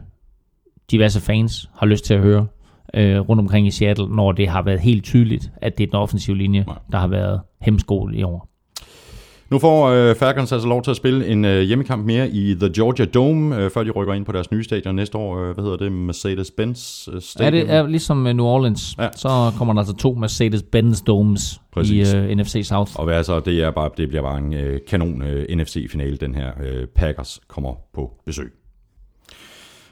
[0.91, 2.47] diverse fans har lyst til at høre
[2.93, 5.95] øh, rundt omkring i Seattle, når det har været helt tydeligt, at det er den
[5.95, 6.75] offensive linje, Nej.
[6.91, 8.49] der har været hemskolet i år.
[9.51, 12.71] Nu får øh, Falcons altså lov til at spille en øh, hjemmekamp mere i The
[12.75, 15.37] Georgia Dome, øh, før de rykker ind på deres nye stadion næste år.
[15.37, 15.91] Øh, hvad hedder det?
[15.91, 17.53] Mercedes-Benz øh, Stadium?
[17.53, 18.95] Ja, det er ligesom New Orleans.
[18.99, 19.07] Ja.
[19.15, 22.13] Så kommer der altså to Mercedes-Benz Domes Præcis.
[22.13, 22.91] i øh, NFC South.
[22.95, 26.51] Og altså, det, er bare, det bliver bare en øh, kanon øh, NFC-finale, den her
[26.63, 28.58] øh, Packers kommer på besøg.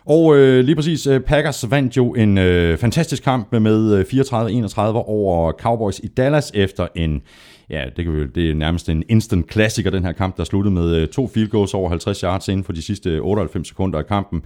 [0.09, 4.95] Og øh, lige præcis, øh, Packers vandt jo en øh, fantastisk kamp med 34-31 øh,
[4.95, 7.21] over Cowboys i Dallas efter en,
[7.69, 10.73] ja, det, kan vi, det er nærmest en instant klassiker, den her kamp, der sluttede
[10.75, 14.07] med øh, to field goals over 50 yards inden for de sidste 98 sekunder af
[14.07, 14.41] kampen.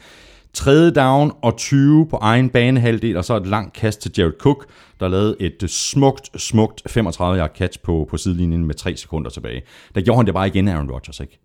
[0.54, 4.66] Tredje down og 20 på egen banehalvdel, og så et langt kast til Jared Cook,
[5.00, 9.30] der lavede et øh, smukt, smukt 35 yard catch på, på sidelinjen med 3 sekunder
[9.30, 9.62] tilbage.
[9.96, 11.40] Der gjorde han det bare igen, Aaron Rodgers, ikke?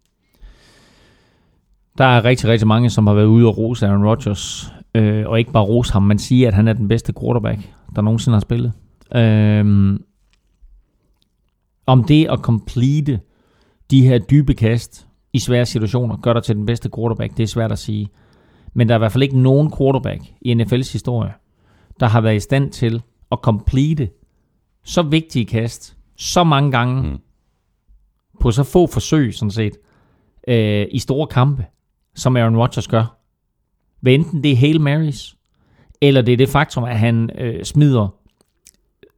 [1.99, 5.39] Der er rigtig, rigtig mange, som har været ude og rose Aaron Rodgers, øh, og
[5.39, 7.61] ikke bare rose ham, men sige, at han er den bedste quarterback,
[7.97, 8.73] der nogensinde har spillet.
[9.15, 9.99] Øh,
[11.87, 13.21] om det at complete
[13.91, 17.47] de her dybe kast i svære situationer, gør dig til den bedste quarterback, det er
[17.47, 18.09] svært at sige.
[18.75, 21.33] Men der er i hvert fald ikke nogen quarterback i NFL's historie,
[22.01, 24.09] der har været i stand til at complete
[24.85, 27.19] så vigtige kast så mange gange mm.
[28.41, 29.73] på så få forsøg, sådan set,
[30.49, 31.65] øh, i store kampe
[32.17, 33.19] som Aaron Rodgers gør.
[34.01, 35.37] Hvad enten det er Hail Marys,
[36.01, 38.09] eller det er det faktum, at han øh, smider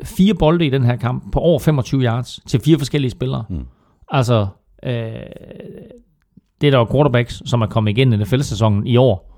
[0.02, 3.44] fire bolde i den her kamp på over 25 yards til fire forskellige spillere.
[3.50, 3.66] Mm.
[4.08, 4.46] Altså,
[4.82, 4.92] øh,
[6.60, 9.34] det er der jo quarterbacks, som er kommet igen i NFL-sæsonen i år.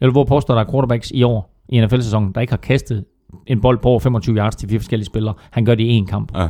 [0.00, 3.04] Eller hvor påstår der er quarterbacks i år i NFL-sæsonen, der ikke har kastet
[3.46, 5.34] en bold på over 25 yards til fire forskellige spillere.
[5.50, 6.36] Han gør det i én kamp.
[6.36, 6.48] Ja.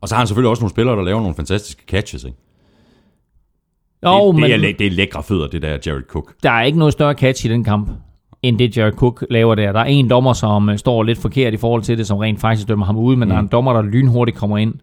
[0.00, 2.38] Og så har han selvfølgelig også nogle spillere, der laver nogle fantastiske catches, ikke?
[4.06, 6.34] Jo, det, men, det, er, det er lækre fødder, det der Jared Cook.
[6.42, 7.90] Der er ikke noget større catch i den kamp,
[8.42, 9.72] end det Jared Cook laver der.
[9.72, 12.40] Der er en dommer, som øh, står lidt forkert i forhold til det, som rent
[12.40, 13.30] faktisk dømmer ham ud, men mm.
[13.30, 14.74] der er en dommer, der lynhurtigt kommer ind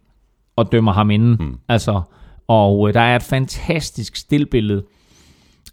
[0.55, 1.37] og dømmer ham inden.
[1.39, 1.57] Mm.
[1.69, 2.01] Altså,
[2.47, 4.83] og øh, der er et fantastisk stillbillede,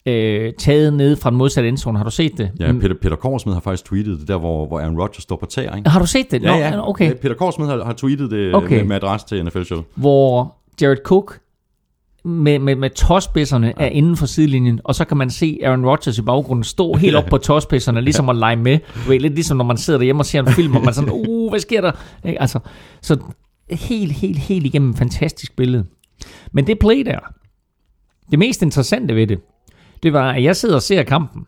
[0.06, 1.98] øh, taget ned fra den modsatte endzone.
[1.98, 2.50] Har du set det?
[2.60, 5.46] Ja, Peter, Peter Korsmed har faktisk tweetet det der, hvor, hvor Aaron Rodgers står på
[5.46, 5.76] tæer.
[5.76, 5.90] Ikke?
[5.90, 6.42] Har du set det?
[6.42, 6.88] Ja, ja.
[6.88, 7.14] Okay.
[7.14, 8.76] Peter Korsmed har, har tweetet det okay.
[8.76, 9.82] med, med adresse til NFL-show.
[9.94, 11.38] Hvor Jared Cook
[12.24, 13.84] med, med, med tåspidserne ja.
[13.84, 17.16] er inden for sidelinjen, og så kan man se Aaron Rodgers i baggrunden stå helt
[17.16, 18.78] op på tåspidserne, ligesom at lege med.
[18.94, 20.92] Du ved, lidt ligesom når man sidder derhjemme og ser en film, og man er
[20.92, 21.92] sådan, uh, hvad sker der?
[22.24, 22.58] Altså,
[23.00, 23.18] så
[23.70, 25.84] helt, helt, helt igennem fantastisk billede.
[26.52, 27.18] Men det play der,
[28.30, 29.40] det mest interessante ved det,
[30.02, 31.46] det var, at jeg sidder og ser kampen,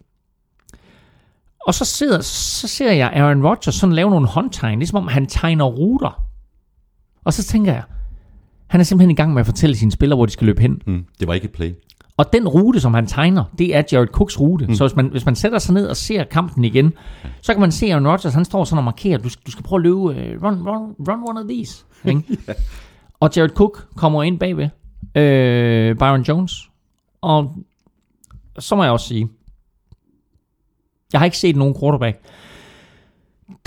[1.67, 5.27] og så, sidder, så ser jeg Aaron Rodgers sådan lave nogle håndtegn, ligesom om han
[5.27, 6.27] tegner ruter.
[7.25, 7.83] Og så tænker jeg,
[8.67, 10.83] han er simpelthen i gang med at fortælle sine spillere, hvor de skal løbe hen.
[10.87, 11.75] Mm, det var ikke et play.
[12.17, 14.67] Og den rute, som han tegner, det er Jared Cooks rute.
[14.67, 14.75] Mm.
[14.75, 16.93] Så hvis man, hvis man sætter sig ned og ser kampen igen,
[17.41, 19.65] så kan man se, at Aaron Rodgers, han står sådan og markerer, du, du skal
[19.65, 21.85] prøve at løbe, uh, run, run, run one of these.
[22.09, 22.23] Ikke?
[22.49, 22.59] yeah.
[23.21, 26.71] Og Jared Cook kommer ind bagved uh, Byron Jones.
[27.21, 27.57] Og
[28.59, 29.29] så må jeg også sige,
[31.13, 32.19] jeg har ikke set nogen quarterback,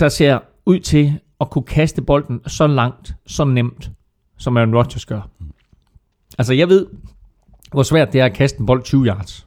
[0.00, 3.90] der ser ud til at kunne kaste bolden så langt, så nemt,
[4.38, 5.20] som Aaron Rodgers gør.
[6.38, 6.86] Altså, jeg ved,
[7.72, 9.46] hvor svært det er at kaste en bold 20 yards.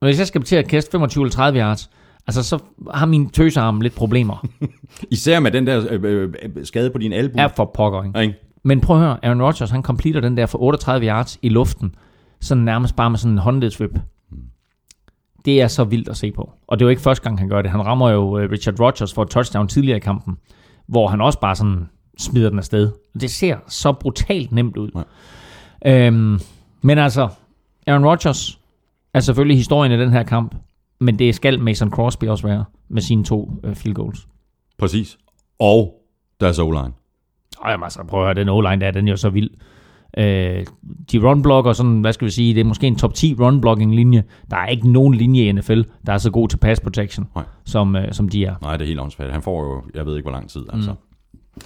[0.00, 1.90] Og hvis jeg skal til at kaste 25 eller 30 yards,
[2.26, 2.58] altså så
[2.94, 4.46] har min tøsearm lidt problemer.
[5.10, 7.38] Især med den der øh, øh, skade på din albu.
[7.38, 8.18] Er for pokker, ikke?
[8.18, 8.32] Ja,
[8.62, 11.94] Men prøv at høre, Aaron Rodgers, han completer den der for 38 yards i luften,
[12.40, 13.98] sådan nærmest bare med sådan en håndledsvip.
[15.44, 16.52] Det er så vildt at se på.
[16.66, 17.70] Og det er jo ikke første gang, han gør det.
[17.70, 20.36] Han rammer jo øh, Richard Rodgers for et touchdown tidligere i kampen,
[20.86, 21.88] hvor han også bare sådan
[22.18, 22.90] smider den afsted.
[23.20, 24.90] Det ser så brutalt nemt ud.
[25.84, 26.06] Ja.
[26.06, 26.40] Øhm,
[26.82, 27.28] men altså,
[27.86, 28.60] Aaron Rodgers
[29.14, 30.54] er selvfølgelig historien i den her kamp,
[31.00, 34.28] men det skal Mason Crosby også være med sine to øh, field goals.
[34.78, 35.18] Præcis.
[35.58, 35.94] Og
[36.40, 36.92] deres O-line.
[37.58, 39.50] Og jamen altså, prøv at høre, den O-line der, den er jo så vild.
[40.18, 40.66] Øh,
[41.12, 44.24] de runblocker, sådan, hvad skal vi sige, det er måske en top 10 runblocking linje.
[44.50, 47.44] Der er ikke nogen linje i NFL, der er så god til pass protection, Nej.
[47.64, 48.54] som, øh, som de er.
[48.62, 49.32] Nej, det er helt åndssvagt.
[49.32, 50.90] Han får jo, jeg ved ikke hvor lang tid, altså.
[50.90, 51.62] Mm.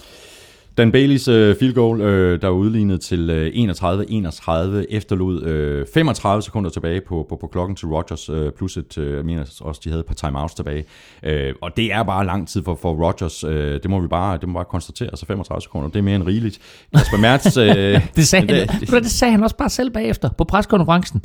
[0.79, 6.43] Dan Baileys øh, field goal, øh, der er udlignet til øh, 31-31, efterlod øh, 35
[6.43, 9.81] sekunder tilbage på, på, på klokken til Rodgers, øh, plus et, øh, jeg mener også,
[9.85, 10.85] de havde et par timeouts tilbage.
[11.23, 14.39] Øh, og det er bare lang tid for, for Rodgers, øh, det må vi bare,
[14.39, 16.59] det må bare konstatere, altså 35 sekunder, det er mere end rigeligt.
[16.95, 17.57] Kasper Mertz...
[17.57, 17.65] Øh,
[18.17, 21.25] det, sagde han, det, det sagde han også bare selv bagefter på preskonferencen.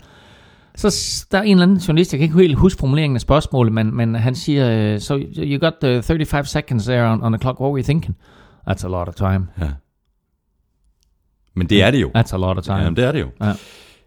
[0.75, 3.73] Så der er en eller anden journalist, jeg kan ikke helt huske formuleringen af spørgsmålet,
[3.73, 7.59] men, men han siger, so you got the 35 seconds there on, on the clock,
[7.59, 8.15] what were you thinking?
[8.69, 9.47] That's a lot of time.
[9.61, 9.69] Ja.
[11.53, 12.11] Men det er det jo.
[12.17, 12.77] That's a lot of time.
[12.77, 13.29] Ja, det er det jo.
[13.41, 13.53] Ja.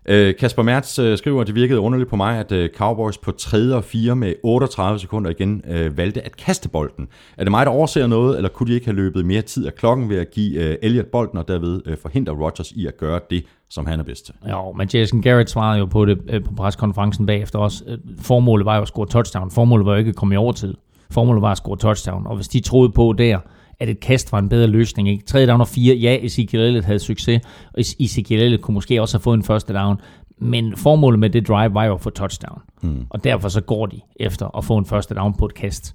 [0.08, 3.32] Øh, Kasper Mertz øh, skriver, at det virkede underligt på mig, at øh, Cowboys på
[3.32, 3.74] 3.
[3.74, 7.08] og 4 med 38 sekunder igen øh, valgte at kaste bolden.
[7.36, 9.74] Er det mig, der overser noget, eller kunne de ikke have løbet mere tid af
[9.74, 13.20] klokken ved at give øh, Elliot bolden, og derved øh, forhindre Rodgers i at gøre
[13.30, 14.34] det, som han er bedst til?
[14.50, 17.98] Jo, men Jason Garrett svarede jo på det øh, på preskonferencen bagefter også.
[18.20, 19.50] Formålet var jo at score touchdown.
[19.50, 20.74] Formålet var jo ikke at komme i overtid.
[21.10, 22.26] Formålet var at score touchdown.
[22.26, 23.38] Og hvis de troede på der,
[23.80, 25.08] at et kast var en bedre løsning.
[25.08, 25.24] Ikke?
[25.24, 25.46] 3.
[25.46, 27.40] down og 4, ja, Ezekiel Elliott havde succes,
[27.74, 30.00] og Ezekiel Elliott kunne måske også have fået en første down,
[30.38, 32.60] men formålet med det drive var jo at få touchdown.
[32.82, 33.06] Mm.
[33.10, 35.94] Og derfor så går de efter at få en første down på et kast.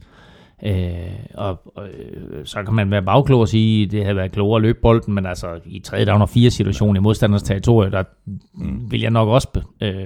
[0.65, 0.75] Øh,
[1.33, 4.55] og, og øh, så kan man være bagklog og sige, at det havde været klogere
[4.55, 6.05] at løbe bolden, men altså i 3.
[6.05, 8.03] down og 4 situation i modstanders territorie, der
[8.53, 8.91] mm.
[8.91, 10.05] vil jeg nok også øh,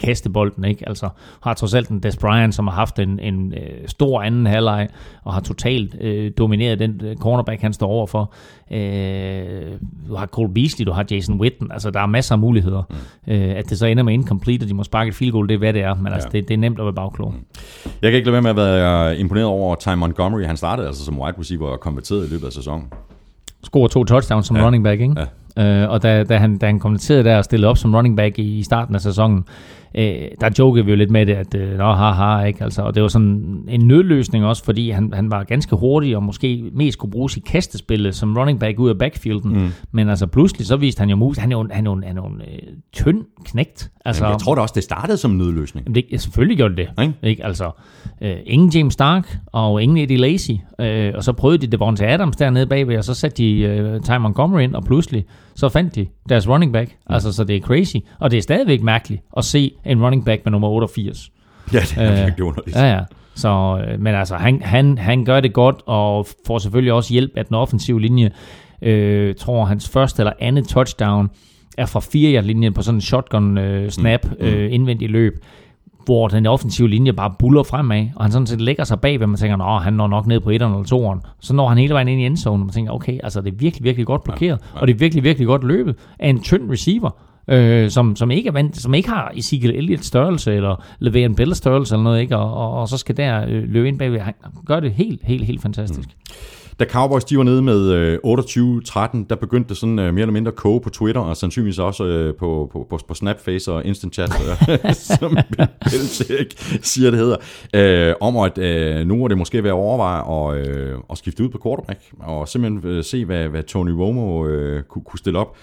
[0.00, 0.88] kaste bolden, ikke?
[0.88, 1.08] Altså
[1.42, 4.88] har trods alt en Des Bryant, som har haft en, en øh, stor anden halvleg,
[5.24, 8.32] og har totalt øh, domineret den øh, cornerback, han står overfor.
[8.70, 9.72] Øh,
[10.08, 12.82] du har Cole Beasley, du har Jason Witten, altså der er masser af muligheder.
[13.26, 13.32] Mm.
[13.32, 15.54] Øh, at det så ender med incomplete, og de må sparke et field goal, det
[15.54, 16.14] er hvad det er, men altså, ja.
[16.14, 17.32] altså det, det er nemt at være bagklog.
[17.32, 17.44] Mm.
[18.02, 20.44] Jeg kan ikke lade være med at være imponeret over Ty Montgomery.
[20.44, 22.92] Han startede altså som wide receiver og konverteret i løbet af sæsonen.
[23.64, 24.64] Scorer to touchdowns som ja.
[24.64, 25.14] running back, ikke?
[25.18, 25.26] Ja.
[25.58, 28.38] Øh, og da, da, han, da han konverterede der og stillede op som running back
[28.38, 29.44] i, i starten af sæsonen,
[29.94, 30.04] øh,
[30.40, 32.64] der jokede vi jo lidt med det, at øh, nå, ha, ikke?
[32.64, 36.22] Altså, og det var sådan en nødløsning også, fordi han, han var ganske hurtig og
[36.22, 39.52] måske mest kunne bruges i kastespillet som running back ud af backfielden.
[39.52, 39.68] Mm.
[39.92, 41.36] Men altså pludselig så viste han jo mus.
[41.36, 42.58] Han er jo, han er jo, han er jo en øh,
[42.92, 43.90] tynd knægt.
[44.04, 45.86] Altså, Jamen, jeg tror da også, det startede som en nødløsning.
[45.86, 47.02] Jamen, det, ja, selvfølgelig gjorde det det.
[47.02, 47.14] Ikke?
[47.22, 47.44] Ikke?
[47.44, 47.70] Altså,
[48.20, 50.50] øh, ingen James Stark og ingen Eddie Lacy.
[50.80, 54.10] Øh, og så prøvede de Devonta Adams dernede bagved, og så satte de øh, Ty
[54.10, 55.24] Montgomery ind, og pludselig
[55.54, 56.90] så fandt de deres running back.
[56.90, 57.14] Ja.
[57.14, 57.96] Altså, så det er crazy.
[58.18, 61.30] Og det er stadigvæk mærkeligt at se en running back med nummer 88.
[61.72, 62.76] Ja, det er øh, virkelig underligt.
[62.76, 63.00] Ja, ja.
[63.34, 67.30] Så, øh, men altså, han, han, han gør det godt, og får selvfølgelig også hjælp
[67.36, 68.30] af den offensive linje.
[68.82, 71.30] Øh, tror, hans første eller andet touchdown
[71.78, 74.46] er fra 4 linjen på sådan en shotgun øh, snap, mm.
[74.46, 75.44] øh, indvendig løb
[76.10, 79.26] hvor den offensive linje bare buller fremad, og han sådan set lægger sig bag, hvor
[79.26, 81.28] man tænker, at han når nok ned på 1'eren eller 2'eren.
[81.40, 83.56] Så når han hele vejen ind i endzone, og man tænker, okay, altså det er
[83.56, 84.80] virkelig, virkelig godt blokeret, ja, ja.
[84.80, 87.10] og det er virkelig, virkelig godt løbet af en tynd receiver,
[87.48, 91.54] øh, som, som, ikke er vant, som ikke har Ezekiel Elliott størrelse, eller Le'Veon Bell
[91.54, 92.36] størrelse, eller noget, ikke?
[92.36, 94.20] Og, og, og så skal der øh, løbe ind bagved.
[94.20, 94.34] Han
[94.66, 96.08] gør det helt, helt, helt fantastisk.
[96.08, 96.34] Mm.
[96.80, 100.32] Da Cowboys de var nede med øh, 28-13, der begyndte det sådan øh, mere eller
[100.32, 104.14] mindre koge på Twitter, og sandsynligvis også øh, på, på, på, på Snapface og Instant
[104.14, 104.32] Chat,
[104.68, 105.38] øh, som
[105.84, 107.36] Belichick siger, det hedder,
[107.74, 111.44] øh, om at øh, nu er det måske ved at overveje at, øh, at skifte
[111.44, 115.38] ud på quarterback, og simpelthen øh, se, hvad, hvad Tony Romo øh, kunne, kunne stille
[115.38, 115.56] op.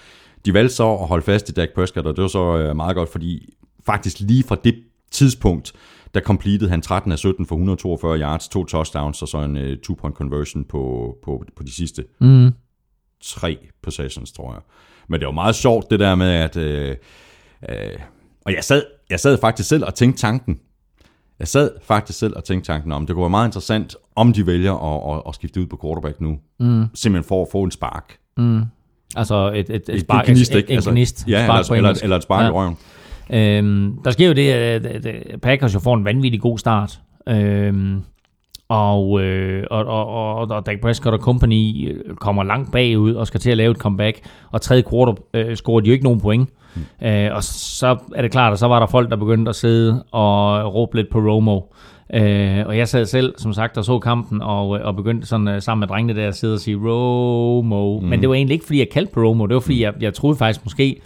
[0.46, 2.96] De valgte så at holde fast i Dak Prescott, og det var så øh, meget
[2.96, 3.54] godt, fordi
[3.86, 4.74] faktisk lige fra det
[5.10, 5.72] tidspunkt,
[6.14, 9.62] der completed han 13 af 17 for 142 yards, to touchdowns og så en uh,
[9.62, 12.50] two-point conversion på, på, på de sidste mm.
[13.24, 14.60] tre possessions, tror jeg.
[15.08, 16.56] Men det var meget sjovt det der med, at...
[16.56, 16.96] Uh,
[17.68, 18.02] uh,
[18.44, 20.60] og jeg sad, jeg sad faktisk selv og tænkte tanken.
[21.38, 24.46] Jeg sad faktisk selv og tænkte tanken om, det kunne være meget interessant, om de
[24.46, 26.38] vælger at, at, at skifte ud på quarterback nu.
[26.60, 26.84] Mm.
[26.94, 28.18] Simpelthen for at få en spark.
[28.36, 28.62] Mm.
[29.16, 31.24] Altså et, et, et, spark, et, gnist, et, et, et altså, gnist.
[31.28, 32.48] Ja, eller, eller, eller et spark ja.
[32.48, 32.76] i røven.
[33.32, 37.00] Øhm, der sker jo det, at Packers jo får en vanvittig god start.
[37.28, 38.02] Øhm,
[38.68, 43.26] og, øh, og, og, og, og Dak Prescott og company øh, kommer langt bagud og
[43.26, 44.20] skal til at lave et comeback.
[44.50, 46.50] Og tredje quarter øh, scorer de jo ikke nogen point.
[46.74, 47.06] Mm.
[47.06, 50.04] Øh, og så er det klart, at så var der folk, der begyndte at sidde
[50.10, 51.60] og råbe lidt på Romo.
[52.14, 55.54] Øh, og jeg sad selv, som sagt, og så kampen, og, og begyndte sådan uh,
[55.58, 58.00] sammen med drengene der at sidde og sige Romo.
[58.00, 58.06] Mm.
[58.06, 59.46] Men det var egentlig ikke, fordi jeg kaldte på Romo.
[59.46, 61.00] Det var, fordi jeg, jeg troede faktisk måske,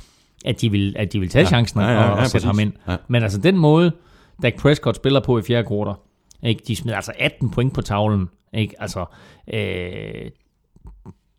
[0.44, 1.48] at de vil, at de vil tage ja.
[1.48, 2.72] chancen ja, ja, ja, og, og sætte ham ind.
[2.88, 2.96] Ja.
[3.08, 3.92] Men altså den måde,
[4.42, 5.94] Dak Prescott spiller på i fjerde kvartal,
[6.42, 6.62] ikke?
[6.66, 8.28] de smider altså 18 point på tavlen.
[8.54, 8.74] Ikke?
[8.78, 9.04] Altså,
[9.54, 10.30] øh,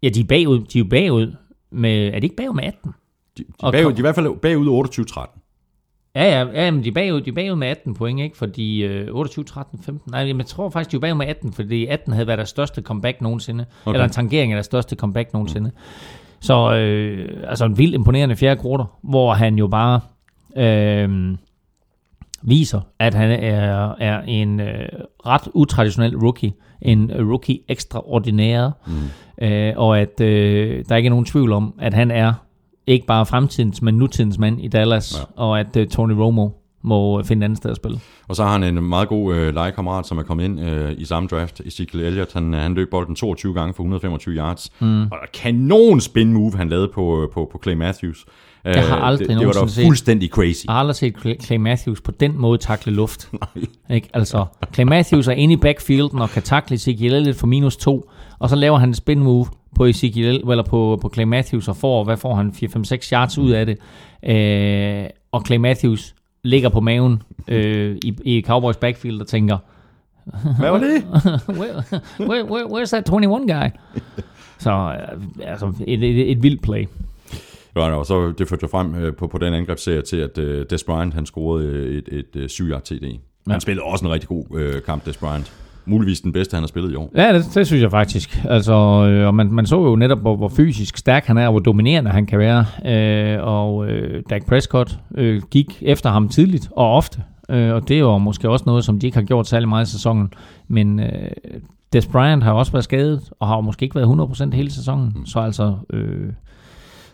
[0.04, 0.60] ja, de er bagud.
[0.60, 1.34] De er bagud
[1.72, 2.92] med, er de ikke bagud med 18?
[3.38, 4.88] De, de, er, bagud, de er i hvert fald bagud
[5.28, 5.40] 28-13.
[6.16, 8.38] Ja, ja, ja men de er, bagud, de er bagud med 18 point, ikke?
[8.38, 10.12] Fordi øh, 28, 13, 15...
[10.12, 12.82] Nej, jeg tror faktisk, de er bagud med 18, fordi 18 havde været deres største
[12.82, 13.66] comeback nogensinde.
[13.86, 13.96] Okay.
[13.96, 15.70] Eller en tangering af deres største comeback nogensinde.
[15.70, 16.23] Mm.
[16.44, 20.00] Så øh, altså en vildt imponerende fjerde kvartal, hvor han jo bare...
[20.58, 21.36] Øh,
[22.44, 24.90] viser, at han er, er en øh,
[25.26, 26.54] ret utraditionel rookie.
[26.82, 28.70] En rookie ekstraordinær.
[28.88, 29.46] Mm.
[29.46, 32.34] Øh, og at øh, der ikke er nogen tvivl om, at han er
[32.88, 35.20] ikke bare fremtidens, men nutidens mand i Dallas.
[35.20, 35.42] Ja.
[35.44, 36.50] Og at øh, Tony Romo
[36.84, 38.00] må finde et andet sted at spille.
[38.28, 41.06] Og så har han en meget god øh, legekammerat, som er kommet ind øh, i
[41.06, 42.34] samme draft, Ezekiel Elliott.
[42.34, 44.72] Han, han løb bolden 22 gange for 125 yards.
[44.80, 45.02] Mm.
[45.02, 48.26] Og der kanon spin move, han lavede på, på, på Clay Matthews.
[48.66, 50.66] Jeg har aldrig det, det var da fuldstændig crazy.
[50.66, 53.30] Jeg har aldrig set Clay Matthews på den måde takle luft.
[53.56, 53.66] Nej.
[53.90, 54.10] Ikke?
[54.14, 58.10] Altså, Clay Matthews er inde i backfielden og kan takle Ezekiel Elliott for minus to,
[58.40, 59.46] og så laver han en spin move
[59.76, 63.52] på Ezekiel, eller på, på Clay Matthews, og får, hvad får han, 4-5-6 yards ud
[63.52, 63.78] af det.
[64.30, 69.58] Øh, og Clay Matthews ligger på maven øh, i, i Cowboys backfield og tænker,
[70.60, 71.04] hvad var det?
[71.60, 71.84] where,
[72.20, 73.70] where, where, where's that 21 guy?
[74.60, 76.86] Så øh, altså, et, et, et vildt play.
[77.76, 80.84] Ja, og så det førte frem øh, på, på den angrebsserie til, at uh, Des
[80.84, 83.04] Bryant han scorede et, et, et 7 yard TD.
[83.04, 83.52] Ja.
[83.52, 85.54] Han spillede også en rigtig god uh, kamp, Des Bryant
[85.86, 87.12] muligvis den bedste, han har spillet i år.
[87.16, 88.46] Ja, det, det synes jeg faktisk.
[88.50, 91.52] Altså, øh, og man, man så jo netop, hvor, hvor fysisk stærk han er, og
[91.52, 92.66] hvor dominerende han kan være.
[92.86, 97.22] Øh, og øh, Dak Prescott øh, gik efter ham tidligt og ofte.
[97.50, 99.88] Øh, og det er jo måske også noget, som de ikke har gjort særlig meget
[99.88, 100.34] i sæsonen.
[100.68, 101.32] Men øh,
[101.94, 105.14] Des Bryant har også været skadet, og har måske ikke været 100% hele sæsonen.
[105.16, 105.26] Mm.
[105.26, 105.74] Så altså...
[105.90, 106.30] Øh,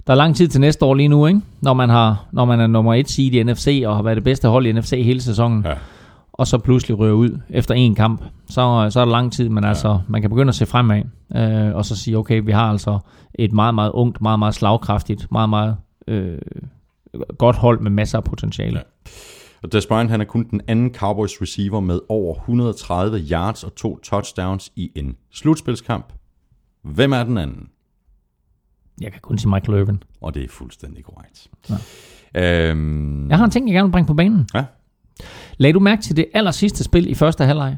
[0.08, 1.42] der er lang tid til næste år lige nu, ikke?
[1.62, 4.24] Når man, har, når man er nummer et seed i NFC og har været det
[4.24, 5.66] bedste hold i NFC hele sæsonen.
[5.66, 5.74] Ja
[6.40, 9.64] og så pludselig rører ud efter en kamp, så, så er der lang tid, men
[9.64, 9.70] ja.
[9.70, 11.02] altså, man kan begynde at se fremad,
[11.36, 13.00] øh, og så sige, okay, vi har altså
[13.34, 16.38] et meget, meget ungt, meget, meget slagkraftigt, meget, meget øh,
[17.38, 18.78] godt hold med masser af potentiale.
[18.78, 19.12] Ja.
[19.64, 23.76] Og Des Bryant, han er kun den anden Cowboys receiver med over 130 yards og
[23.76, 26.14] to touchdowns i en slutspilskamp.
[26.84, 27.70] Hvem er den anden?
[29.02, 30.04] Jeg kan kun sige Michael Irvin.
[30.22, 31.48] Og det er fuldstændig korrekt.
[32.34, 32.70] Ja.
[32.70, 34.48] Øhm, jeg har en ting, jeg gerne vil bringe på banen.
[34.54, 34.66] Ja.
[35.60, 37.78] Lad du mærke til det aller sidste spil i første halvleg?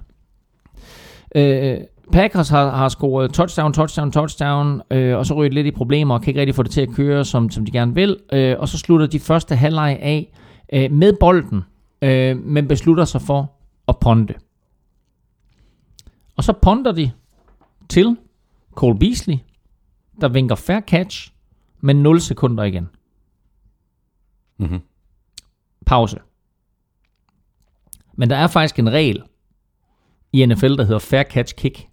[1.36, 1.78] Øh,
[2.12, 6.22] Packers har, har scoret touchdown, touchdown, touchdown, øh, og så ryger lidt i problemer og
[6.22, 8.18] kan ikke rigtig få det til at køre, som, som de gerne vil.
[8.34, 10.34] Øh, og så slutter de første halvleg af
[10.74, 11.64] øh, med bolden,
[12.02, 13.52] øh, men beslutter sig for
[13.88, 14.34] at ponde.
[16.38, 17.12] Og så ponder de
[17.90, 18.18] til
[18.76, 19.38] Cole Beasley,
[20.22, 21.34] der vinker fair catch,
[21.80, 22.90] med 0 sekunder igen.
[24.58, 24.80] Mm-hmm.
[25.86, 26.18] Pause.
[28.18, 29.24] Men der er faktisk en regel
[30.34, 31.88] i NFL, der hedder fair catch kick.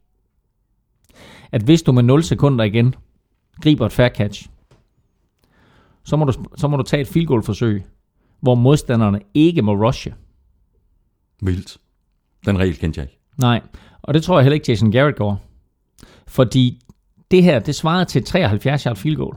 [1.53, 2.95] At hvis du med 0 sekunder igen
[3.63, 4.49] griber et fair catch,
[6.05, 7.85] så må du, så må du tage et field goal forsøg,
[8.41, 10.15] hvor modstanderne ikke må rushe.
[11.43, 11.79] Vildt.
[12.47, 13.21] Den regel kendte jeg ikke.
[13.37, 13.61] Nej,
[14.03, 15.43] og det tror jeg heller ikke Jason Garrett går.
[16.27, 16.81] Fordi
[17.31, 19.37] det her, det svarede til 73 yard field goal.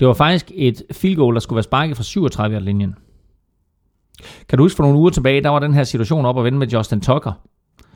[0.00, 2.94] Det var faktisk et field goal, der skulle være sparket fra 37 yard linjen.
[4.48, 6.58] Kan du huske for nogle uger tilbage, der var den her situation op at vende
[6.58, 7.32] med Justin Tucker,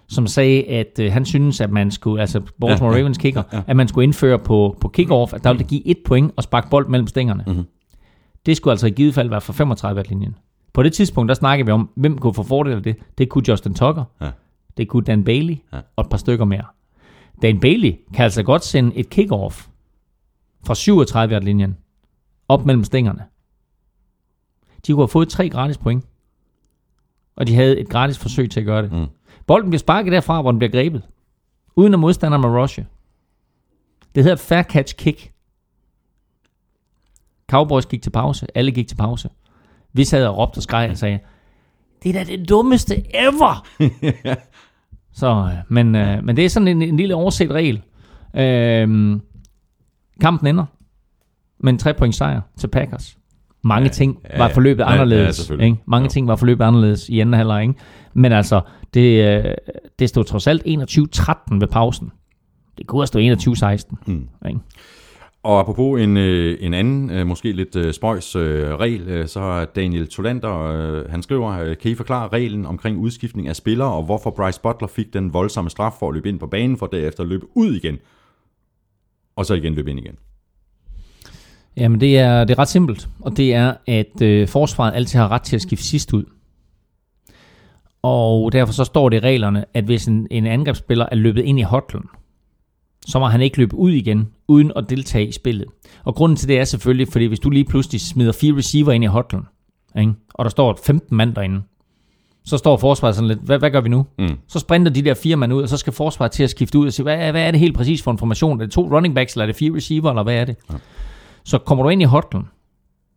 [0.08, 3.56] som sagde, at øh, han synes, at man skulle, altså Baltimore ja, Ravens kicker, ja,
[3.56, 3.62] ja.
[3.66, 6.70] at man skulle indføre på, på kickoff, at der ville give et point og sparke
[6.70, 7.44] bold mellem stængerne.
[7.46, 7.64] Mm-hmm.
[8.46, 10.36] Det skulle altså i givet fald være for 35 linjen.
[10.72, 12.96] På det tidspunkt, der snakkede vi om, hvem kunne få fordel af det.
[13.18, 14.30] Det kunne Justin Tucker, ja.
[14.76, 15.78] det kunne Dan Bailey ja.
[15.96, 16.64] og et par stykker mere.
[17.42, 19.66] Dan Bailey kan altså godt sende et kickoff
[20.66, 21.76] fra 37 linjen
[22.48, 23.22] op mellem stængerne.
[24.86, 26.04] De kunne have fået tre gratis point.
[27.36, 28.92] Og de havde et gratis forsøg til at gøre det.
[28.92, 29.06] Mm.
[29.46, 31.02] Bolden bliver sparket derfra, hvor den bliver grebet.
[31.76, 32.86] Uden at modstanderen med rushe.
[34.14, 35.32] Det hedder fair catch kick.
[37.50, 38.46] Cowboys gik til pause.
[38.54, 39.28] Alle gik til pause.
[39.92, 41.18] Vi sad og råbte og skreg og sagde,
[42.02, 43.66] det er da det dummeste ever.
[45.20, 47.82] Så, øh, men, øh, men det er sådan en, en lille overset regel.
[48.36, 49.20] Øh,
[50.20, 50.64] kampen ender
[51.58, 53.18] med en 3 point sejr til Packers.
[53.66, 55.50] Mange ja, ting ja, var forløbet ja, anderledes.
[55.50, 55.76] Ja, ikke?
[55.86, 57.62] Mange ting var forløbet anderledes i anden halvleg.
[57.62, 57.74] Ikke?
[58.14, 58.60] Men altså,
[58.94, 59.44] det, øh,
[59.98, 62.10] det stod trods alt 21-13 ved pausen.
[62.78, 63.94] Det kunne have stået 21-16.
[64.06, 64.28] Mm.
[64.48, 64.60] Ikke?
[65.42, 71.22] Og apropos en, øh, en anden, måske lidt spøjs regel, så har Daniel Tolander, han
[71.22, 75.32] skriver, kan I forklare reglen omkring udskiftning af spillere, og hvorfor Bryce Butler fik den
[75.32, 77.98] voldsomme straf for at løbe ind på banen, for derefter at løbe ud igen,
[79.36, 80.16] og så igen løbe ind igen?
[81.76, 85.28] Jamen det er, det er ret simpelt, og det er, at øh, forsvaret altid har
[85.28, 86.24] ret til at skifte sidst ud.
[88.02, 91.58] Og derfor så står det i reglerne, at hvis en, en angrebsspiller er løbet ind
[91.58, 92.04] i hotlen,
[93.06, 95.66] så må han ikke løbe ud igen, uden at deltage i spillet.
[96.04, 99.04] Og grunden til det er selvfølgelig, fordi hvis du lige pludselig smider fire receiver ind
[99.04, 99.42] i hotlen,
[99.98, 100.12] ikke?
[100.34, 101.62] og der står 15 mand derinde,
[102.44, 104.06] så står forsvaret sådan lidt, hvad, hvad gør vi nu?
[104.18, 104.38] Mm.
[104.48, 106.86] Så sprinter de der fire mand ud, og så skal forsvaret til at skifte ud
[106.86, 108.60] og sige, hvad, hvad er det helt præcis for en formation?
[108.60, 110.56] Er det to running backs, eller er det fire receiver, eller hvad er det?
[110.72, 110.76] Ja.
[111.46, 112.48] Så kommer du ind i hotlen,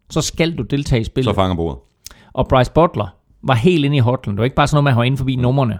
[0.10, 1.30] så skal du deltage i spillet.
[1.30, 1.80] Så fanger bordet.
[2.34, 4.36] Og Bryce Butler var helt inde i hotlen.
[4.36, 5.80] Det var ikke bare sådan noget med, at han var inde forbi numrene.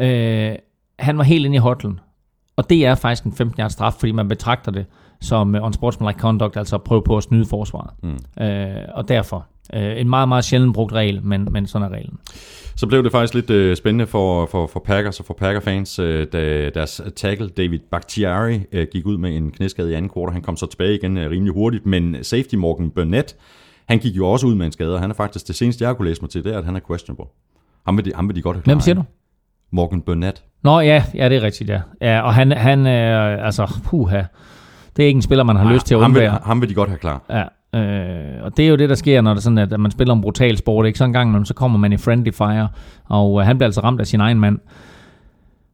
[0.00, 0.56] Øh,
[0.98, 2.00] han var helt inde i hotlen.
[2.56, 4.86] Og det er faktisk en 15 yards straf, fordi man betragter det
[5.20, 7.90] som uh, unsportsmanlike conduct, altså at prøve på at snyde forsvaret.
[8.02, 8.44] Mm.
[8.44, 12.18] Øh, og derfor øh, en meget, meget sjældent brugt regel, men, men sådan er reglen.
[12.76, 16.26] Så blev det faktisk lidt øh, spændende for, for, for Packers og for Packer-fans, øh,
[16.32, 20.32] da deres tackle David Bakhtiari øh, gik ud med en knæskade i anden kvartal.
[20.32, 23.36] Han kom så tilbage igen øh, rimelig hurtigt, men safety Morgan Burnett,
[23.88, 25.96] han gik jo også ud med en skade, og han er faktisk det seneste, jeg
[25.96, 27.26] kunne læse mig til, det er, at han er questionable.
[27.86, 29.02] Ham vil de, ham vil de godt have Hvem siger du?
[29.72, 30.44] Morgan Burnett.
[30.62, 31.80] Nå ja, ja, det er rigtigt, ja.
[32.00, 34.22] ja og han, han er, altså, puha,
[34.96, 36.30] det er ikke en spiller, man har Nej, lyst til at undvære.
[36.30, 37.22] Ham vil, ham vil de godt have klar.
[37.30, 37.44] Ja,
[37.74, 40.14] Øh, og det er jo det, der sker, når det er sådan, at man spiller
[40.14, 40.86] en brutal sport.
[40.86, 40.98] Ikke?
[40.98, 42.68] Så en gang, så kommer man i friendly fire,
[43.04, 44.58] og øh, han bliver altså ramt af sin egen mand.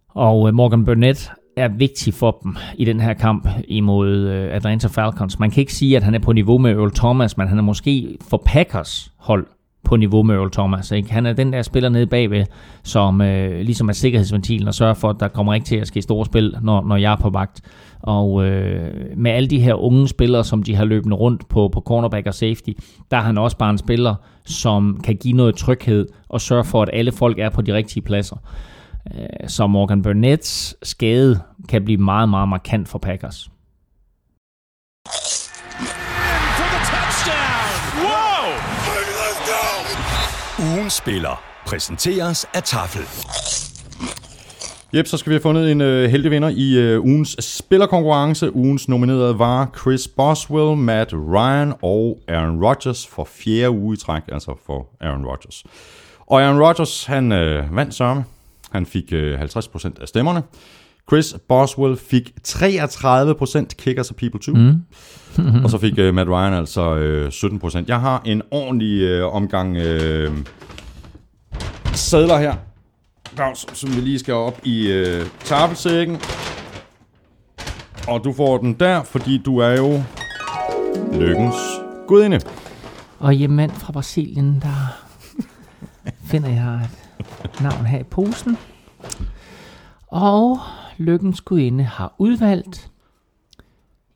[0.09, 4.89] Og øh, Morgan Burnett er vigtig for dem i den her kamp imod øh, Atlanta
[4.89, 5.39] Falcons.
[5.39, 7.63] Man kan ikke sige, at han er på niveau med Earl Thomas, men han er
[7.63, 9.47] måske for Packers hold
[9.85, 10.91] på niveau med Earl Thomas.
[10.91, 11.13] Ikke?
[11.13, 12.45] Han er den der spiller nede bagved,
[12.83, 16.03] som øh, ligesom er sikkerhedsventilen og sørger for, at der kommer ikke til at ske
[16.03, 17.61] store spil, når, når jeg er på vagt.
[18.03, 21.81] Og øh, med alle de her unge spillere, som de har løbende rundt på, på
[21.81, 22.71] cornerback og safety,
[23.11, 24.15] der er han også bare en spiller,
[24.45, 28.03] som kan give noget tryghed og sørge for, at alle folk er på de rigtige
[28.03, 28.37] pladser.
[29.15, 33.51] Øh, så Morgan Burnett's skade kan blive meget, meget markant for Packers.
[40.83, 43.03] Ugens spiller præsenteres af Tafel.
[44.95, 48.57] Jep, så skal vi have fundet en øh, heldig vinder i øh, ugens spillerkonkurrence.
[48.57, 54.23] Ugens nominerede var Chris Boswell, Matt Ryan og Aaron Rodgers for fjerde uge i træk,
[54.33, 55.65] altså for Aaron Rodgers.
[56.27, 58.25] Og Aaron Rodgers, han øh, vandt sørme.
[58.71, 60.43] Han fik øh, 50% af stemmerne.
[61.09, 64.55] Chris Boswell fik 33% kickers of people too.
[64.55, 64.83] Mm.
[65.65, 67.85] og så fik øh, Matt Ryan altså øh, 17%.
[67.89, 70.31] Jeg har en ordentlig øh, omgang øh,
[71.95, 72.57] sædler her
[73.37, 76.21] Gavs, som vi lige skal op i øh, tafelsækken.
[78.09, 80.03] Og du får den der, fordi du er jo
[81.13, 81.55] lykkens
[82.07, 82.41] gudinde.
[83.19, 84.99] Og hjemmand fra Brasilien, der
[86.31, 86.89] finder jeg
[87.45, 88.59] et navn her i posen.
[90.07, 90.59] Og
[90.99, 92.91] lykkens gudinde har udvalgt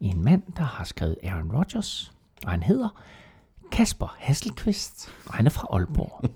[0.00, 2.12] en mand, der har skrevet Aaron Rodgers,
[2.44, 2.88] og han hedder
[3.72, 6.30] Kasper Hasselqvist, og han er fra Aalborg.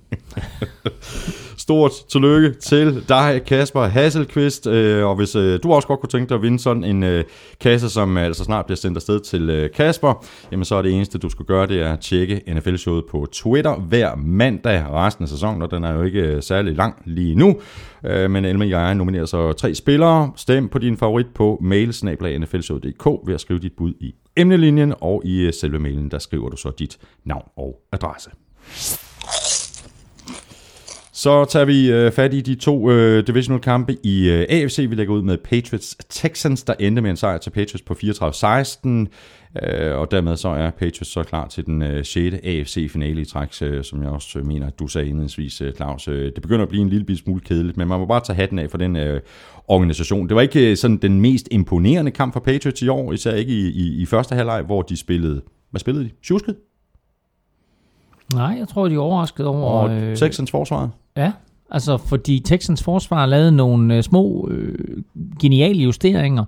[1.56, 6.28] Stort tillykke til dig, Kasper Hasselqvist, øh, og hvis øh, du også godt kunne tænke
[6.28, 7.24] dig at vinde sådan en øh,
[7.60, 11.28] kasse, som altså snart bliver sendt afsted til Kasper, jamen så er det eneste, du
[11.28, 15.70] skal gøre, det er at tjekke NFL-showet på Twitter hver mandag resten af sæsonen, og
[15.70, 17.60] den er jo ikke særlig lang lige nu,
[18.02, 20.32] men Elmer og jeg nominerer så tre spillere.
[20.36, 25.40] Stem på din favorit på mailsnablag.nflshowet.dk ved at skrive dit bud i emnelinjen, og i
[25.40, 28.30] øh, selve mailen, der skriver du så dit navn og adresse.
[31.12, 34.86] Så tager vi øh, fat i de to øh, divisional kampe i øh, AFC.
[34.90, 39.06] Vi lægger ud med Patriots Texans, der endte med en sejr til Patriots på 34-16.
[39.62, 42.36] Øh, og dermed så er Patriots så klar til den øh, 6.
[42.44, 46.08] AFC-finale i træk, øh, som jeg også mener, at du sagde indledningsvis, øh, Claus.
[46.08, 48.58] Øh, det begynder at blive en lille smule kedeligt, men man må bare tage hatten
[48.58, 49.20] af for den øh,
[49.68, 50.28] organisation.
[50.28, 53.52] Det var ikke øh, sådan den mest imponerende kamp for Patriots i år, især ikke
[53.52, 56.10] i, i, i første halvleg, hvor de spillede, hvad spillede de?
[56.22, 56.56] Sjusket?
[58.34, 59.70] Nej, jeg tror, de er overrasket over...
[59.70, 60.90] Og øh, Texans forsvar?
[61.16, 61.32] Ja,
[61.70, 65.02] altså fordi Texans forsvar lavede nogle øh, små øh,
[65.40, 66.44] geniale justeringer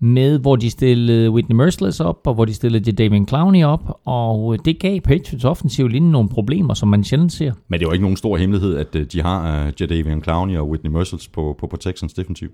[0.00, 4.64] med, hvor de stillede Whitney Merciless op, og hvor de stillede David Clowney op, og
[4.64, 7.52] det gav Patriots offensiv linje nogle problemer, som man sjældent ser.
[7.68, 10.56] Men det er jo ikke nogen stor hemmelighed, at øh, de har uh, Jadavian Clowney
[10.56, 12.48] og Whitney Merciless på, på, på Texans defensiv.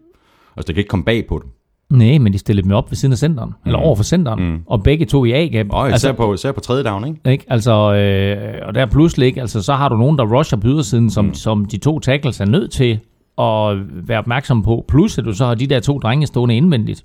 [0.56, 1.50] Altså, det kan ikke komme bag på dem.
[1.98, 3.66] Nej, men de stillede dem op ved siden af centeren, mm.
[3.66, 4.60] eller over for centeren, mm.
[4.66, 5.66] og begge to i A-gap.
[5.70, 7.30] Og især, altså, på, især på tredje down, ikke?
[7.30, 7.44] ikke?
[7.48, 11.10] Altså, øh, og der pludselig ikke, altså, så har du nogen, der rusher på ydersiden,
[11.10, 11.34] som, mm.
[11.34, 12.98] som de to tackles er nødt til
[13.38, 13.76] at
[14.08, 17.04] være opmærksom på, plus at du så har de der to drenge stående indvendigt.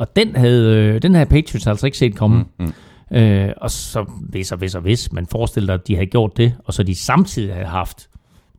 [0.00, 2.44] Og den havde, øh, den havde Patriots altså ikke set komme.
[2.58, 2.72] Mm,
[3.10, 3.16] mm.
[3.16, 6.36] Øh, og så hvis og hvis og hvis, man forestiller dig, at de havde gjort
[6.36, 8.08] det, og så de samtidig havde haft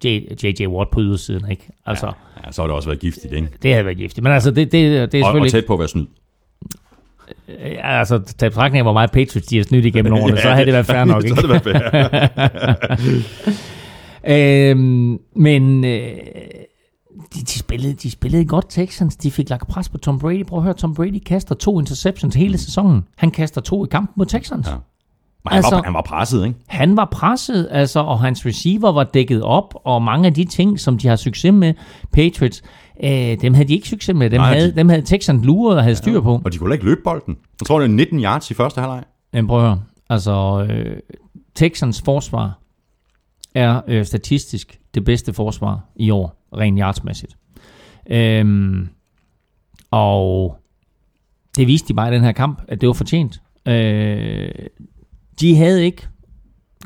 [0.05, 0.67] J.J.
[0.67, 1.69] Watt på ydersiden, ikke?
[1.85, 3.47] Altså, ja, ja, så har det også været giftigt, ikke?
[3.63, 5.35] Det har været giftigt, men altså, det, det, det er selvfølgelig...
[5.35, 6.05] Og, og tæt på at være snyd.
[7.49, 10.49] Ja, altså, tag betragtning af, hvor meget Patriots de har snydt igennem årene, ja, så
[10.49, 11.41] havde det været fair nok, ikke?
[11.41, 12.51] så havde det været fair.
[14.71, 16.11] øhm, men øh,
[17.33, 19.15] de, de, spillede, de spillede godt Texans.
[19.15, 20.45] De fik lagt pres på Tom Brady.
[20.45, 23.03] Prøv at høre, Tom Brady kaster to interceptions hele sæsonen.
[23.17, 24.67] Han kaster to i kampen mod Texans.
[24.67, 24.73] Ja.
[25.43, 26.59] Men han, altså, var, han var presset, ikke?
[26.67, 30.79] Han var presset, altså, og hans receiver var dækket op, og mange af de ting,
[30.79, 31.73] som de har succes med,
[32.13, 32.63] Patriots,
[33.03, 34.29] øh, dem havde de ikke succes med.
[34.29, 34.75] Dem, Nej, havde, de...
[34.75, 36.41] dem havde Texans luret og havde ja, styr på.
[36.45, 37.37] Og de kunne ikke løbe bolden.
[37.59, 39.03] Jeg tror, det er 19 yards i første halvleg.
[39.33, 39.81] Men prøv at høre.
[40.09, 40.99] Altså, øh,
[41.55, 42.59] Texans forsvar
[43.55, 47.37] er øh, statistisk det bedste forsvar i år, rent yardsmæssigt.
[48.11, 48.89] Øhm,
[49.91, 50.55] og
[51.55, 53.41] det viste de bare i den her kamp, at det var fortjent.
[53.67, 54.49] Øh,
[55.39, 56.07] de havde ikke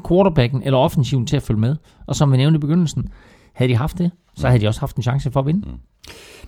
[0.08, 1.76] quarterbacken eller offensiven til at følge med.
[2.08, 3.10] Og som vi nævnte i begyndelsen,
[3.54, 5.70] havde de haft det, så havde de også haft en chance for at vinde.
[5.70, 5.78] Mm.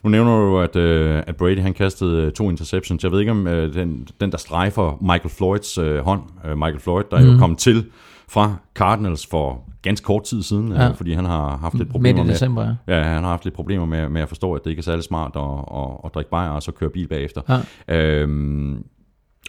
[0.04, 3.04] Nu nævner du, at, uh, at Brady han kastede uh, to interceptions.
[3.04, 7.04] Jeg ved ikke, om uh, den, den, der strejfer Michael Floyds uh, hånd, Michael Floyd,
[7.12, 7.32] der mm.
[7.32, 7.86] jo kom til
[8.30, 10.90] fra Cardinals for ganske kort tid siden, ja.
[10.90, 12.34] uh, fordi han har haft lidt problemer med...
[12.34, 12.98] december, ja.
[12.98, 13.04] ja.
[13.04, 15.32] han har haft lidt problemer med, med at forstå, at det ikke er særlig smart
[15.36, 15.42] at,
[15.78, 17.42] at, at drikke bajer og så køre bil bagefter.
[17.90, 18.26] Ja.
[18.26, 18.78] Uh,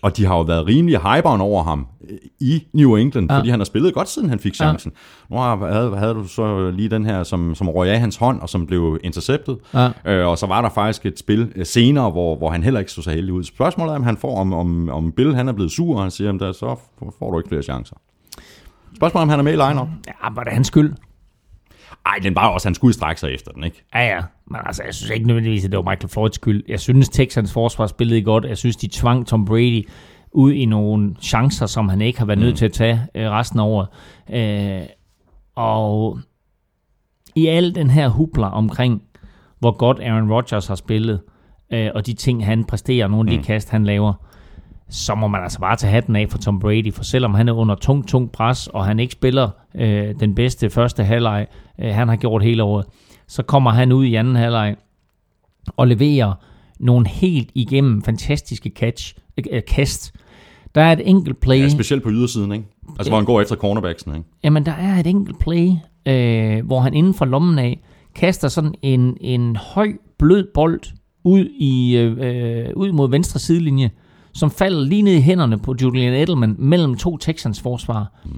[0.03, 3.39] og de har jo været rimelig hyperen over ham øh, i New England, ja.
[3.39, 4.93] fordi han har spillet godt, siden han fik chancen.
[5.31, 5.35] Ja.
[5.35, 8.49] Nu havde, havde du så lige den her, som, som røg af hans hånd, og
[8.49, 9.59] som blev interceptet.
[9.75, 9.91] Ja.
[10.07, 12.93] Øh, og så var der faktisk et spil øh, senere, hvor, hvor han heller ikke
[12.93, 13.45] så så heldig ud.
[13.45, 16.11] Spørgsmålet er, om han får, om, om, om Bill han er blevet sur, og han
[16.11, 16.77] siger, at så
[17.19, 17.97] får du ikke flere chancer.
[18.97, 19.89] Spørgsmålet om han er med i line-up.
[20.07, 20.93] Ja, var det hans skyld?
[22.07, 23.85] Ej, den var også, han skulle strække sig efter den, ikke?
[23.95, 24.23] Ja, ja.
[24.51, 26.65] Men altså, jeg synes ikke nødvendigvis, at det var Michael Floyds skyld.
[26.69, 28.45] Jeg synes, Texans forsvar spillede godt.
[28.45, 29.89] Jeg synes, de tvang Tom Brady
[30.33, 32.45] ud i nogle chancer, som han ikke har været mm.
[32.45, 33.89] nødt til at tage øh, resten af året.
[34.31, 34.87] Øh,
[35.55, 36.19] og
[37.35, 39.03] i al den her hubler omkring,
[39.59, 41.21] hvor godt Aaron Rodgers har spillet,
[41.73, 43.45] øh, og de ting, han præsterer, nogle af de mm.
[43.45, 44.13] kast, han laver,
[44.91, 47.53] så må man altså bare tage hatten af for Tom Brady, for selvom han er
[47.53, 51.47] under tung, tung pres, og han ikke spiller øh, den bedste første halvleg,
[51.81, 52.87] øh, han har gjort hele året,
[53.27, 54.77] så kommer han ud i anden halvleg
[55.77, 56.35] og leverer
[56.81, 59.15] nogle helt igennem fantastiske catch,
[59.51, 60.15] øh, kast.
[60.75, 61.61] Der er et enkelt play.
[61.61, 62.65] Ja, specielt på ydersiden, ikke?
[62.89, 64.27] Altså, hvor han går efter cornerbacksen, ikke?
[64.45, 65.71] Jamen, der er et enkelt play,
[66.07, 67.81] øh, hvor han inden for lommen af
[68.15, 70.81] kaster sådan en, en høj, blød bold
[71.25, 73.91] ud, i, øh, ud mod venstre sidelinje,
[74.39, 78.21] som falder lige ned i hænderne på Julian Edelman mellem to Texans forsvar.
[78.25, 78.31] Mm.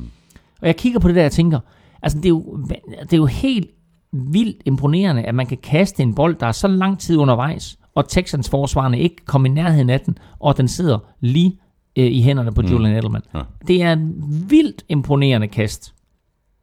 [0.60, 1.60] Og jeg kigger på det der, og tænker,
[2.02, 2.66] altså det er, jo,
[3.02, 3.70] det er jo helt
[4.12, 8.08] vildt imponerende, at man kan kaste en bold, der er så lang tid undervejs, og
[8.08, 11.58] Texans forsvarerne ikke kommer i nærheden af den, og den sidder lige
[11.98, 12.68] øh, i hænderne på mm.
[12.68, 13.22] Julian Edelman.
[13.34, 13.40] Ja.
[13.68, 14.14] Det er en
[14.48, 15.94] vildt imponerende kast.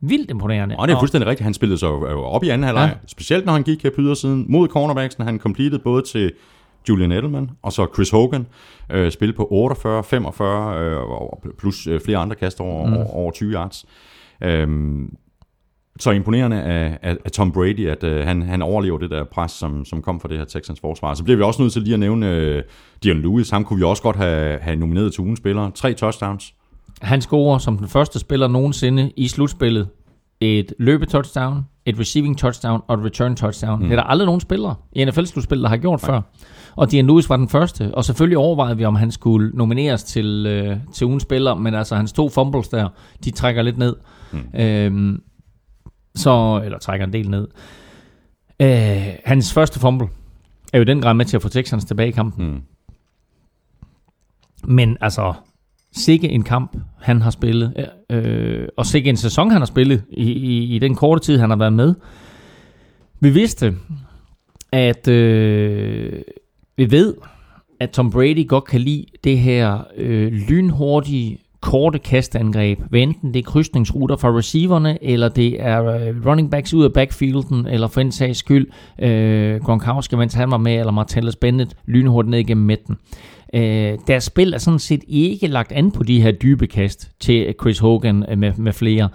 [0.01, 0.75] Vildt imponerende.
[0.79, 1.43] Og det er fuldstændig rigtigt.
[1.43, 2.89] Han spillede sig op i anden halvleg.
[2.93, 3.07] Ja.
[3.07, 5.23] Specielt når han gik her på ydersiden mod cornerbacksen.
[5.23, 6.31] Han completed både til
[6.89, 8.47] Julian Edelman, og så Chris Hogan,
[8.91, 10.99] øh, spil på 48, 45, øh,
[11.59, 12.93] plus øh, flere andre kast over, mm.
[12.93, 13.85] over, over 20 yards.
[14.43, 15.15] Øhm,
[15.99, 19.51] så imponerende af, af, af Tom Brady, at øh, han, han overlever det der pres,
[19.51, 21.13] som, som kom fra det her Texans forsvar.
[21.13, 22.63] Så bliver vi også nødt til lige at nævne øh,
[23.03, 23.49] Dion Lewis.
[23.49, 25.69] Ham kunne vi også godt have, have nomineret til ugens spiller.
[25.69, 26.53] Tre touchdowns.
[27.01, 29.87] Han scorer som den første spiller nogensinde i slutspillet
[30.39, 33.79] et løbetouchdown, et receiving touchdown og et return touchdown.
[33.79, 33.85] Mm.
[33.85, 36.11] Det er der aldrig nogen spillere i NFL-slutspillet, der har gjort Nej.
[36.11, 36.21] før.
[36.77, 40.45] Og Dian Lewis var den første, og selvfølgelig overvejede vi, om han skulle nomineres til,
[40.47, 42.89] øh, til ugens spiller, men altså hans to fumbles der,
[43.23, 43.95] de trækker lidt ned.
[44.31, 44.59] Mm.
[44.59, 45.21] Øhm,
[46.15, 47.47] så, eller trækker en del ned.
[48.61, 50.07] Øh, hans første fumble
[50.73, 52.45] er jo den grad med til at få Texans tilbage i kampen.
[52.45, 52.61] Mm.
[54.63, 55.33] Men altså,
[55.91, 60.31] sikke en kamp, han har spillet, øh, og sikke en sæson, han har spillet i,
[60.31, 61.95] i, i den korte tid, han har været med.
[63.19, 63.75] Vi vidste,
[64.71, 66.21] at øh,
[66.77, 67.13] vi ved,
[67.79, 73.39] at Tom Brady godt kan lide det her øh, lynhurtige, korte kastangreb, hvad enten det
[73.39, 78.01] er krydsningsruter fra receiverne, eller det er øh, running backs ud af backfielden, eller for
[78.01, 78.67] en sags skyld
[78.99, 82.95] øh, Gronkowski, mens han var med, eller Martellus Bennett lynhurtigt ned igennem midten.
[83.53, 87.55] Øh, deres spil er sådan set ikke lagt an på de her dybe kast til
[87.61, 89.09] Chris Hogan øh, med, med flere.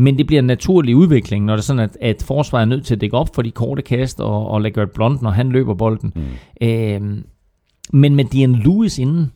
[0.00, 2.86] Men det bliver en naturlig udvikling, når det er sådan, at, at forsvaret er nødt
[2.86, 5.48] til at dække op for de korte kast og, og lægge et blond, når han
[5.48, 6.12] løber bolden.
[6.16, 6.66] Mm.
[6.68, 7.22] Øh,
[7.92, 9.32] men med Dian Lewis inden,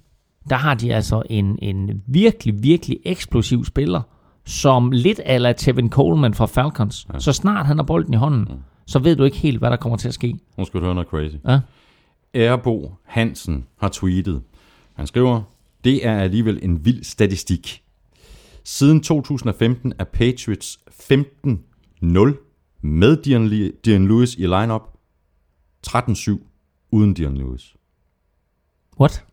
[0.50, 4.00] der har de altså en, en virkelig, virkelig eksplosiv spiller,
[4.44, 7.06] som lidt ala Tevin Coleman fra Falcons.
[7.14, 7.18] Ja.
[7.18, 8.56] Så snart han har bolden i hånden, mm.
[8.86, 10.38] så ved du ikke helt, hvad der kommer til at ske.
[10.58, 11.36] Nu skal du høre noget crazy.
[11.48, 11.60] Ja?
[12.34, 14.42] Erbo Hansen har tweetet.
[14.94, 15.42] Han skriver,
[15.84, 17.83] det er alligevel en vild statistik.
[18.64, 23.16] Siden 2015 er Patriots 15-0 med
[23.84, 24.82] Dion, Lewis i lineup,
[25.86, 27.76] 13-7 uden Dion Lewis.
[29.00, 29.24] What?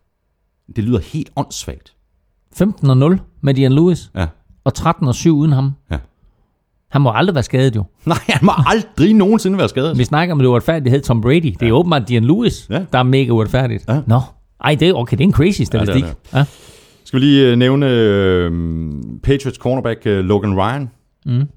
[0.76, 1.96] Det lyder helt åndssvagt.
[2.62, 4.12] 15-0 med Dion Lewis?
[4.16, 4.28] Ja.
[4.64, 5.72] Og 13-7 uden ham?
[5.92, 5.98] Ja.
[6.90, 7.84] Han må aldrig være skadet jo.
[8.06, 9.98] Nej, han må aldrig nogensinde være skadet.
[9.98, 11.42] Vi snakker om det uretfærdighed Tom Brady.
[11.42, 11.72] Det er ja.
[11.74, 12.86] åbenbart Dion Lewis, ja.
[12.92, 13.88] der er mega uretfærdigt.
[13.88, 14.02] Ja.
[14.08, 14.22] Nå,
[14.64, 16.04] ej, det er, okay, det er en crazy statistik.
[16.04, 16.38] Ja, det det.
[16.38, 16.46] Ja.
[17.12, 20.90] Skal vi lige uh, nævne uh, Patriots cornerback uh, Logan Ryan.
[21.26, 21.50] Mm.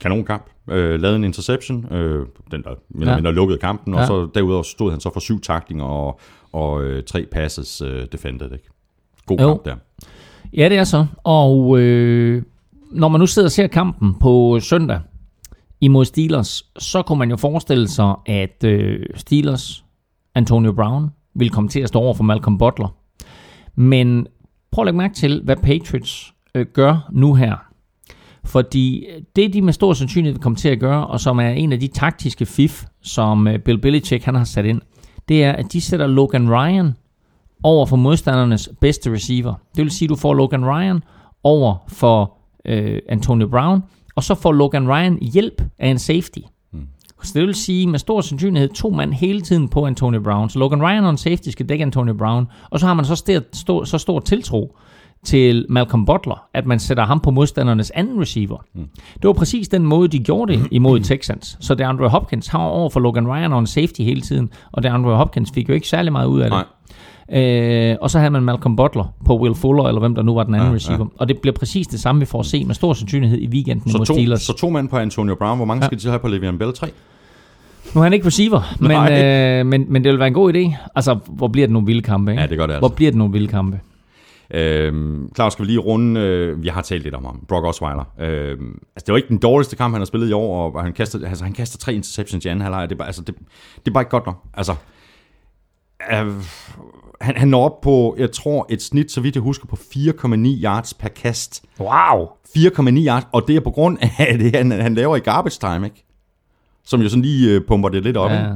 [0.00, 0.44] Kanonkamp.
[0.66, 1.84] Uh, lavede en interception.
[1.84, 3.20] Uh, den der, men, ja.
[3.20, 3.94] der lukkede kampen.
[3.94, 4.00] Ja.
[4.00, 6.20] Og så derudover stod han så for syv taklinger og,
[6.52, 8.52] og uh, tre passes uh, defended.
[8.52, 8.68] Ikke?
[9.26, 9.48] God jo.
[9.48, 9.76] kamp der.
[10.56, 11.06] Ja, det er så.
[11.24, 12.42] Og øh,
[12.90, 15.00] når man nu sidder og ser kampen på søndag
[15.80, 19.84] imod Steelers, så kunne man jo forestille sig, at øh, Steelers,
[20.34, 22.96] Antonio Brown, vil komme til at stå over for Malcolm Butler.
[23.74, 24.26] Men
[24.72, 27.56] prøv at lægge mærke til, hvad Patriots øh, gør nu her.
[28.44, 31.48] Fordi øh, det, de med stor sandsynlighed vil komme til at gøre, og som er
[31.48, 34.80] en af de taktiske fif, som øh, Bill Belichick han har sat ind,
[35.28, 36.94] det er, at de sætter Logan Ryan
[37.62, 39.54] over for modstandernes bedste receiver.
[39.76, 41.02] Det vil sige, at du får Logan Ryan
[41.44, 43.82] over for øh, Antonio Brown,
[44.14, 46.40] og så får Logan Ryan hjælp af en safety.
[47.22, 50.50] Så det vil sige med stor sandsynlighed to mand hele tiden på Antonio Brown.
[50.50, 53.14] Så Logan Ryan og en safety skal dække Antonio Brown, og så har man så
[53.16, 54.76] stor, stor, så stor tiltro
[55.24, 58.58] til Malcolm Butler, at man sætter ham på modstandernes anden receiver.
[58.74, 58.88] Mm.
[59.14, 61.56] Det var præcis den måde, de gjorde det imod Texans.
[61.60, 64.82] Så det Andrew Hopkins har over for Logan Ryan og en safety hele tiden, og
[64.82, 66.56] det Andrew Hopkins fik jo ikke særlig meget ud af det.
[66.56, 66.64] Nej.
[67.32, 70.44] Øh, og så havde man Malcolm Butler på Will Fuller, eller hvem der nu var
[70.44, 70.98] den anden ja, receiver.
[70.98, 71.20] Ja.
[71.20, 73.90] Og det bliver præcis det samme, vi får at se med stor sandsynlighed i weekenden
[73.90, 74.42] så mod to, Steelers.
[74.42, 75.56] Så to mand på Antonio Brown.
[75.56, 75.86] Hvor mange ja.
[75.86, 76.72] skal de have på Le'Veon Bell?
[76.72, 76.86] Tre?
[77.94, 80.76] Nu er han ikke receiver, men, øh, men, men det vil være en god idé.
[80.94, 82.30] Altså, hvor bliver det nogle vilde kampe?
[82.30, 82.42] Ikke?
[82.42, 82.88] Ja, det gør det altså.
[82.88, 83.80] Hvor bliver det nogle vilde kampe?
[84.54, 88.04] Øhm, Claus, skal vi lige runde, øh, vi har talt lidt om ham, Brock Osweiler.
[88.20, 90.92] Øhm, altså, det var ikke den dårligste kamp, han har spillet i år, og han
[90.92, 92.88] kaster, altså, han kaster tre interceptions i anden halvleg.
[92.88, 93.34] Det, er bare, altså, det,
[93.76, 94.36] det er bare ikke godt nok.
[94.54, 94.74] Altså,
[96.12, 96.26] øh,
[97.20, 100.64] han, han når op på, jeg tror, et snit, så vidt jeg husker, på 4,9
[100.64, 101.64] yards per kast.
[101.80, 102.26] Wow!
[102.56, 105.86] 4,9 yards, og det er på grund af det, han, han laver i garbage time,
[105.86, 106.06] ikke?
[106.84, 108.46] Som jo sådan lige øh, pumper det lidt op, ja.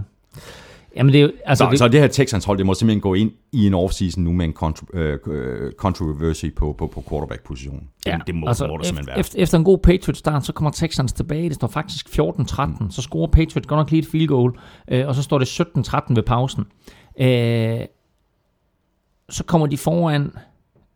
[0.96, 1.78] Jamen det er jo, altså så, det...
[1.78, 4.44] så det her Texans hold, det må simpelthen gå ind i en offseason nu med
[4.44, 7.88] en contro, øh, controversy på, på, på quarterback-positionen.
[8.04, 9.18] Det, ja, det må, altså, må det simpelthen være.
[9.18, 11.48] Efter, efter en god Patriots-start, så kommer Texans tilbage.
[11.48, 12.66] Det står faktisk 14-13.
[12.80, 12.90] Mm.
[12.90, 14.52] Så scorer Patriots godt nok lige et field goal,
[14.90, 16.64] øh, og så står det 17-13 ved pausen.
[17.20, 17.80] Øh,
[19.28, 20.32] så kommer de foran...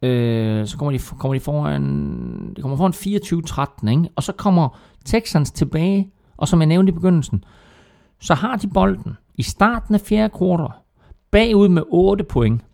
[0.02, 2.54] Øh, så kommer de, kommer de foran...
[2.56, 4.08] De kommer foran 24-13, ikke?
[4.16, 7.44] Og så kommer Texans tilbage, og som jeg nævnte i begyndelsen,
[8.20, 10.68] så har de bolden i starten af fjerde kvartal,
[11.30, 12.64] bagud med 8 point.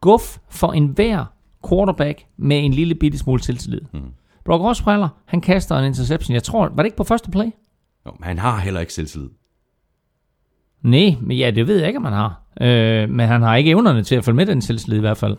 [0.00, 1.24] Guff for enhver
[1.68, 3.80] quarterback med en lille bitte smule selvtillid.
[3.92, 4.00] Mm.
[4.44, 6.34] Brock Osweiler, han kaster en interception.
[6.34, 7.50] Jeg tror, var det ikke på første play?
[8.06, 9.28] Jo, men han har heller ikke selvtillid.
[10.82, 12.42] Nej, men ja, det ved jeg ikke, om han har.
[12.60, 15.36] Øh, men han har ikke evnerne til at følge med den selvtillid i hvert fald.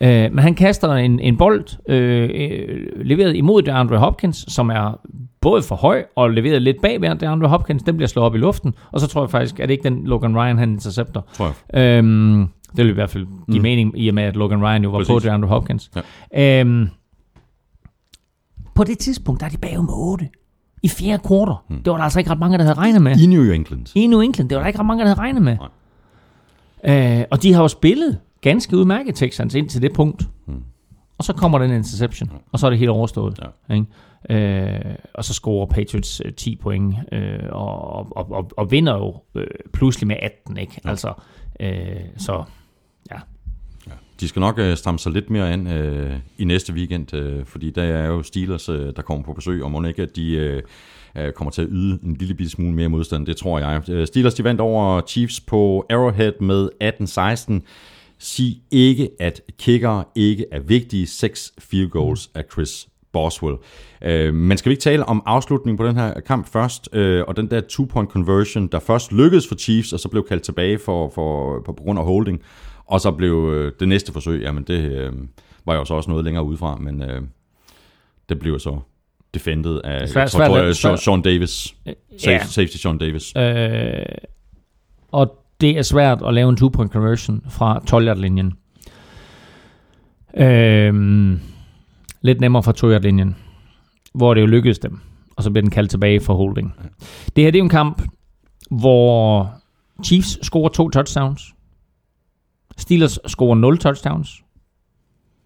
[0.00, 0.24] Nej.
[0.24, 5.00] Øh, men han kaster en, en bold øh, øh, leveret imod DeAndre Hopkins, som er
[5.40, 7.82] både for høj og leveret lidt bag ved DeAndre Hopkins.
[7.82, 10.06] Den bliver slået op i luften, og så tror jeg faktisk, at det ikke den
[10.06, 11.20] Logan Ryan, han intercepter.
[11.32, 11.98] Tror jeg.
[11.98, 13.62] Øhm, det vil i hvert fald give mm.
[13.62, 15.12] mening, i og med, at Logan Ryan jo var Præcis.
[15.12, 15.90] på DeAndre Hopkins.
[16.32, 16.60] Ja.
[16.60, 16.88] Øhm,
[18.74, 20.28] på det tidspunkt, der er de bagud med 8
[20.82, 21.54] i fjerde kvartal.
[21.68, 21.82] Hmm.
[21.82, 23.18] Det var der altså ikke ret mange, der havde regnet med.
[23.18, 23.86] I New England.
[23.94, 24.48] I New England.
[24.48, 25.56] Det var der ikke ret mange, der havde regnet med.
[26.84, 30.22] Øh, og de har jo spillet ganske udmærket Texans ind til det punkt.
[30.46, 30.62] Hmm.
[31.18, 33.40] Og så kommer den interception, og så er det helt overstået.
[33.68, 33.74] Ja.
[33.74, 33.86] Ikke?
[34.30, 39.14] Øh, og så scorer Patriots øh, 10 point, øh, og, og, og, og vinder jo
[39.34, 40.56] øh, pludselig med 18.
[40.56, 40.80] Ikke?
[40.84, 40.90] Ja.
[40.90, 41.12] Altså,
[41.60, 42.44] øh, så.
[44.22, 47.70] De skal nok øh, stramme sig lidt mere ind øh, i næste weekend, øh, fordi
[47.70, 50.32] der er jo Steelers, øh, der kommer på besøg, og må ikke, at de...
[50.32, 50.62] Øh,
[51.36, 53.90] kommer til at yde en lille bitte smule mere modstand, det tror jeg.
[53.90, 56.68] Øh, Steelers de vandt over Chiefs på Arrowhead med
[57.62, 57.66] 18-16.
[58.18, 61.06] Sig ikke, at kicker ikke er vigtige.
[61.06, 63.56] Seks field goals af Chris Boswell.
[64.02, 67.36] Øh, men skal vi ikke tale om afslutningen på den her kamp først, øh, og
[67.36, 71.10] den der two-point conversion, der først lykkedes for Chiefs, og så blev kaldt tilbage for,
[71.14, 72.42] for, på, på grund af holding,
[72.92, 75.12] og så blev øh, det næste forsøg, jamen det øh,
[75.66, 77.22] var jo så også noget længere udefra, men øh,
[78.28, 78.80] det blev så
[79.34, 81.00] defended af svært, svært, tror, jeg, svært.
[81.00, 81.74] Sean Davis.
[82.26, 82.44] Ja.
[82.44, 83.36] Safety, Sean Davis.
[83.36, 84.04] Øh,
[85.12, 88.52] og det er svært at lave en two-point conversion fra 12-yard-linjen.
[90.36, 91.38] Øh,
[92.22, 93.36] lidt nemmere fra 2-yard-linjen,
[94.14, 94.98] hvor det jo lykkedes dem,
[95.36, 96.74] og så bliver den kaldt tilbage for holding.
[97.36, 98.02] Det her det er jo en kamp,
[98.70, 99.50] hvor
[100.04, 101.42] Chiefs scorer to touchdowns,
[102.82, 104.42] Steelers scorer 0 touchdowns,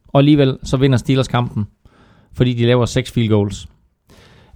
[0.08, 1.66] og alligevel så vinder Steelers kampen,
[2.32, 3.68] fordi de laver 6 field goals.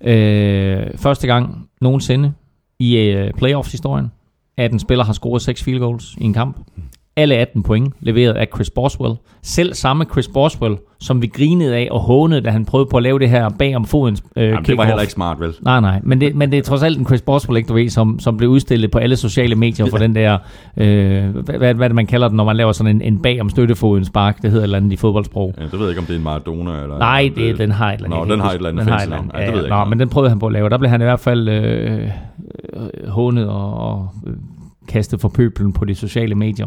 [0.05, 2.33] Øh, første gang nogensinde
[2.79, 4.13] i øh, playoffs-historien,
[4.57, 6.57] at en spiller har scoret 6 field goals i en kamp.
[7.21, 9.15] Alle 18 point leveret af Chris Boswell.
[9.43, 13.03] Selv samme Chris Boswell, som vi grinede af og hånede, da han prøvede på at
[13.03, 15.55] lave det her bag om fodens øh, Jamen, det var heller ikke smart, vel?
[15.61, 16.01] Nej, nej.
[16.03, 18.37] Men det, men det er trods alt en Chris Boswell, ikke, du ved, som, som
[18.37, 20.39] blev udstillet på alle sociale medier for den der,
[20.77, 23.41] øh, hvad, hvad, hvad det man kalder det, når man laver sådan en, en bag
[23.41, 24.43] om støttefoden spark.
[24.43, 25.55] Det hedder et eller andet i fodboldsprog.
[25.59, 26.99] Ja, det ved jeg ikke, om det er en Maradona eller...
[26.99, 28.29] Nej, det, den har et eller andet.
[28.29, 28.87] Nå, den har et eller andet.
[28.87, 29.33] Den eller andet.
[29.35, 30.69] Ja, det ved jeg nå, men den prøvede han på at lave.
[30.69, 32.01] Der blev han i hvert fald øh,
[32.73, 34.33] øh, hånet og, og øh,
[34.89, 36.67] kastet for pøbelen på de sociale medier.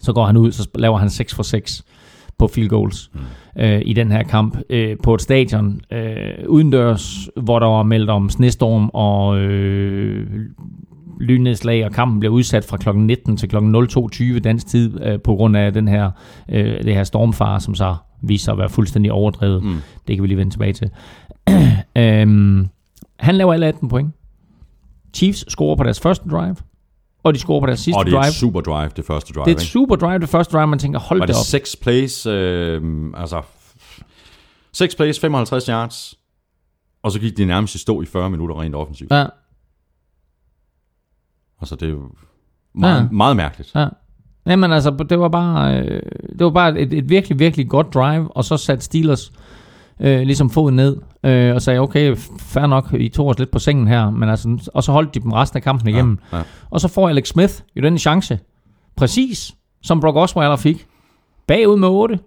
[0.00, 1.84] Så går han ud, så laver han 6 for 6
[2.38, 3.20] på field goals mm.
[3.62, 8.10] øh, i den her kamp øh, på et stadion øh, udendørs, hvor der var meldt
[8.10, 10.26] om snestorm og øh,
[11.20, 12.96] lynnedslag, og kampen blev udsat fra kl.
[12.96, 13.56] 19 til kl.
[13.56, 16.10] 02.20 dansk tid øh, på grund af den her,
[16.48, 19.64] øh, det her stormfare, som så viser sig at være fuldstændig overdrevet.
[19.64, 19.76] Mm.
[20.08, 20.90] Det kan vi lige vende tilbage til.
[22.02, 22.68] øhm,
[23.18, 24.14] han laver alle 18 point.
[25.14, 26.56] Chiefs scorer på deres første drive,
[27.28, 28.00] og de scorer på deres sidste drive.
[28.02, 28.28] Og det er drive.
[28.28, 29.44] et super drive, det første drive.
[29.44, 31.46] Det er et super drive, det første drive, man tænker, hold Var det det op.
[31.46, 32.82] seks plays, øh,
[33.14, 33.42] altså
[34.72, 36.14] seks plays, 55 yards,
[37.02, 39.10] og så gik de nærmest i stå i 40 minutter rent offensivt.
[39.12, 39.26] Ja,
[41.60, 42.10] Altså det er jo
[42.74, 43.08] meget, Ja.
[43.12, 43.74] meget mærkeligt.
[43.74, 43.88] ja.
[44.46, 46.02] Jamen altså, det var bare, øh,
[46.38, 49.32] det var bare et, et virkelig, virkelig godt drive, og så satte Steelers
[50.00, 53.58] øh, ligesom foden ned, øh, og sagde, okay, fair nok, I tog os lidt på
[53.58, 56.18] sengen her, men altså, og så holdt de dem resten af kampen igennem.
[56.32, 56.42] Ja, ja.
[56.70, 58.38] Og så får Alex Smith jo den chance,
[58.96, 60.86] præcis som Brock Osweiler fik,
[61.46, 62.18] bagud med 8,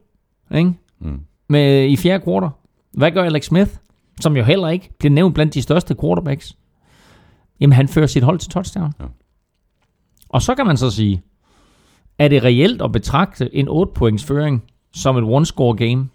[0.55, 0.73] ikke?
[0.99, 1.19] Mm.
[1.49, 2.49] Med, i fjerde kvartal.
[2.93, 3.71] Hvad gør Alex Smith,
[4.21, 6.57] som jo heller ikke bliver nævnt blandt de største quarterbacks?
[7.59, 8.93] Jamen, han fører sit hold til touchdown.
[8.99, 9.05] Ja.
[10.29, 11.21] Og så kan man så sige,
[12.19, 16.09] er det reelt at betragte en 8-points føring som et one-score game?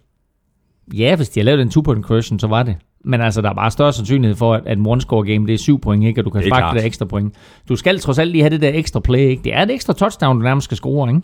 [0.95, 2.77] Ja, hvis de har lavet en 2-point conversion, så var det.
[3.05, 5.81] Men altså, der er bare større sandsynlighed for, at en one-score game, det er 7
[5.81, 6.21] point, ikke?
[6.21, 7.35] Og du kan sparke det der ekstra point.
[7.69, 9.43] Du skal trods alt lige have det der ekstra play, ikke?
[9.43, 11.21] Det er et ekstra touchdown, du nærmest skal score, ikke?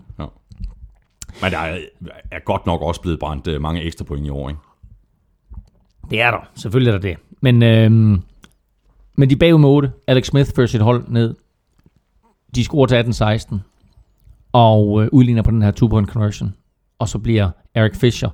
[1.43, 1.79] Men der er,
[2.31, 4.61] er godt nok også blevet brændt øh, mange ekstra point i år, ikke?
[6.11, 6.49] Det er der.
[6.55, 7.17] Selvfølgelig er der det.
[7.41, 8.23] Men, øhm,
[9.17, 9.93] men de bagud med 8.
[10.07, 11.35] Alex Smith fører sit hold ned.
[12.55, 13.03] De scorer til
[13.55, 13.59] 18-16.
[14.53, 16.55] Og øh, udligner på den her two-point conversion.
[16.99, 18.29] Og så bliver Eric Fisher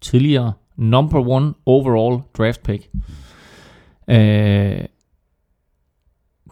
[0.00, 2.90] tidligere number one overall draft pick.
[4.08, 4.78] Øh,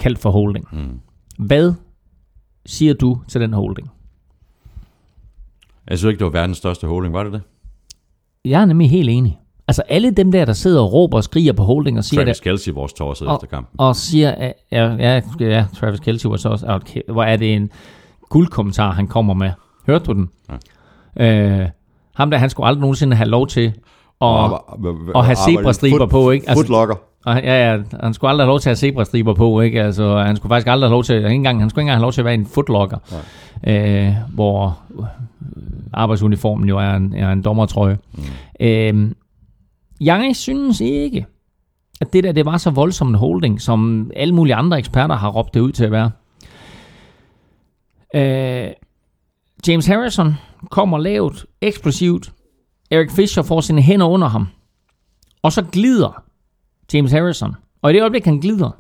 [0.01, 0.69] kaldt for holding.
[0.73, 1.01] Mm.
[1.39, 1.73] Hvad
[2.67, 3.91] siger du til den holding?
[5.91, 7.43] Jeg synes ikke, det var verdens største holding, var det det?
[8.45, 9.39] Jeg er nemlig helt enig.
[9.69, 12.37] Altså alle dem der, der sidder og råber og skriger på holding og siger, Travis
[12.37, 13.81] det, Kelsey, vores tosset Og- efter kampen.
[13.81, 17.71] og siger, ja, ja, ja, Travis Kelce var så også, okay, hvor er det en
[18.21, 19.51] guldkommentar, han kommer med.
[19.87, 20.31] Hørte du den?
[21.17, 21.61] Ja.
[21.63, 21.69] Øh,
[22.15, 23.73] ham der, han skulle aldrig nogensinde have lov til
[24.23, 24.61] at,
[25.15, 26.49] og have zebrastriber på, ikke?
[26.49, 26.95] Altså- Footlocker.
[27.25, 29.83] og, ja, ja, han skulle aldrig have lov til at have zebrastriber på, ikke?
[29.83, 32.03] Altså, han skulle faktisk aldrig have lov til, ikke engang, han skulle ikke engang have
[32.03, 32.99] lov til at være en footlocker,
[33.67, 35.05] øh, hvor øh,
[35.93, 37.99] arbejdsuniformen jo er en, er en dommertrøje.
[38.13, 38.23] Mm.
[38.67, 39.11] Øh,
[40.01, 41.27] jeg synes ikke,
[42.01, 45.29] at det der, det var så voldsom en holding, som alle mulige andre eksperter har
[45.31, 46.11] råbt det ud til at være.
[48.15, 48.71] Øh,
[49.69, 50.35] James Harrison
[50.71, 52.33] kommer lavt, eksplosivt.
[52.93, 54.47] Eric Fisher får sine hænder under ham.
[55.43, 56.23] Og så glider
[56.95, 57.55] James Harrison.
[57.83, 58.71] Og i det øjeblik, han glider,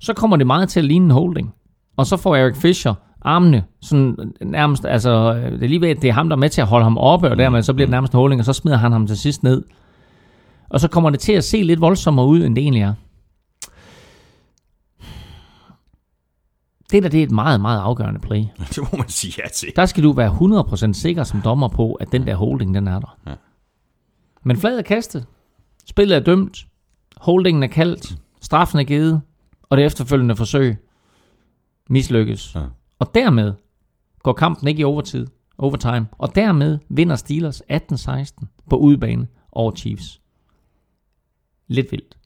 [0.00, 1.54] så kommer det meget til at ligne en holding.
[1.96, 6.08] Og så får Eric Fisher armene sådan nærmest, altså det er lige ved, at det
[6.08, 7.90] er ham, der er med til at holde ham oppe, og dermed så bliver det
[7.90, 9.64] nærmest en holding, og så smider han ham til sidst ned.
[10.68, 12.94] Og så kommer det til at se lidt voldsommere ud, end det egentlig er.
[16.92, 18.44] Det der, det er et meget, meget afgørende play.
[18.74, 19.72] Det må man sige ja til.
[19.76, 22.98] Der skal du være 100% sikker som dommer på, at den der holding, den er
[22.98, 23.18] der.
[23.26, 23.34] Ja.
[24.42, 25.26] Men fladet er kastet.
[25.86, 26.66] Spillet er dømt.
[27.16, 28.18] Holdingen er kaldt.
[28.40, 29.20] Straffen er givet.
[29.62, 30.76] Og det efterfølgende forsøg
[31.88, 32.54] mislykkes.
[32.54, 32.62] Ja.
[32.98, 33.52] Og dermed
[34.22, 35.26] går kampen ikke i overtid,
[35.58, 36.06] overtime.
[36.18, 40.20] Og dermed vinder Steelers 18-16 på udebane over Chiefs.
[41.66, 42.16] Lidt vildt.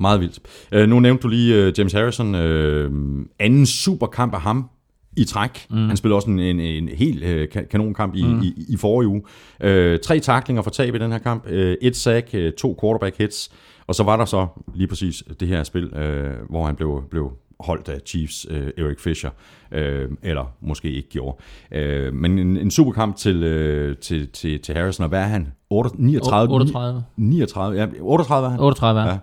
[0.00, 0.38] Meget vildt.
[0.76, 2.34] Uh, nu nævnte du lige uh, James Harrison.
[2.34, 4.70] Uh, anden superkamp af ham
[5.16, 5.66] i træk.
[5.70, 5.76] Mm.
[5.76, 8.42] Han spillede også en, en, en helt uh, kanonkamp i, mm.
[8.42, 9.22] i, i forrige uge.
[9.64, 11.46] Uh, tre taklinger for tab i den her kamp.
[11.46, 13.50] Uh, et sack, uh, to quarterback hits.
[13.86, 17.32] Og så var der så lige præcis det her spil, uh, hvor han blev, blev
[17.60, 19.30] holdt af Chiefs uh, Eric Fisher,
[19.72, 19.78] uh,
[20.22, 21.36] eller måske ikke gjorde.
[21.76, 25.52] Uh, men en, en superkamp til, uh, til, til, til Harrison, og hvad er han?
[25.70, 26.54] 8, 39?
[26.54, 27.02] 38.
[27.16, 28.60] 39, ja, 38 er han.
[28.60, 29.18] 38 Ja.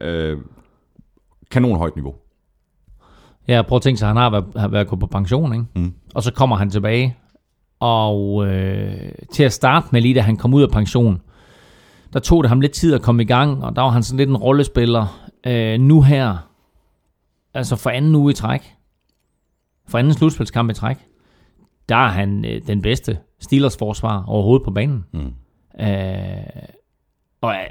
[0.00, 0.38] Øh,
[1.50, 2.14] kanon højt niveau.
[3.48, 5.64] Ja, prøv at tænke sig, han har været, har været gået på pension, ikke?
[5.74, 5.94] Mm.
[6.14, 7.16] Og så kommer han tilbage.
[7.80, 11.22] Og øh, til at starte med, lige da han kom ud af pension,
[12.12, 14.16] der tog det ham lidt tid at komme i gang, og der var han sådan
[14.18, 15.30] lidt en rollespiller.
[15.46, 16.50] Øh, nu her,
[17.54, 18.74] altså for anden uge i træk,
[19.88, 20.96] for anden slutspilskamp i træk,
[21.88, 25.04] der er han øh, den bedste Steelers forsvar overhovedet på banen.
[25.12, 25.32] Mm.
[25.80, 26.36] Øh,
[27.40, 27.66] og øh,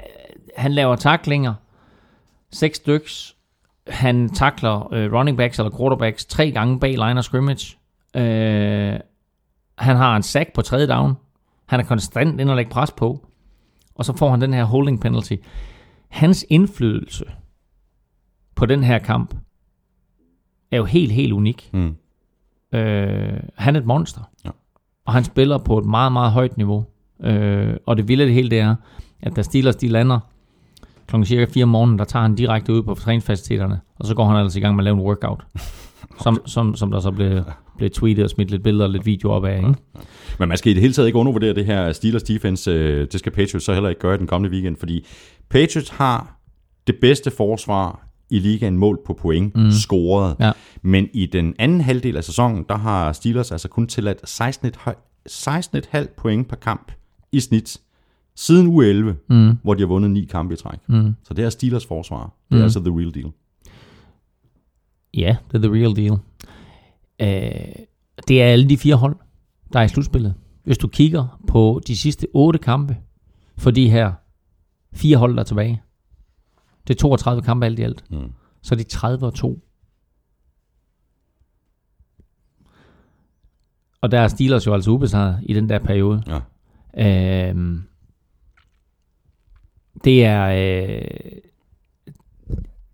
[0.56, 1.54] han laver taklinger,
[2.52, 3.36] seks styks.
[3.88, 7.76] Han takler øh, running backs eller quarterbacks tre gange bag line of scrimmage.
[8.16, 9.00] Øh,
[9.78, 11.14] han har en sack på tredje down.
[11.66, 13.26] Han er konstant ind og lægge pres på.
[13.94, 15.36] Og så får han den her holding penalty.
[16.08, 17.24] Hans indflydelse
[18.54, 19.34] på den her kamp
[20.70, 21.70] er jo helt, helt unik.
[21.72, 21.96] Mm.
[22.72, 24.20] Øh, han er et monster.
[24.44, 24.50] Ja.
[25.04, 26.84] Og han spiller på et meget, meget højt niveau.
[27.20, 28.76] Øh, og det vilde det hele, det er,
[29.22, 30.20] at da Steelers de lander
[31.06, 34.24] klokken cirka 4 om morgenen, der tager han direkte ud på træningsfaciliteterne, og så går
[34.24, 35.46] han altså i gang med at lave en workout.
[36.22, 37.42] som, som, som der så blev,
[37.76, 39.56] blev tweetet og smidt lidt billeder og lidt video op af.
[39.56, 39.74] Ikke?
[40.38, 42.70] Men man skal i det hele taget ikke undervurdere det her Steelers defense.
[42.70, 45.06] øh, Det skal Patriots så heller ikke gøre i den kommende weekend, fordi
[45.50, 46.36] Patriots har
[46.86, 49.70] det bedste forsvar i ligaen mål på point mm.
[49.70, 50.36] scoret.
[50.40, 50.52] Ja.
[50.82, 54.94] Men i den anden halvdel af sæsonen, der har Steelers altså kun tilladt 16,5
[55.28, 56.92] 16,5 point per kamp
[57.32, 57.80] i snit
[58.36, 59.58] siden u 11, mm.
[59.62, 60.78] hvor de har vundet ni kampe i træk.
[60.88, 61.14] Mm.
[61.22, 62.22] Så det er Steelers forsvar.
[62.48, 62.62] Det er Mm.
[62.62, 63.30] altså the real deal.
[65.14, 66.18] Ja, det er the real deal.
[67.20, 67.72] Øh,
[68.28, 69.16] det er alle de fire hold,
[69.72, 70.34] der er i slutspillet.
[70.64, 72.96] Hvis du kigger på de sidste otte kampe
[73.56, 74.12] for de her
[74.92, 75.82] fire hold, der er tilbage.
[76.88, 78.04] Det er 32 kampe alt i alt.
[78.10, 78.32] Mm.
[78.62, 79.62] Så er de 30 og 2.
[84.00, 86.22] Og der er Steelers jo altså ubesejret i den der periode.
[86.96, 87.48] Ja.
[87.50, 87.82] Øhm,
[90.06, 91.40] det er øh,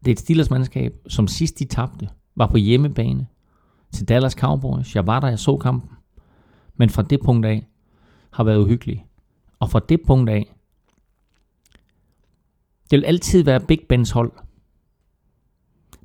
[0.05, 3.27] det er et Steelers mandskab, som sidst de tabte, var på hjemmebane
[3.93, 4.95] til Dallas Cowboys.
[4.95, 5.91] Jeg var der, jeg så kampen.
[6.77, 7.67] Men fra det punkt af
[8.31, 9.07] har været uhyggelig.
[9.59, 10.55] Og fra det punkt af,
[12.91, 14.33] det vil altid være Big Bens hold.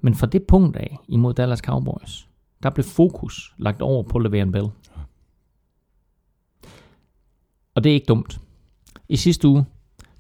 [0.02, 2.30] Men fra det punkt af imod Dallas Cowboys,
[2.64, 4.70] der blev fokus lagt over på Le'Veon Bell.
[7.76, 8.42] Og det er ikke dumt.
[9.10, 9.66] I sidste uge,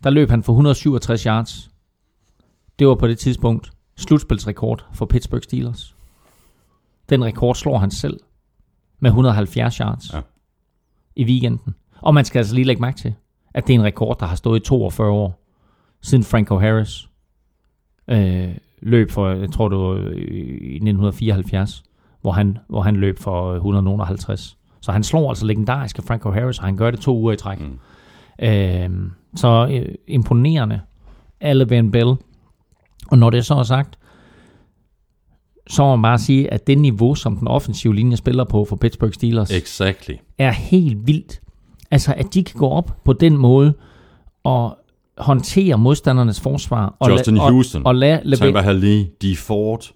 [0.03, 1.69] der løb han for 167 yards.
[2.79, 5.95] Det var på det tidspunkt slutspilsrekord for Pittsburgh Steelers.
[7.09, 8.19] Den rekord slår han selv
[8.99, 10.21] med 170 yards Ja.
[11.15, 11.75] i weekenden.
[12.01, 13.13] Og man skal altså lige lægge mærke til,
[13.53, 15.43] at det er en rekord, der har stået i 42 år,
[16.01, 17.09] siden Franco Harris
[18.07, 21.83] øh, løb for, jeg tror det var i 1974,
[22.21, 24.57] hvor han, hvor han løb for 150.
[24.81, 27.59] Så han slår altså legendariske Franco Harris, og han gør det to uger i træk.
[27.59, 27.79] Mm.
[28.45, 30.81] Øh, så øh, imponerende
[31.41, 32.13] af Le'Veon Bell.
[33.11, 33.97] Og når det så er sagt,
[35.69, 38.75] så må man bare sige, at det niveau, som den offensive linje spiller på for
[38.75, 40.13] Pittsburgh Steelers, Exactly.
[40.37, 41.41] er helt vildt.
[41.91, 43.73] Altså, at de kan gå op på den måde
[44.43, 44.77] og
[45.17, 46.95] håndtere modstandernes forsvar.
[46.99, 49.91] Og Justin la- Houston, Og, og Tampa la- Haley, de Ford,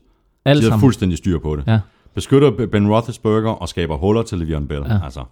[0.46, 1.64] alle de har fuldstændig styr på det.
[1.68, 1.80] Ja.
[2.16, 4.84] Beskytter Ben Roethlisberger og skaber huller til Le'Veon Bell.
[4.90, 5.00] Ja.
[5.04, 5.24] Altså,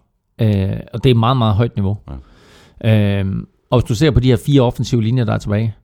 [0.41, 1.97] Øh, og det er meget, meget højt niveau.
[2.83, 3.19] Ja.
[3.23, 3.25] Øh,
[3.69, 5.75] og hvis du ser på de her fire offensive linjer, der er tilbage,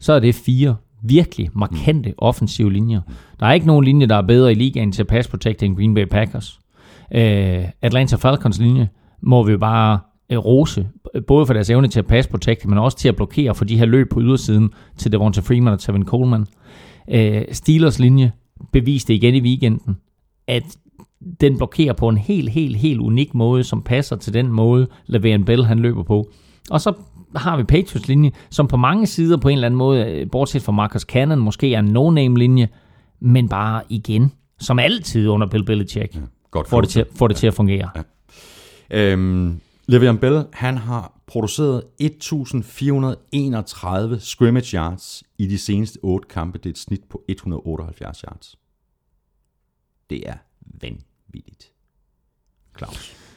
[0.00, 2.14] så er det fire virkelig markante mm.
[2.18, 3.00] offensive linjer.
[3.40, 5.94] Der er ikke nogen linje, der er bedre i ligaen til pass protect end Green
[5.94, 6.60] Bay Packers.
[7.14, 8.88] Øh, Atlanta Falcons linje
[9.20, 9.98] må vi bare
[10.30, 10.88] øh, rose,
[11.26, 13.78] både for deres evne til at pass protect, men også til at blokere for de
[13.78, 16.46] her løb på ydersiden til Devonta Freeman og Tevin Coleman.
[17.10, 18.32] Øh, Steelers linje
[18.72, 19.96] beviste igen i weekenden,
[20.46, 20.62] at
[21.40, 25.44] den blokerer på en helt, helt, helt unik måde, som passer til den måde, Le'Veon
[25.44, 26.30] Bell han løber på.
[26.70, 26.92] Og så
[27.36, 30.62] har vi Patriots linje, som på mange sider på en eller anden måde, øh, bortset
[30.62, 32.68] fra Marcus Cannon, måske er en no-name linje,
[33.20, 36.18] men bare igen, som altid under Bill Belichick,
[36.50, 37.90] godt får det til, får det til at fungere.
[38.90, 39.60] Øhm,
[39.92, 46.58] Le'Veon Bell, han har produceret 1431 scrimmage yards i de seneste 8 kampe.
[46.58, 48.56] Det er et snit på 178 yards.
[50.10, 50.34] Det er
[50.82, 51.72] vanvittigt.
[52.78, 53.27] Claus.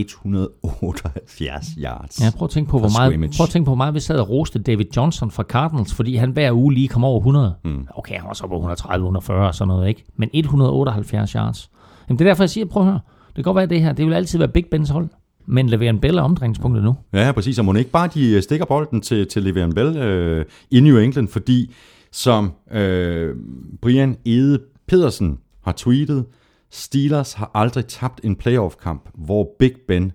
[0.00, 2.20] 178 yards.
[2.20, 3.32] Ja, prøv at tænke på, hvor meget, scrimmage.
[3.36, 6.16] prøv at tænke på, hvor meget vi sad og roste David Johnson fra Cardinals, fordi
[6.16, 7.54] han hver uge lige kom over 100.
[7.64, 7.86] Mm.
[7.96, 10.04] Okay, han var så på 130, 140 og sådan noget, ikke?
[10.16, 11.70] Men 178 yards.
[12.08, 13.00] Jamen, det er derfor, jeg siger, prøv at høre.
[13.26, 15.08] Det kan godt være, at det her, det vil altid være Big Bens hold.
[15.46, 16.94] Men Le'Veon Bell er omdrejningspunktet nu.
[17.12, 17.58] Ja, præcis.
[17.58, 20.98] Og må ikke bare de øh, stikker bolden til, til Le'Veon Bell øh, i New
[20.98, 21.74] England, fordi
[22.12, 23.34] som øh,
[23.82, 24.58] Brian Ede
[24.88, 26.24] Pedersen har tweetet,
[26.74, 30.12] Steelers har aldrig tabt en playoff-kamp, hvor Big Ben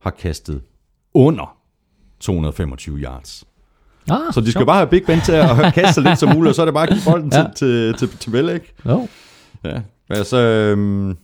[0.00, 0.62] har kastet
[1.14, 1.56] under
[2.20, 3.44] 225 yards.
[4.10, 6.48] Ah, Så de skal bare have Big Ben til at kaste så lidt som muligt,
[6.48, 7.44] og så er det bare at give bolden Ja.
[7.56, 8.72] til, til, til, til ikke?
[8.86, 9.08] Jo.
[9.64, 9.80] Ja.
[10.10, 11.16] Altså, øhm,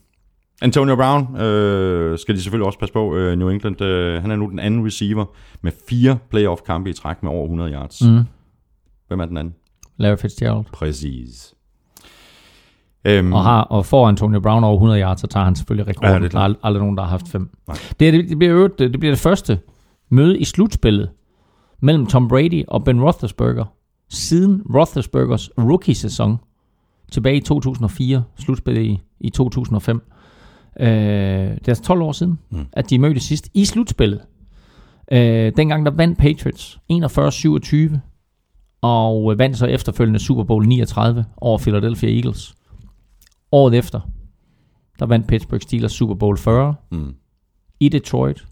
[0.63, 3.17] Antonio Brown øh, skal de selvfølgelig også passe på.
[3.17, 5.25] Øh, New England, øh, han er nu den anden receiver
[5.63, 8.03] med fire playoff-kampe i træk med over 100 yards.
[8.03, 8.21] Mm.
[9.09, 9.55] Hvem er den anden?
[9.97, 10.65] Larry Fitzgerald.
[10.73, 11.55] Præcis.
[13.05, 16.09] Øhm, Og, har, og får Antonio Brown over 100 yards, så tager han selvfølgelig rekorden.
[16.09, 17.51] Ja, det er det der er ald- aldrig nogen, der har haft fem.
[17.69, 17.77] Nej.
[18.01, 19.59] Det, er, det, bliver, øvrigt- det bliver det første
[20.11, 21.11] møde i slutspillet
[21.81, 23.65] mellem Tom Brady og Ben Roethlisberger
[24.11, 26.37] siden Roethlisbergers rookie-sæson
[27.13, 30.03] tilbage i 2004, slutspillet i, i 2005.
[30.81, 32.59] Øh, det er altså 12 år siden, Mm.
[32.59, 32.67] mm.
[32.73, 34.21] at de mødte sidst i slutspillet.
[35.13, 37.99] Øh, dengang der vandt Patriots 41-27,
[38.83, 42.55] og vandt så efterfølgende Super Bowl 39 over Philadelphia Eagles.
[43.53, 44.01] Året efter,
[44.99, 47.15] der vandt Pittsburgh Steelers Super Bowl 40 mm,
[47.81, 48.45] i Detroit,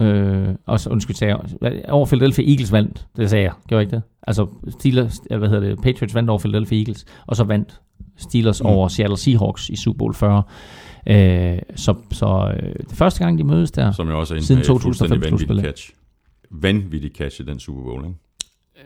[0.00, 3.86] øh, Og så, undskyld, sagde jeg, over Philadelphia Eagles vandt, det sagde jeg, gjorde jeg
[3.86, 4.02] ikke det?
[4.26, 4.46] Altså,
[4.78, 7.80] Steelers, hvad hedder det, Patriots vandt over Philadelphia Eagles, og så vandt
[8.16, 8.66] Steelers mm.
[8.68, 10.42] over Seattle Seahawks i Super Bowl 40.
[11.08, 14.60] Øh, så så øh, det første gang, de mødes der, Som jo også er Siden
[14.60, 15.64] en 2005 vanvittig slutspillet.
[15.64, 15.90] catch.
[16.50, 18.16] Vanvittig catch i den Super Bowl, ikke?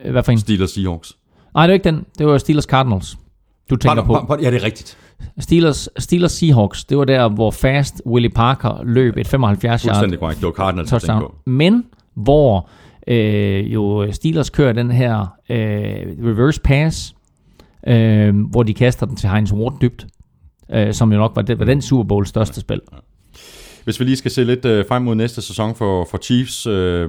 [0.04, 0.38] øh, hvad for en?
[0.38, 1.16] Steelers Seahawks.
[1.54, 2.06] Nej, det var ikke den.
[2.18, 3.18] Det var Steelers Cardinals.
[3.70, 4.26] Du tænker Pardon, på.
[4.26, 4.98] pardon, ja, det er rigtigt.
[5.38, 10.18] Steelers, Steelers Seahawks, det var der, hvor fast Willie Parker løb et 75 yard Fuldstændig
[10.18, 10.40] korrekt.
[10.40, 11.20] Det var Cardinals, touchdown.
[11.20, 11.34] på.
[11.47, 11.84] Men
[12.14, 12.68] hvor
[13.06, 15.20] øh, jo Steelers kører den her
[15.51, 15.56] øh,
[16.26, 17.14] reverse pass,
[17.86, 20.06] øh, hvor de kaster den til Heinz Ward dybt,
[20.74, 22.80] øh, som jo nok var den, var den Super Bowl største spil.
[23.84, 26.66] Hvis vi lige skal se lidt øh, frem mod næste sæson for, for Chiefs.
[26.66, 27.09] Øh,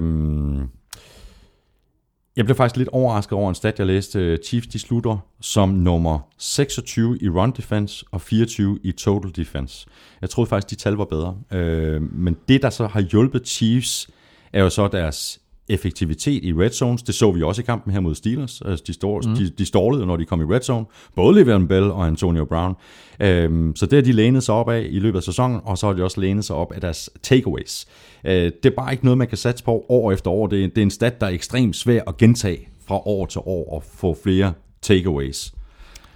[2.36, 4.18] jeg blev faktisk lidt overrasket over en stat, jeg læste.
[4.18, 9.86] Øh, Chiefs de slutter som nummer 26 i run defense og 24 i total defense.
[10.20, 11.36] Jeg troede faktisk, de tal var bedre.
[11.50, 14.10] Øh, men det, der så har hjulpet Chiefs,
[14.52, 17.02] er jo så deres effektivitet i red zones.
[17.02, 18.62] Det så vi også i kampen her mod Steelers.
[18.64, 19.34] Altså, de, står, mm.
[19.34, 20.86] de, de stålede, når de kom i red zone.
[21.16, 22.74] Både Le'Veon Bell og Antonio Brown.
[23.20, 25.86] Øhm, så det har de lænet sig op af i løbet af sæsonen, og så
[25.86, 27.86] har de også lænet sig op af deres takeaways.
[28.24, 30.46] Øh, det er bare ikke noget, man kan satse på år efter år.
[30.46, 33.40] Det er, det er en stat, der er ekstremt svær at gentage fra år til
[33.44, 34.52] år og få flere
[34.82, 35.52] takeaways.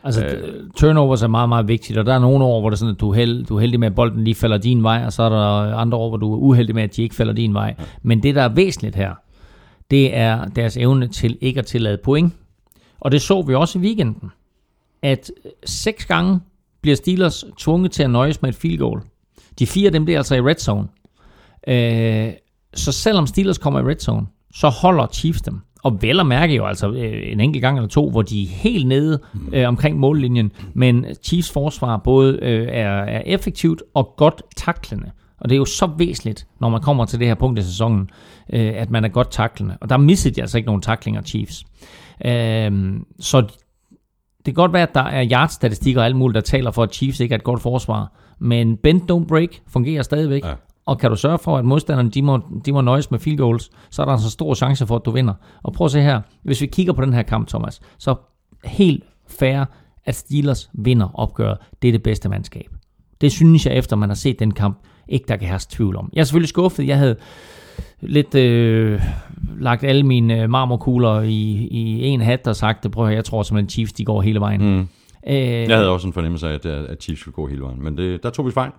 [0.04, 2.78] Altså, øh, turnovers er meget, meget vigtigt, og der er nogle år, hvor det er
[2.78, 5.02] sådan, at du er, held, du er heldig med, at bolden lige falder din vej,
[5.06, 7.32] og så er der andre år, hvor du er uheldig med, at de ikke falder
[7.32, 7.74] din vej.
[8.02, 9.14] Men det, der er væsentligt her,
[9.90, 12.34] det er deres evne til ikke at tillade point.
[13.00, 14.30] Og det så vi også i weekenden,
[15.02, 15.30] at
[15.64, 16.40] seks gange
[16.82, 19.00] bliver Steelers tvunget til at nøjes med et field goal.
[19.58, 20.88] De fire dem, bliver altså i red zone.
[21.68, 22.32] Øh,
[22.74, 25.60] så selvom Steelers kommer i red zone, så holder Chiefs dem.
[25.82, 28.48] Og vel at mærke jo altså øh, en enkelt gang eller to, hvor de er
[28.48, 29.20] helt nede
[29.52, 30.52] øh, omkring mållinjen.
[30.74, 35.10] Men Chiefs forsvar både øh, er, er effektivt og godt taklende.
[35.40, 38.10] Og det er jo så væsentligt, når man kommer til det her punkt i sæsonen,
[38.52, 39.78] øh, at man er godt taklende.
[39.80, 41.64] Og der missede de altså ikke nogen taklinger, Chiefs.
[42.24, 46.70] Øh, så det kan godt være, at der er yardstatistikker og alt muligt, der taler
[46.70, 48.12] for, at Chiefs ikke er et godt forsvar.
[48.38, 50.44] Men bend don't break fungerer stadigvæk.
[50.44, 50.52] Ja.
[50.86, 53.70] Og kan du sørge for, at modstanderne de må, de må nøjes med field goals,
[53.90, 55.34] så er der altså stor chance for, at du vinder.
[55.62, 56.20] Og prøv at se her.
[56.42, 58.14] Hvis vi kigger på den her kamp, Thomas, så
[58.64, 59.64] helt fair,
[60.04, 61.58] at Steelers vinder opgøret.
[61.82, 62.70] Det er det bedste mandskab.
[63.20, 64.78] Det synes jeg, efter man har set den kamp,
[65.08, 66.10] ikke der kan herske tvivl om.
[66.12, 66.86] Jeg er selvfølgelig skuffet.
[66.86, 67.16] Jeg havde
[68.00, 69.02] lidt øh,
[69.60, 73.42] lagt alle mine øh, marmorkugler i, i en hat og sagt, prøv at jeg tror
[73.42, 74.60] simpelthen Chiefs, de går hele vejen.
[74.76, 74.80] Mm.
[75.26, 77.96] Øh, Jeg havde også en fornemmelse af, at, at Chiefs ville gå hele vejen, men
[77.98, 78.70] det, der tog vi fejl.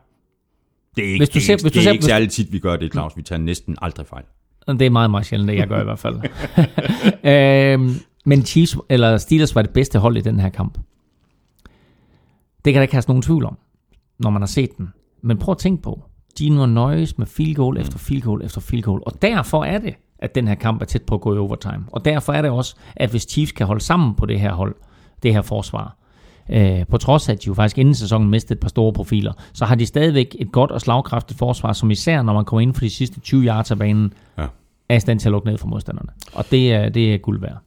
[0.95, 2.09] Det er ikke, Hvis du det er ser- ikke, hvis du det er ikke hvis-
[2.09, 3.17] særlig tit, vi gør det, Claus.
[3.17, 4.23] Vi tager næsten aldrig fejl.
[4.67, 6.15] Det er meget, meget sjældent, det jeg gør i hvert fald.
[7.73, 7.95] øhm,
[8.25, 10.77] men Chiefs, eller Steelers var det bedste hold i den her kamp.
[12.65, 13.57] Det kan der ikke have nogen tvivl om,
[14.19, 14.89] når man har set den.
[15.21, 16.01] Men prøv at tænke på,
[16.39, 19.01] de var nøjes med field goal efter field goal efter field goal.
[19.05, 21.83] Og derfor er det, at den her kamp er tæt på at gå i overtime.
[21.87, 24.75] Og derfor er det også, at hvis Chiefs kan holde sammen på det her hold,
[25.23, 25.95] det her forsvar,
[26.49, 29.33] øh, på trods af, at de jo faktisk inden sæsonen mistede et par store profiler,
[29.53, 32.73] så har de stadigvæk et godt og slagkraftigt forsvar, som især når man kommer ind
[32.73, 34.45] for de sidste 20 yards af banen, Ja.
[34.89, 36.09] er i stand til at lukke ned for modstanderne.
[36.33, 37.57] Og det er, det er guld værd.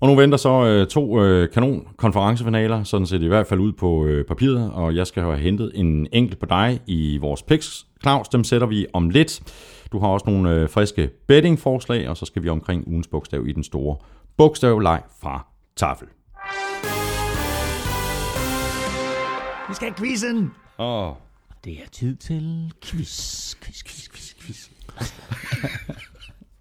[0.00, 3.60] Og nu venter så øh, to øh, kanon konferencefinaler, sådan ser det i hvert fald
[3.60, 7.42] ud på øh, papiret, og jeg skal have hentet en enkelt på dig i vores
[7.42, 7.86] picks.
[8.02, 9.40] Claus, dem sætter vi om lidt.
[9.92, 13.52] Du har også nogle øh, friske bettingforslag, og så skal vi omkring ugens bogstav i
[13.52, 13.96] den store
[14.36, 15.46] bogstavleg fra
[15.76, 16.06] Tafel.
[19.68, 20.50] Vi skal have quizzen!
[20.78, 21.12] Åh,
[21.64, 24.68] Det er tid til quiz, quiz, quiz, quiz, quiz.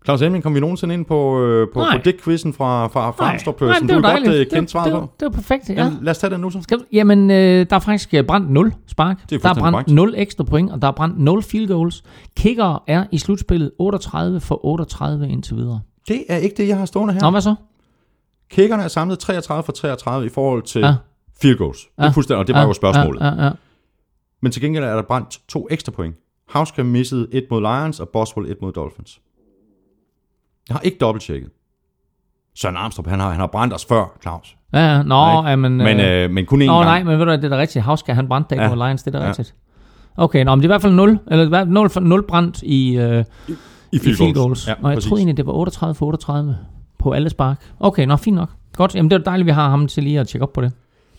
[0.10, 1.98] Claus Elming, kom vi nogensinde ind på, øh, på, Nej.
[1.98, 3.88] på Dick-quizzen fra, fra, fra Amstrup-pørsen?
[3.88, 5.02] det Du var er godt øh, kendt svaret det, på.
[5.12, 5.74] det, det var perfekt, ja.
[5.84, 6.62] Ja, lad os tage den nu så.
[6.62, 9.30] Skal, du- jamen, øh, der er faktisk øh, brændt 0 spark.
[9.30, 9.90] Det er der er brændt korrekt.
[9.92, 12.04] 0 ekstra point, og der er brændt 0 field goals.
[12.38, 15.80] Kicker er i slutspillet 38 for 38 indtil videre.
[16.08, 17.22] Det er ikke det, jeg har stående her.
[17.22, 17.56] Nå, hvad så?
[18.52, 20.96] Kickerne er samlet 33 for 33 i forhold til Ja.
[21.42, 21.78] field goals.
[21.80, 22.10] Det er Ja.
[22.12, 23.22] fuldstændig, og det var jo spørgsmålet.
[23.22, 23.52] Ja, ja, ja.
[24.42, 26.16] Men til gengæld er der brændt to ekstra point.
[26.50, 29.20] Hauska missede et mod Lions, og Boswell et mod Dolphins.
[30.70, 31.50] Jeg har ikke dobbelttjekket.
[32.56, 34.56] Søren Armstrong, han har, han har brændt os før, Claus.
[34.74, 34.98] ja, ja.
[35.04, 35.04] Nå,
[35.42, 35.50] Nej.
[35.50, 35.78] ja, men...
[35.78, 36.86] Men, øh, men kun én Nå, gang.
[36.86, 37.86] nej, men ved du det er da rigtigt.
[37.86, 38.70] Havska, han brændte ikke Ja.
[38.76, 39.30] mod Lions, det er da Ja.
[39.30, 39.56] rigtigt.
[40.18, 42.24] Okay, nå, men det er i hvert fald 0, eller i hvert fald 0, 0
[42.28, 43.54] brændt i, øh, I
[43.92, 44.68] i field goals.
[44.68, 45.08] Ja, og jeg præcis.
[45.10, 46.58] troede egentlig, det var 38 for 38
[47.00, 47.58] på alle spark.
[47.80, 48.50] Okay, nå, fint nok.
[48.76, 50.72] Godt, jamen det er dejligt, vi har ham til lige at tjekke op på det.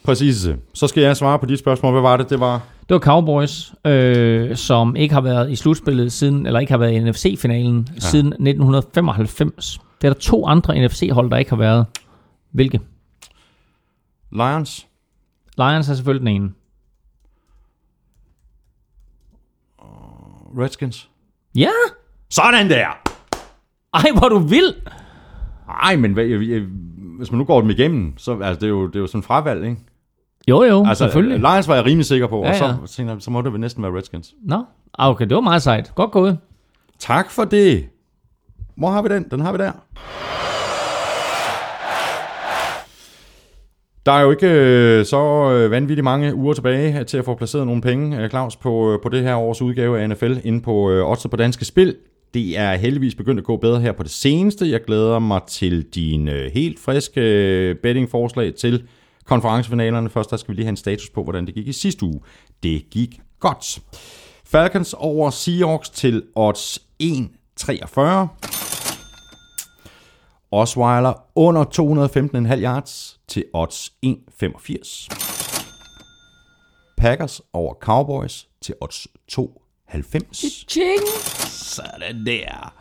[0.04, 0.48] Præcis.
[0.74, 1.92] Så skal jeg svare på dit spørgsmål.
[1.92, 2.30] Hvad var det?
[2.30, 2.62] Det var...
[2.88, 6.92] Det var Cowboys, øh, som ikke har været i slutspillet siden, eller ikke har været
[6.92, 8.00] i NFC-finalen ja.
[8.00, 9.80] siden 1995.
[10.02, 11.86] Det er der to andre NFC-hold, der ikke har været.
[12.50, 12.80] Hvilke?
[14.32, 14.86] Lions.
[15.58, 16.50] Lions er selvfølgelig den ene.
[20.58, 21.08] Redskins.
[21.54, 21.70] Ja,
[22.30, 22.86] Sådan der!
[23.94, 24.74] Ej, hvor du vild!
[25.66, 26.60] Nej, men hvad, jeg, jeg,
[27.18, 29.22] hvis man nu går dem igennem, så altså, det er jo, det er jo sådan
[29.22, 29.80] fravalg, ikke?
[30.48, 31.38] Jo, jo, Altså, selvfølgelig.
[31.38, 32.56] Lions var jeg rimelig sikker på, Ja, og
[32.88, 33.08] så, ja.
[33.08, 34.34] jeg, så må det vel næsten være Redskins.
[34.44, 34.64] Nå,
[34.98, 35.92] ah, okay, det var meget sejt.
[35.94, 36.38] Godt gået.
[36.98, 37.86] Tak for det.
[38.76, 39.26] Hvor har vi den?
[39.30, 39.72] Den har vi der.
[44.06, 47.66] Der er jo ikke øh, så øh, vanvittigt mange uger tilbage til at få placeret
[47.66, 50.90] nogle penge, øh, Claus, på, øh, på det her års udgave af NFL inde på
[50.90, 51.96] øh, Odds på Danske Spil.
[52.34, 54.70] Det er heldigvis begyndt at gå bedre her på det seneste.
[54.70, 58.82] Jeg glæder mig til din øh, helt friske øh, bettingforslag til
[59.30, 60.10] konferencefinalerne.
[60.10, 62.20] Først der skal vi lige have en status på, hvordan det gik i sidste uge.
[62.62, 63.78] Det gik godt.
[64.44, 68.00] Falcons over Seahawks til odds 1,43.
[70.50, 75.08] Osweiler under 215,5 yards til odds 1,85.
[76.96, 80.66] Packers over Cowboys til odds 2,90.
[80.68, 81.08] Ching!
[81.48, 82.74] Sådan der.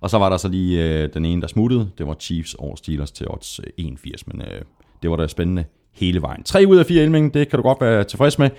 [0.00, 1.90] Og så var der så lige øh, den ene, der smuttede.
[1.98, 4.22] Det var Chiefs over Steelers til odds øh, 1,80.
[4.26, 4.62] Men øh,
[5.02, 6.42] det var da spændende hele vejen.
[6.42, 8.50] 3 ud af 4 Elming, det kan du godt være tilfreds med.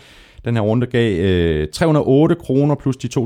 [0.46, 3.22] Den her runde gav øh, 308 kroner plus de 2.293,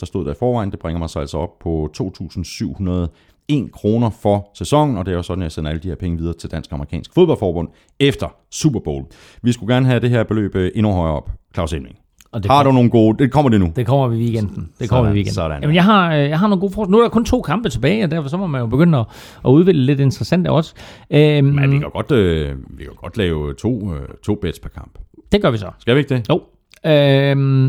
[0.00, 0.70] der stod der i forvejen.
[0.70, 5.22] Det bringer mig så altså op på 2.701 kroner for sæsonen, og det er jo
[5.22, 7.68] sådan, at jeg sender alle de her penge videre til Dansk Amerikansk Fodboldforbund
[8.00, 9.04] efter Super Bowl.
[9.42, 11.30] Vi skulle gerne have det her beløb øh, endnu højere op.
[11.54, 11.96] Claus Elming.
[12.32, 13.18] Og det Har du nogle gode...
[13.18, 13.72] Det kommer det nu.
[13.76, 14.70] Det kommer vi i weekenden.
[14.78, 15.34] Det kommer Sådan, vi i weekenden.
[15.34, 15.62] sådan.
[15.62, 16.90] Jamen, jeg har, øh, jeg har nogle gode forslag.
[16.90, 19.06] Nu er der kun to kampe tilbage, og derfor så må man jo begynde at,
[19.44, 20.74] at udvælge lidt interessante også.
[21.10, 24.68] Øhm, Men vi kan godt, øh, vi kan godt lave to, øh, to bets per
[24.68, 24.98] kamp.
[25.32, 25.70] det gør vi så.
[25.78, 26.28] Skal vi ikke det?
[26.28, 26.42] Jo.
[26.90, 27.66] Øhm,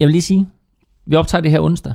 [0.00, 0.48] jeg vil lige sige,
[1.06, 1.94] vi optager det her onsdag,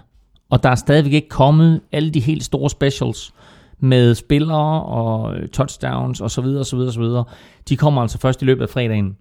[0.50, 3.34] og der er stadigvæk ikke kommet alle de helt store specials
[3.80, 7.24] med spillere og øh, touchdowns og så videre, og så videre, og så videre.
[7.70, 9.18] De kommer altså først i løbet af fredagen.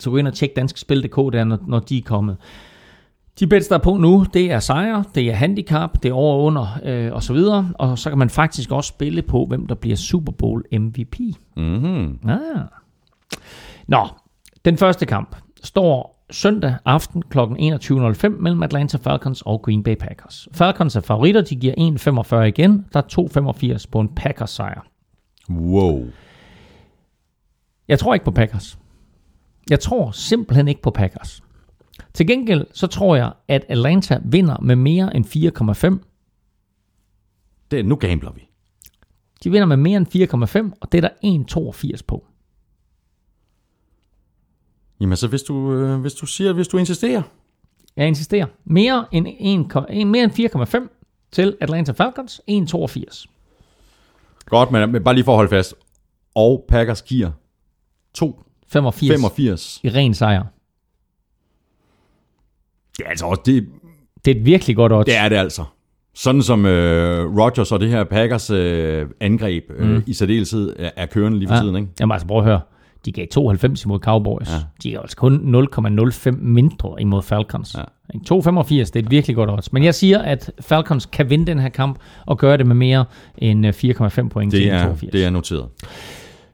[0.00, 2.36] Så gå ind og tjek danskspil.dk, der, når, når de er kommet.
[3.40, 6.34] De bets, der er på nu, det er sejre, det er handicap, det er over
[6.34, 7.72] og under øh, og så videre.
[7.74, 11.16] Og så kan man faktisk også spille på, hvem der bliver Super Bowl MVP.
[11.56, 12.18] Mm-hmm.
[12.28, 12.38] Ah.
[13.86, 14.08] Nå,
[14.64, 17.38] den første kamp står søndag aften kl.
[17.38, 20.48] 21.05 mellem Atlanta Falcons og Green Bay Packers.
[20.52, 21.74] Falcons er favoritter, de giver
[22.34, 22.86] 1,45 igen.
[22.92, 24.86] Der er 2,85 på en Packers sejr.
[25.50, 26.04] Wow.
[27.88, 28.78] Jeg tror ikke på Packers.
[29.70, 31.42] Jeg tror simpelthen ikke på Packers.
[32.14, 35.26] Til gengæld så tror jeg, at Atlanta vinder med mere end
[36.00, 36.06] 4,5.
[37.70, 38.48] Det, nu gambler vi.
[39.44, 40.06] De vinder med mere end
[40.72, 42.26] 4,5, og det er der 1,82 på.
[45.00, 47.22] Jamen så hvis du, øh, hvis du siger, hvis du insisterer.
[47.96, 48.46] Jeg insisterer.
[48.64, 49.26] Mere end,
[49.90, 50.32] 1, mere end
[50.86, 53.26] 4,5 til Atlanta Falcons, 1,82.
[54.46, 55.74] Godt, men, men bare lige for at holde fast.
[56.34, 57.30] Og Packers giver
[58.14, 59.80] 2, 85, 85.
[59.82, 60.42] i ren sejr.
[62.98, 63.66] Det er altså også, det,
[64.24, 65.06] Det er et virkelig godt odds.
[65.06, 65.64] det er det altså.
[66.14, 70.02] Sådan som øh, Rodgers og det her Packers øh, angreb øh, mm.
[70.06, 71.60] i særdeleshed er, er kørende lige for ja.
[71.60, 71.88] tiden, ikke?
[72.00, 72.60] Jamen altså, prøv at høre.
[73.04, 74.48] De gav 92 imod Cowboys.
[74.48, 74.54] Ja.
[74.82, 77.74] De gav altså kun 0,05 mindre imod Falcons.
[77.74, 77.80] Ja.
[78.14, 78.18] Ja.
[78.34, 79.72] 2,85, det er et virkelig godt odds.
[79.72, 83.04] Men jeg siger, at Falcons kan vinde den her kamp og gøre det med mere
[83.38, 85.10] end øh, 4,5 point til Det er, 1,82.
[85.12, 85.68] det er noteret.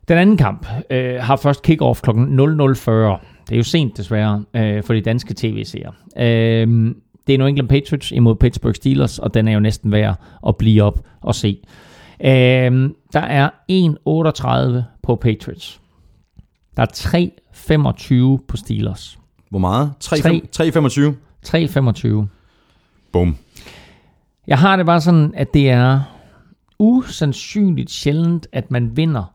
[0.09, 2.11] Den anden kamp øh, har først kick-off kl.
[2.11, 3.27] 00.40.
[3.49, 5.93] Det er jo sent desværre øh, for de danske tv-seere.
[6.17, 6.95] Øh,
[7.27, 10.57] det er New England Patriots imod Pittsburgh Steelers, og den er jo næsten værd at
[10.57, 11.59] blive op og se.
[12.25, 13.51] Øh, der er
[14.79, 15.81] 1,38 på Patriots.
[16.77, 16.87] Der er
[18.39, 19.19] 3,25 på Steelers.
[19.51, 19.93] Hvor meget?
[20.01, 20.43] 3, Tre.
[20.57, 21.15] 3,25?
[21.47, 22.27] 3,25.
[23.13, 23.37] Bum.
[24.47, 26.01] Jeg har det bare sådan, at det er
[26.79, 29.32] usandsynligt sjældent, at man vinder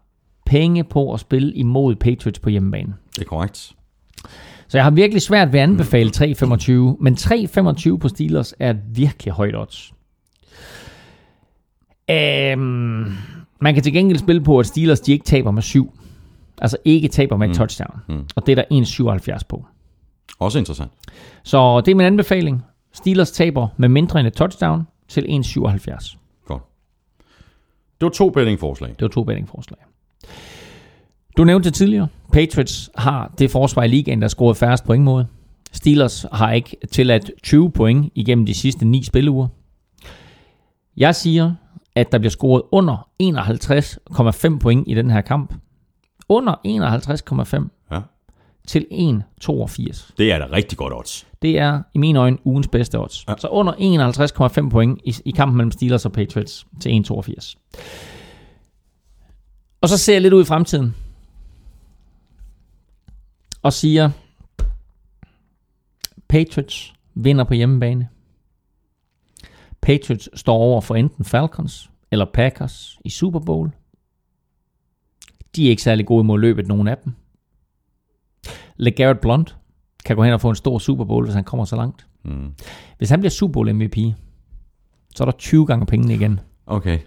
[0.48, 2.94] penge på at spille imod Patriots på hjemmebane.
[3.16, 3.72] Det er korrekt.
[4.68, 9.34] Så jeg har virkelig svært ved at anbefale 3,25, men 3,25 på Steelers er virkelig
[9.34, 9.94] højt odds.
[12.10, 13.14] Øhm,
[13.62, 16.00] man kan til gengæld spille på, at Steelers de ikke taber med 7.
[16.62, 18.00] Altså ikke taber med et touchdown.
[18.08, 18.26] Mm.
[18.36, 19.66] Og det er der 1,77 på.
[20.40, 20.92] Også interessant.
[21.44, 22.64] Så det er min anbefaling.
[22.94, 26.18] Steelers taber med mindre end et touchdown til 1,77.
[26.46, 26.64] Godt.
[28.00, 28.90] Det var to bettingforslag.
[28.90, 29.80] Det var to bettingforslag.
[31.38, 32.08] Du nævnte det tidligere.
[32.34, 35.26] Patriots har det forsvar i ligaen, der scoret færrest point mod.
[35.72, 39.48] Steelers har ikke tilladt 20 point igennem de sidste ni spilleuger.
[40.98, 41.54] Jeg siger,
[41.96, 43.08] at der bliver scoret under
[44.54, 45.54] 51,5 point i den her kamp.
[46.30, 48.00] Under 51,5 Ja.
[48.68, 50.12] til 1,82.
[50.18, 51.28] Det er da rigtig godt odds.
[51.42, 53.26] Det er i mine øjne ugens bedste odds.
[53.28, 53.34] Ja.
[53.38, 53.74] Så under
[54.64, 57.56] 51,5 point i, i kampen mellem Steelers og Patriots til 1,82.
[59.82, 60.96] Og så ser jeg lidt ud i fremtiden.
[63.62, 64.10] Og siger,
[66.28, 68.10] Patriots vinder på hjemmebane.
[69.82, 73.72] Patriots står over for enten Falcons eller Packers i Super Bowl.
[75.56, 77.14] De er ikke særlig gode mod løbet, nogen af dem.
[78.78, 79.58] LeGarrette Blunt
[80.06, 82.08] kan gå hen og få en stor Super Bowl, hvis han kommer så langt.
[82.24, 82.54] Mm.
[82.98, 83.98] Hvis han bliver Super Bowl MVP,
[85.16, 86.40] så er der 20 gange pengene igen.
[86.66, 87.00] Okay.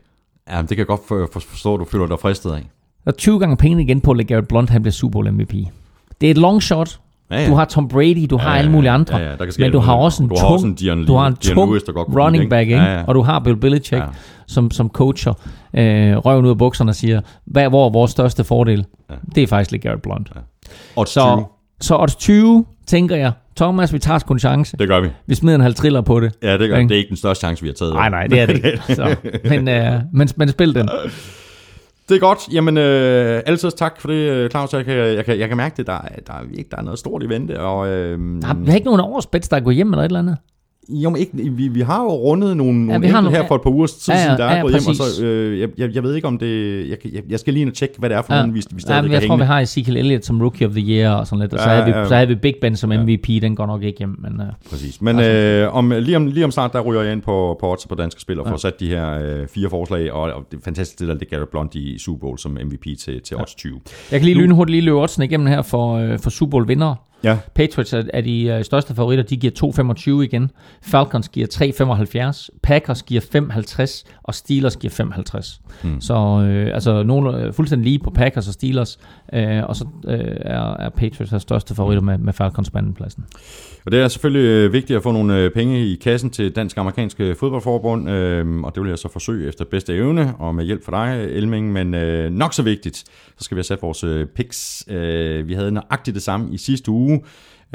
[0.48, 2.70] Ja, det kan jeg godt for, for, forstå, at du føler dig fristet af.
[3.04, 5.54] Der er 20 gange pengene igen på, at LeGarrette Blunt han bliver Super Bowl MVP.
[6.20, 6.98] Det er et long shot.
[7.30, 7.48] Ja, ja.
[7.48, 9.16] Du har Tom Brady, du har Ja, ja, alle mulige andre.
[9.18, 11.26] ja, ja, men du har også en Du har tung, også en Dion du har
[11.26, 12.82] en Dion tung Lewis, der godt running lide, back, ikke?
[12.82, 13.04] Ja, ja.
[13.06, 14.06] og du har Bill Belichick, Ja.
[14.46, 15.32] som, som coacher
[15.74, 18.84] øh, røven ud af bukserne og siger, hvad hvor er vores største fordel?
[19.10, 19.14] Ja.
[19.34, 20.32] Det er faktisk LeGarrette Blunt.
[20.96, 21.44] Og Så,
[21.80, 24.76] så odds 20, tænker jeg, Thomas, vi tager sgu en chance.
[24.76, 25.08] Det gør vi.
[25.26, 26.32] Vi smider en halv triller på det.
[26.42, 26.88] Ja, det gør Ikke?
[26.88, 27.94] Det er ikke den største chance, vi har taget.
[27.94, 28.80] Nej, nej, det er det ikke.
[28.94, 30.88] Så, men, øh, men, men spil den.
[32.10, 32.38] Det er godt.
[32.52, 34.72] Jamen, øh, altid tak for det, øh, Claus.
[34.72, 35.86] Jeg kan, jeg kan, jeg kan mærke det.
[35.86, 37.60] Der, der, der, er, der er noget stort i vente.
[37.60, 40.18] Og, øh, Der, er har ikke nogen årsbets, der er gået hjem eller et eller
[40.18, 40.36] andet
[40.90, 43.62] jo, men ikke, vi, vi har jo rundet nogle, nogle enkelte nogle- her for et
[43.62, 44.82] par uger tid Ja, ja, siden, der er ja, gået hjem.
[44.88, 46.78] Og så, øh, jeg, jeg, jeg ved ikke om det...
[46.90, 48.40] Jeg, jeg, jeg skal lige ind og tjekke, hvad det er for ja.
[48.40, 50.66] nogle, vi, vi ja, stadigvæk men har jeg tror, vi har Ezekiel Elliott som Rookie
[50.66, 51.52] of the Year og sådan lidt.
[51.52, 52.08] Og så, Ja, havde vi, ja.
[52.08, 54.16] så havde vi Big Ben som MVP, den går nok ikke hjem.
[54.18, 55.02] Men, uh, Præcis.
[55.02, 57.86] Men øh, om, lige, om, lige om snart, der ryger jeg ind på, på odds
[57.86, 58.56] på danske spil og får Ja.
[58.58, 61.50] sat de her øh, fire forslag, og, og det er fantastisk, det der det Garrett
[61.50, 63.80] Blunt i Super Bowl som MVP til, til odds 20.
[64.12, 66.94] jeg kan lige lynhurtigt lige løbe oddsen igennem her for, øh, for Super Bowl vinder.
[67.24, 67.38] Ja.
[67.54, 70.50] Patriots er, er de øh, største favoritter, de giver 2,25 igen.
[70.82, 71.46] Falcons giver
[72.34, 72.58] 3,75.
[72.62, 74.12] Packers giver 5,50.
[74.22, 75.60] Og Steelers giver 5,50.
[75.82, 76.00] Hmm.
[76.00, 78.98] Så øh, altså nogle øh, fuldstændig lige på Packers og Steelers.
[79.32, 83.24] Øh, og så øh, er, er Patriots deres største favoritter med, med Falcons på andenpladsen.
[83.86, 87.34] Og det er selvfølgelig øh, vigtigt at få nogle øh, penge i kassen til Dansk-Amerikanske
[87.34, 91.06] Fodboldforbund, øh, og det vil jeg så forsøge efter bedste evne og med hjælp fra
[91.06, 92.96] dig, Elming, men øh, nok så vigtigt,
[93.38, 94.84] så skal vi have sat vores øh, picks.
[94.90, 97.09] Øh, vi havde nøjagtigt det samme i sidste uge,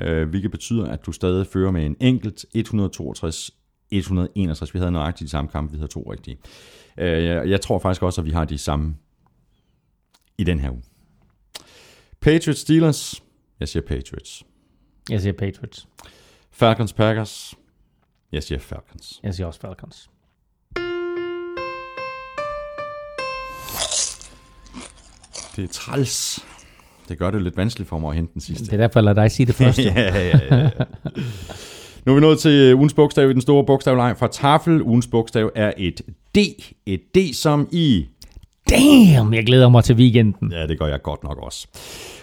[0.02, 3.52] øh, hvilket betyder, at du stadig fører med en enkelt 162
[3.92, 4.74] 161.
[4.74, 6.38] Vi havde nøjagtigt de samme kampe, vi havde to rigtige.
[6.98, 8.96] Øh, jeg, jeg tror faktisk også, at vi har de samme
[10.38, 10.84] i den her uge.
[12.22, 13.24] Patriots Steelers.
[13.60, 14.44] Jeg siger Patriots.
[15.10, 15.88] Jeg siger Patriots.
[16.52, 17.56] Falcons Packers.
[18.32, 19.20] Jeg siger Falcons.
[19.24, 20.10] Jeg siger også Falcons.
[25.56, 26.46] Det er træls.
[27.10, 28.66] Det gør det lidt vanskeligt for mig at hente den sidste.
[28.66, 29.84] Det er derfor, jeg lader dig sige det første.
[29.96, 30.70] ja, ja, ja.
[32.06, 34.82] Nu er vi nået til ugens bogstav i den store bogstavleg fra Tafel.
[34.82, 36.02] Ugens bogstav er et
[36.36, 36.38] D.
[36.86, 38.06] Et D som i...
[38.70, 40.52] Damn, jeg glæder mig til weekenden.
[40.52, 41.68] Ja, det gør jeg godt nok også.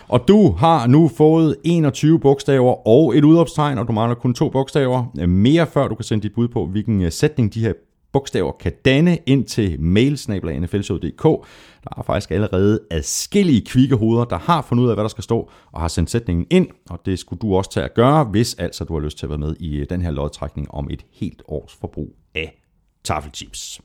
[0.08, 4.48] Og du har nu fået 21 bogstaver og et udopstegn, og du mangler kun to
[4.48, 5.26] bogstaver.
[5.26, 7.72] Mere før du kan sende dit bud på, hvilken øh, sætning de her
[8.12, 11.46] bogstaver kan danne ind til mailsnabla.nflshow.dk.
[11.84, 15.24] Der er faktisk allerede adskillige kvikke hoveder, der har fundet ud af, hvad der skal
[15.24, 18.54] stå, og har sendt sætningen ind, og det skulle du også tage at gøre, hvis
[18.54, 21.04] altså du har lyst til at være med i øh, den her lodtrækning om et
[21.12, 22.62] helt års forbrug af
[23.04, 23.80] taffelchips.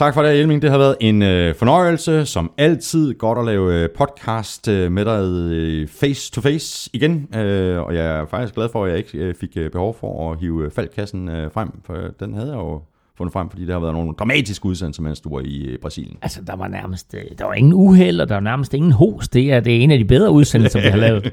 [0.00, 0.62] Tak for det, Elming.
[0.62, 2.26] Det har været en øh, fornøjelse.
[2.26, 5.20] Som altid godt at lave øh, podcast øh, med dig
[5.52, 7.34] øh, face to face igen.
[7.34, 10.32] Øh, og jeg er faktisk glad for, at jeg ikke øh, fik øh, behov for
[10.32, 11.68] at hive øh, faldkassen øh, frem.
[11.84, 12.82] For den havde jeg jo
[13.20, 16.16] fundet frem, fordi der har været nogle dramatiske udsendelser, mens du var i øh, Brasilien.
[16.22, 19.28] Altså, der var nærmest, øh, der var ingen uheld, og der var nærmest ingen hos.
[19.28, 21.32] Det er, det er en af de bedre udsendelser, vi har lavet.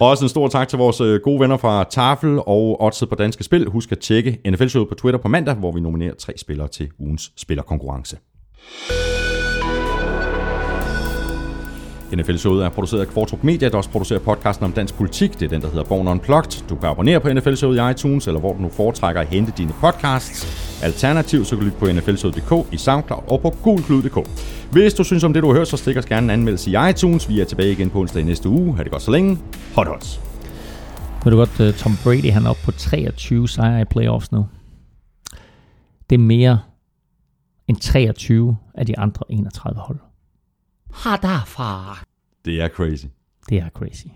[0.00, 3.14] Og også en stor tak til vores øh, gode venner fra Tafel og Oddset på
[3.14, 3.66] Danske Spil.
[3.66, 7.32] Husk at tjekke NFL-showet på Twitter på mandag, hvor vi nominerer tre spillere til ugens
[7.36, 8.16] spillerkonkurrence.
[12.16, 15.40] NFL-showet er produceret af Kvartrup Media, der også producerer podcasten om dansk politik.
[15.40, 16.68] Det er den, der hedder Born Unplugged.
[16.68, 19.72] Du kan abonnere på NFL-showet i iTunes, eller hvor du nu foretrækker at hente dine
[19.80, 20.67] podcasts.
[20.82, 24.28] Alternativt så kan du lytte på nflshowet.dk, i SoundCloud og på gulklud.dk.
[24.72, 26.74] Hvis du synes om det, du har hørt, så stik os gerne en anmeldelse i
[26.90, 27.28] iTunes.
[27.28, 28.76] Vi er tilbage igen på onsdag i næste uge.
[28.76, 29.38] Ha' det godt så længe.
[29.74, 30.20] Hot odds.
[31.24, 34.46] Ved du godt, øh, Tom Brady han er oppe på 23 sejre i playoffs nu.
[36.10, 36.58] Det er mere
[37.68, 39.98] end 23 af de andre 31 hold.
[40.92, 41.98] Har derfra.
[42.44, 43.06] Det er crazy.
[43.48, 44.06] Det er crazy.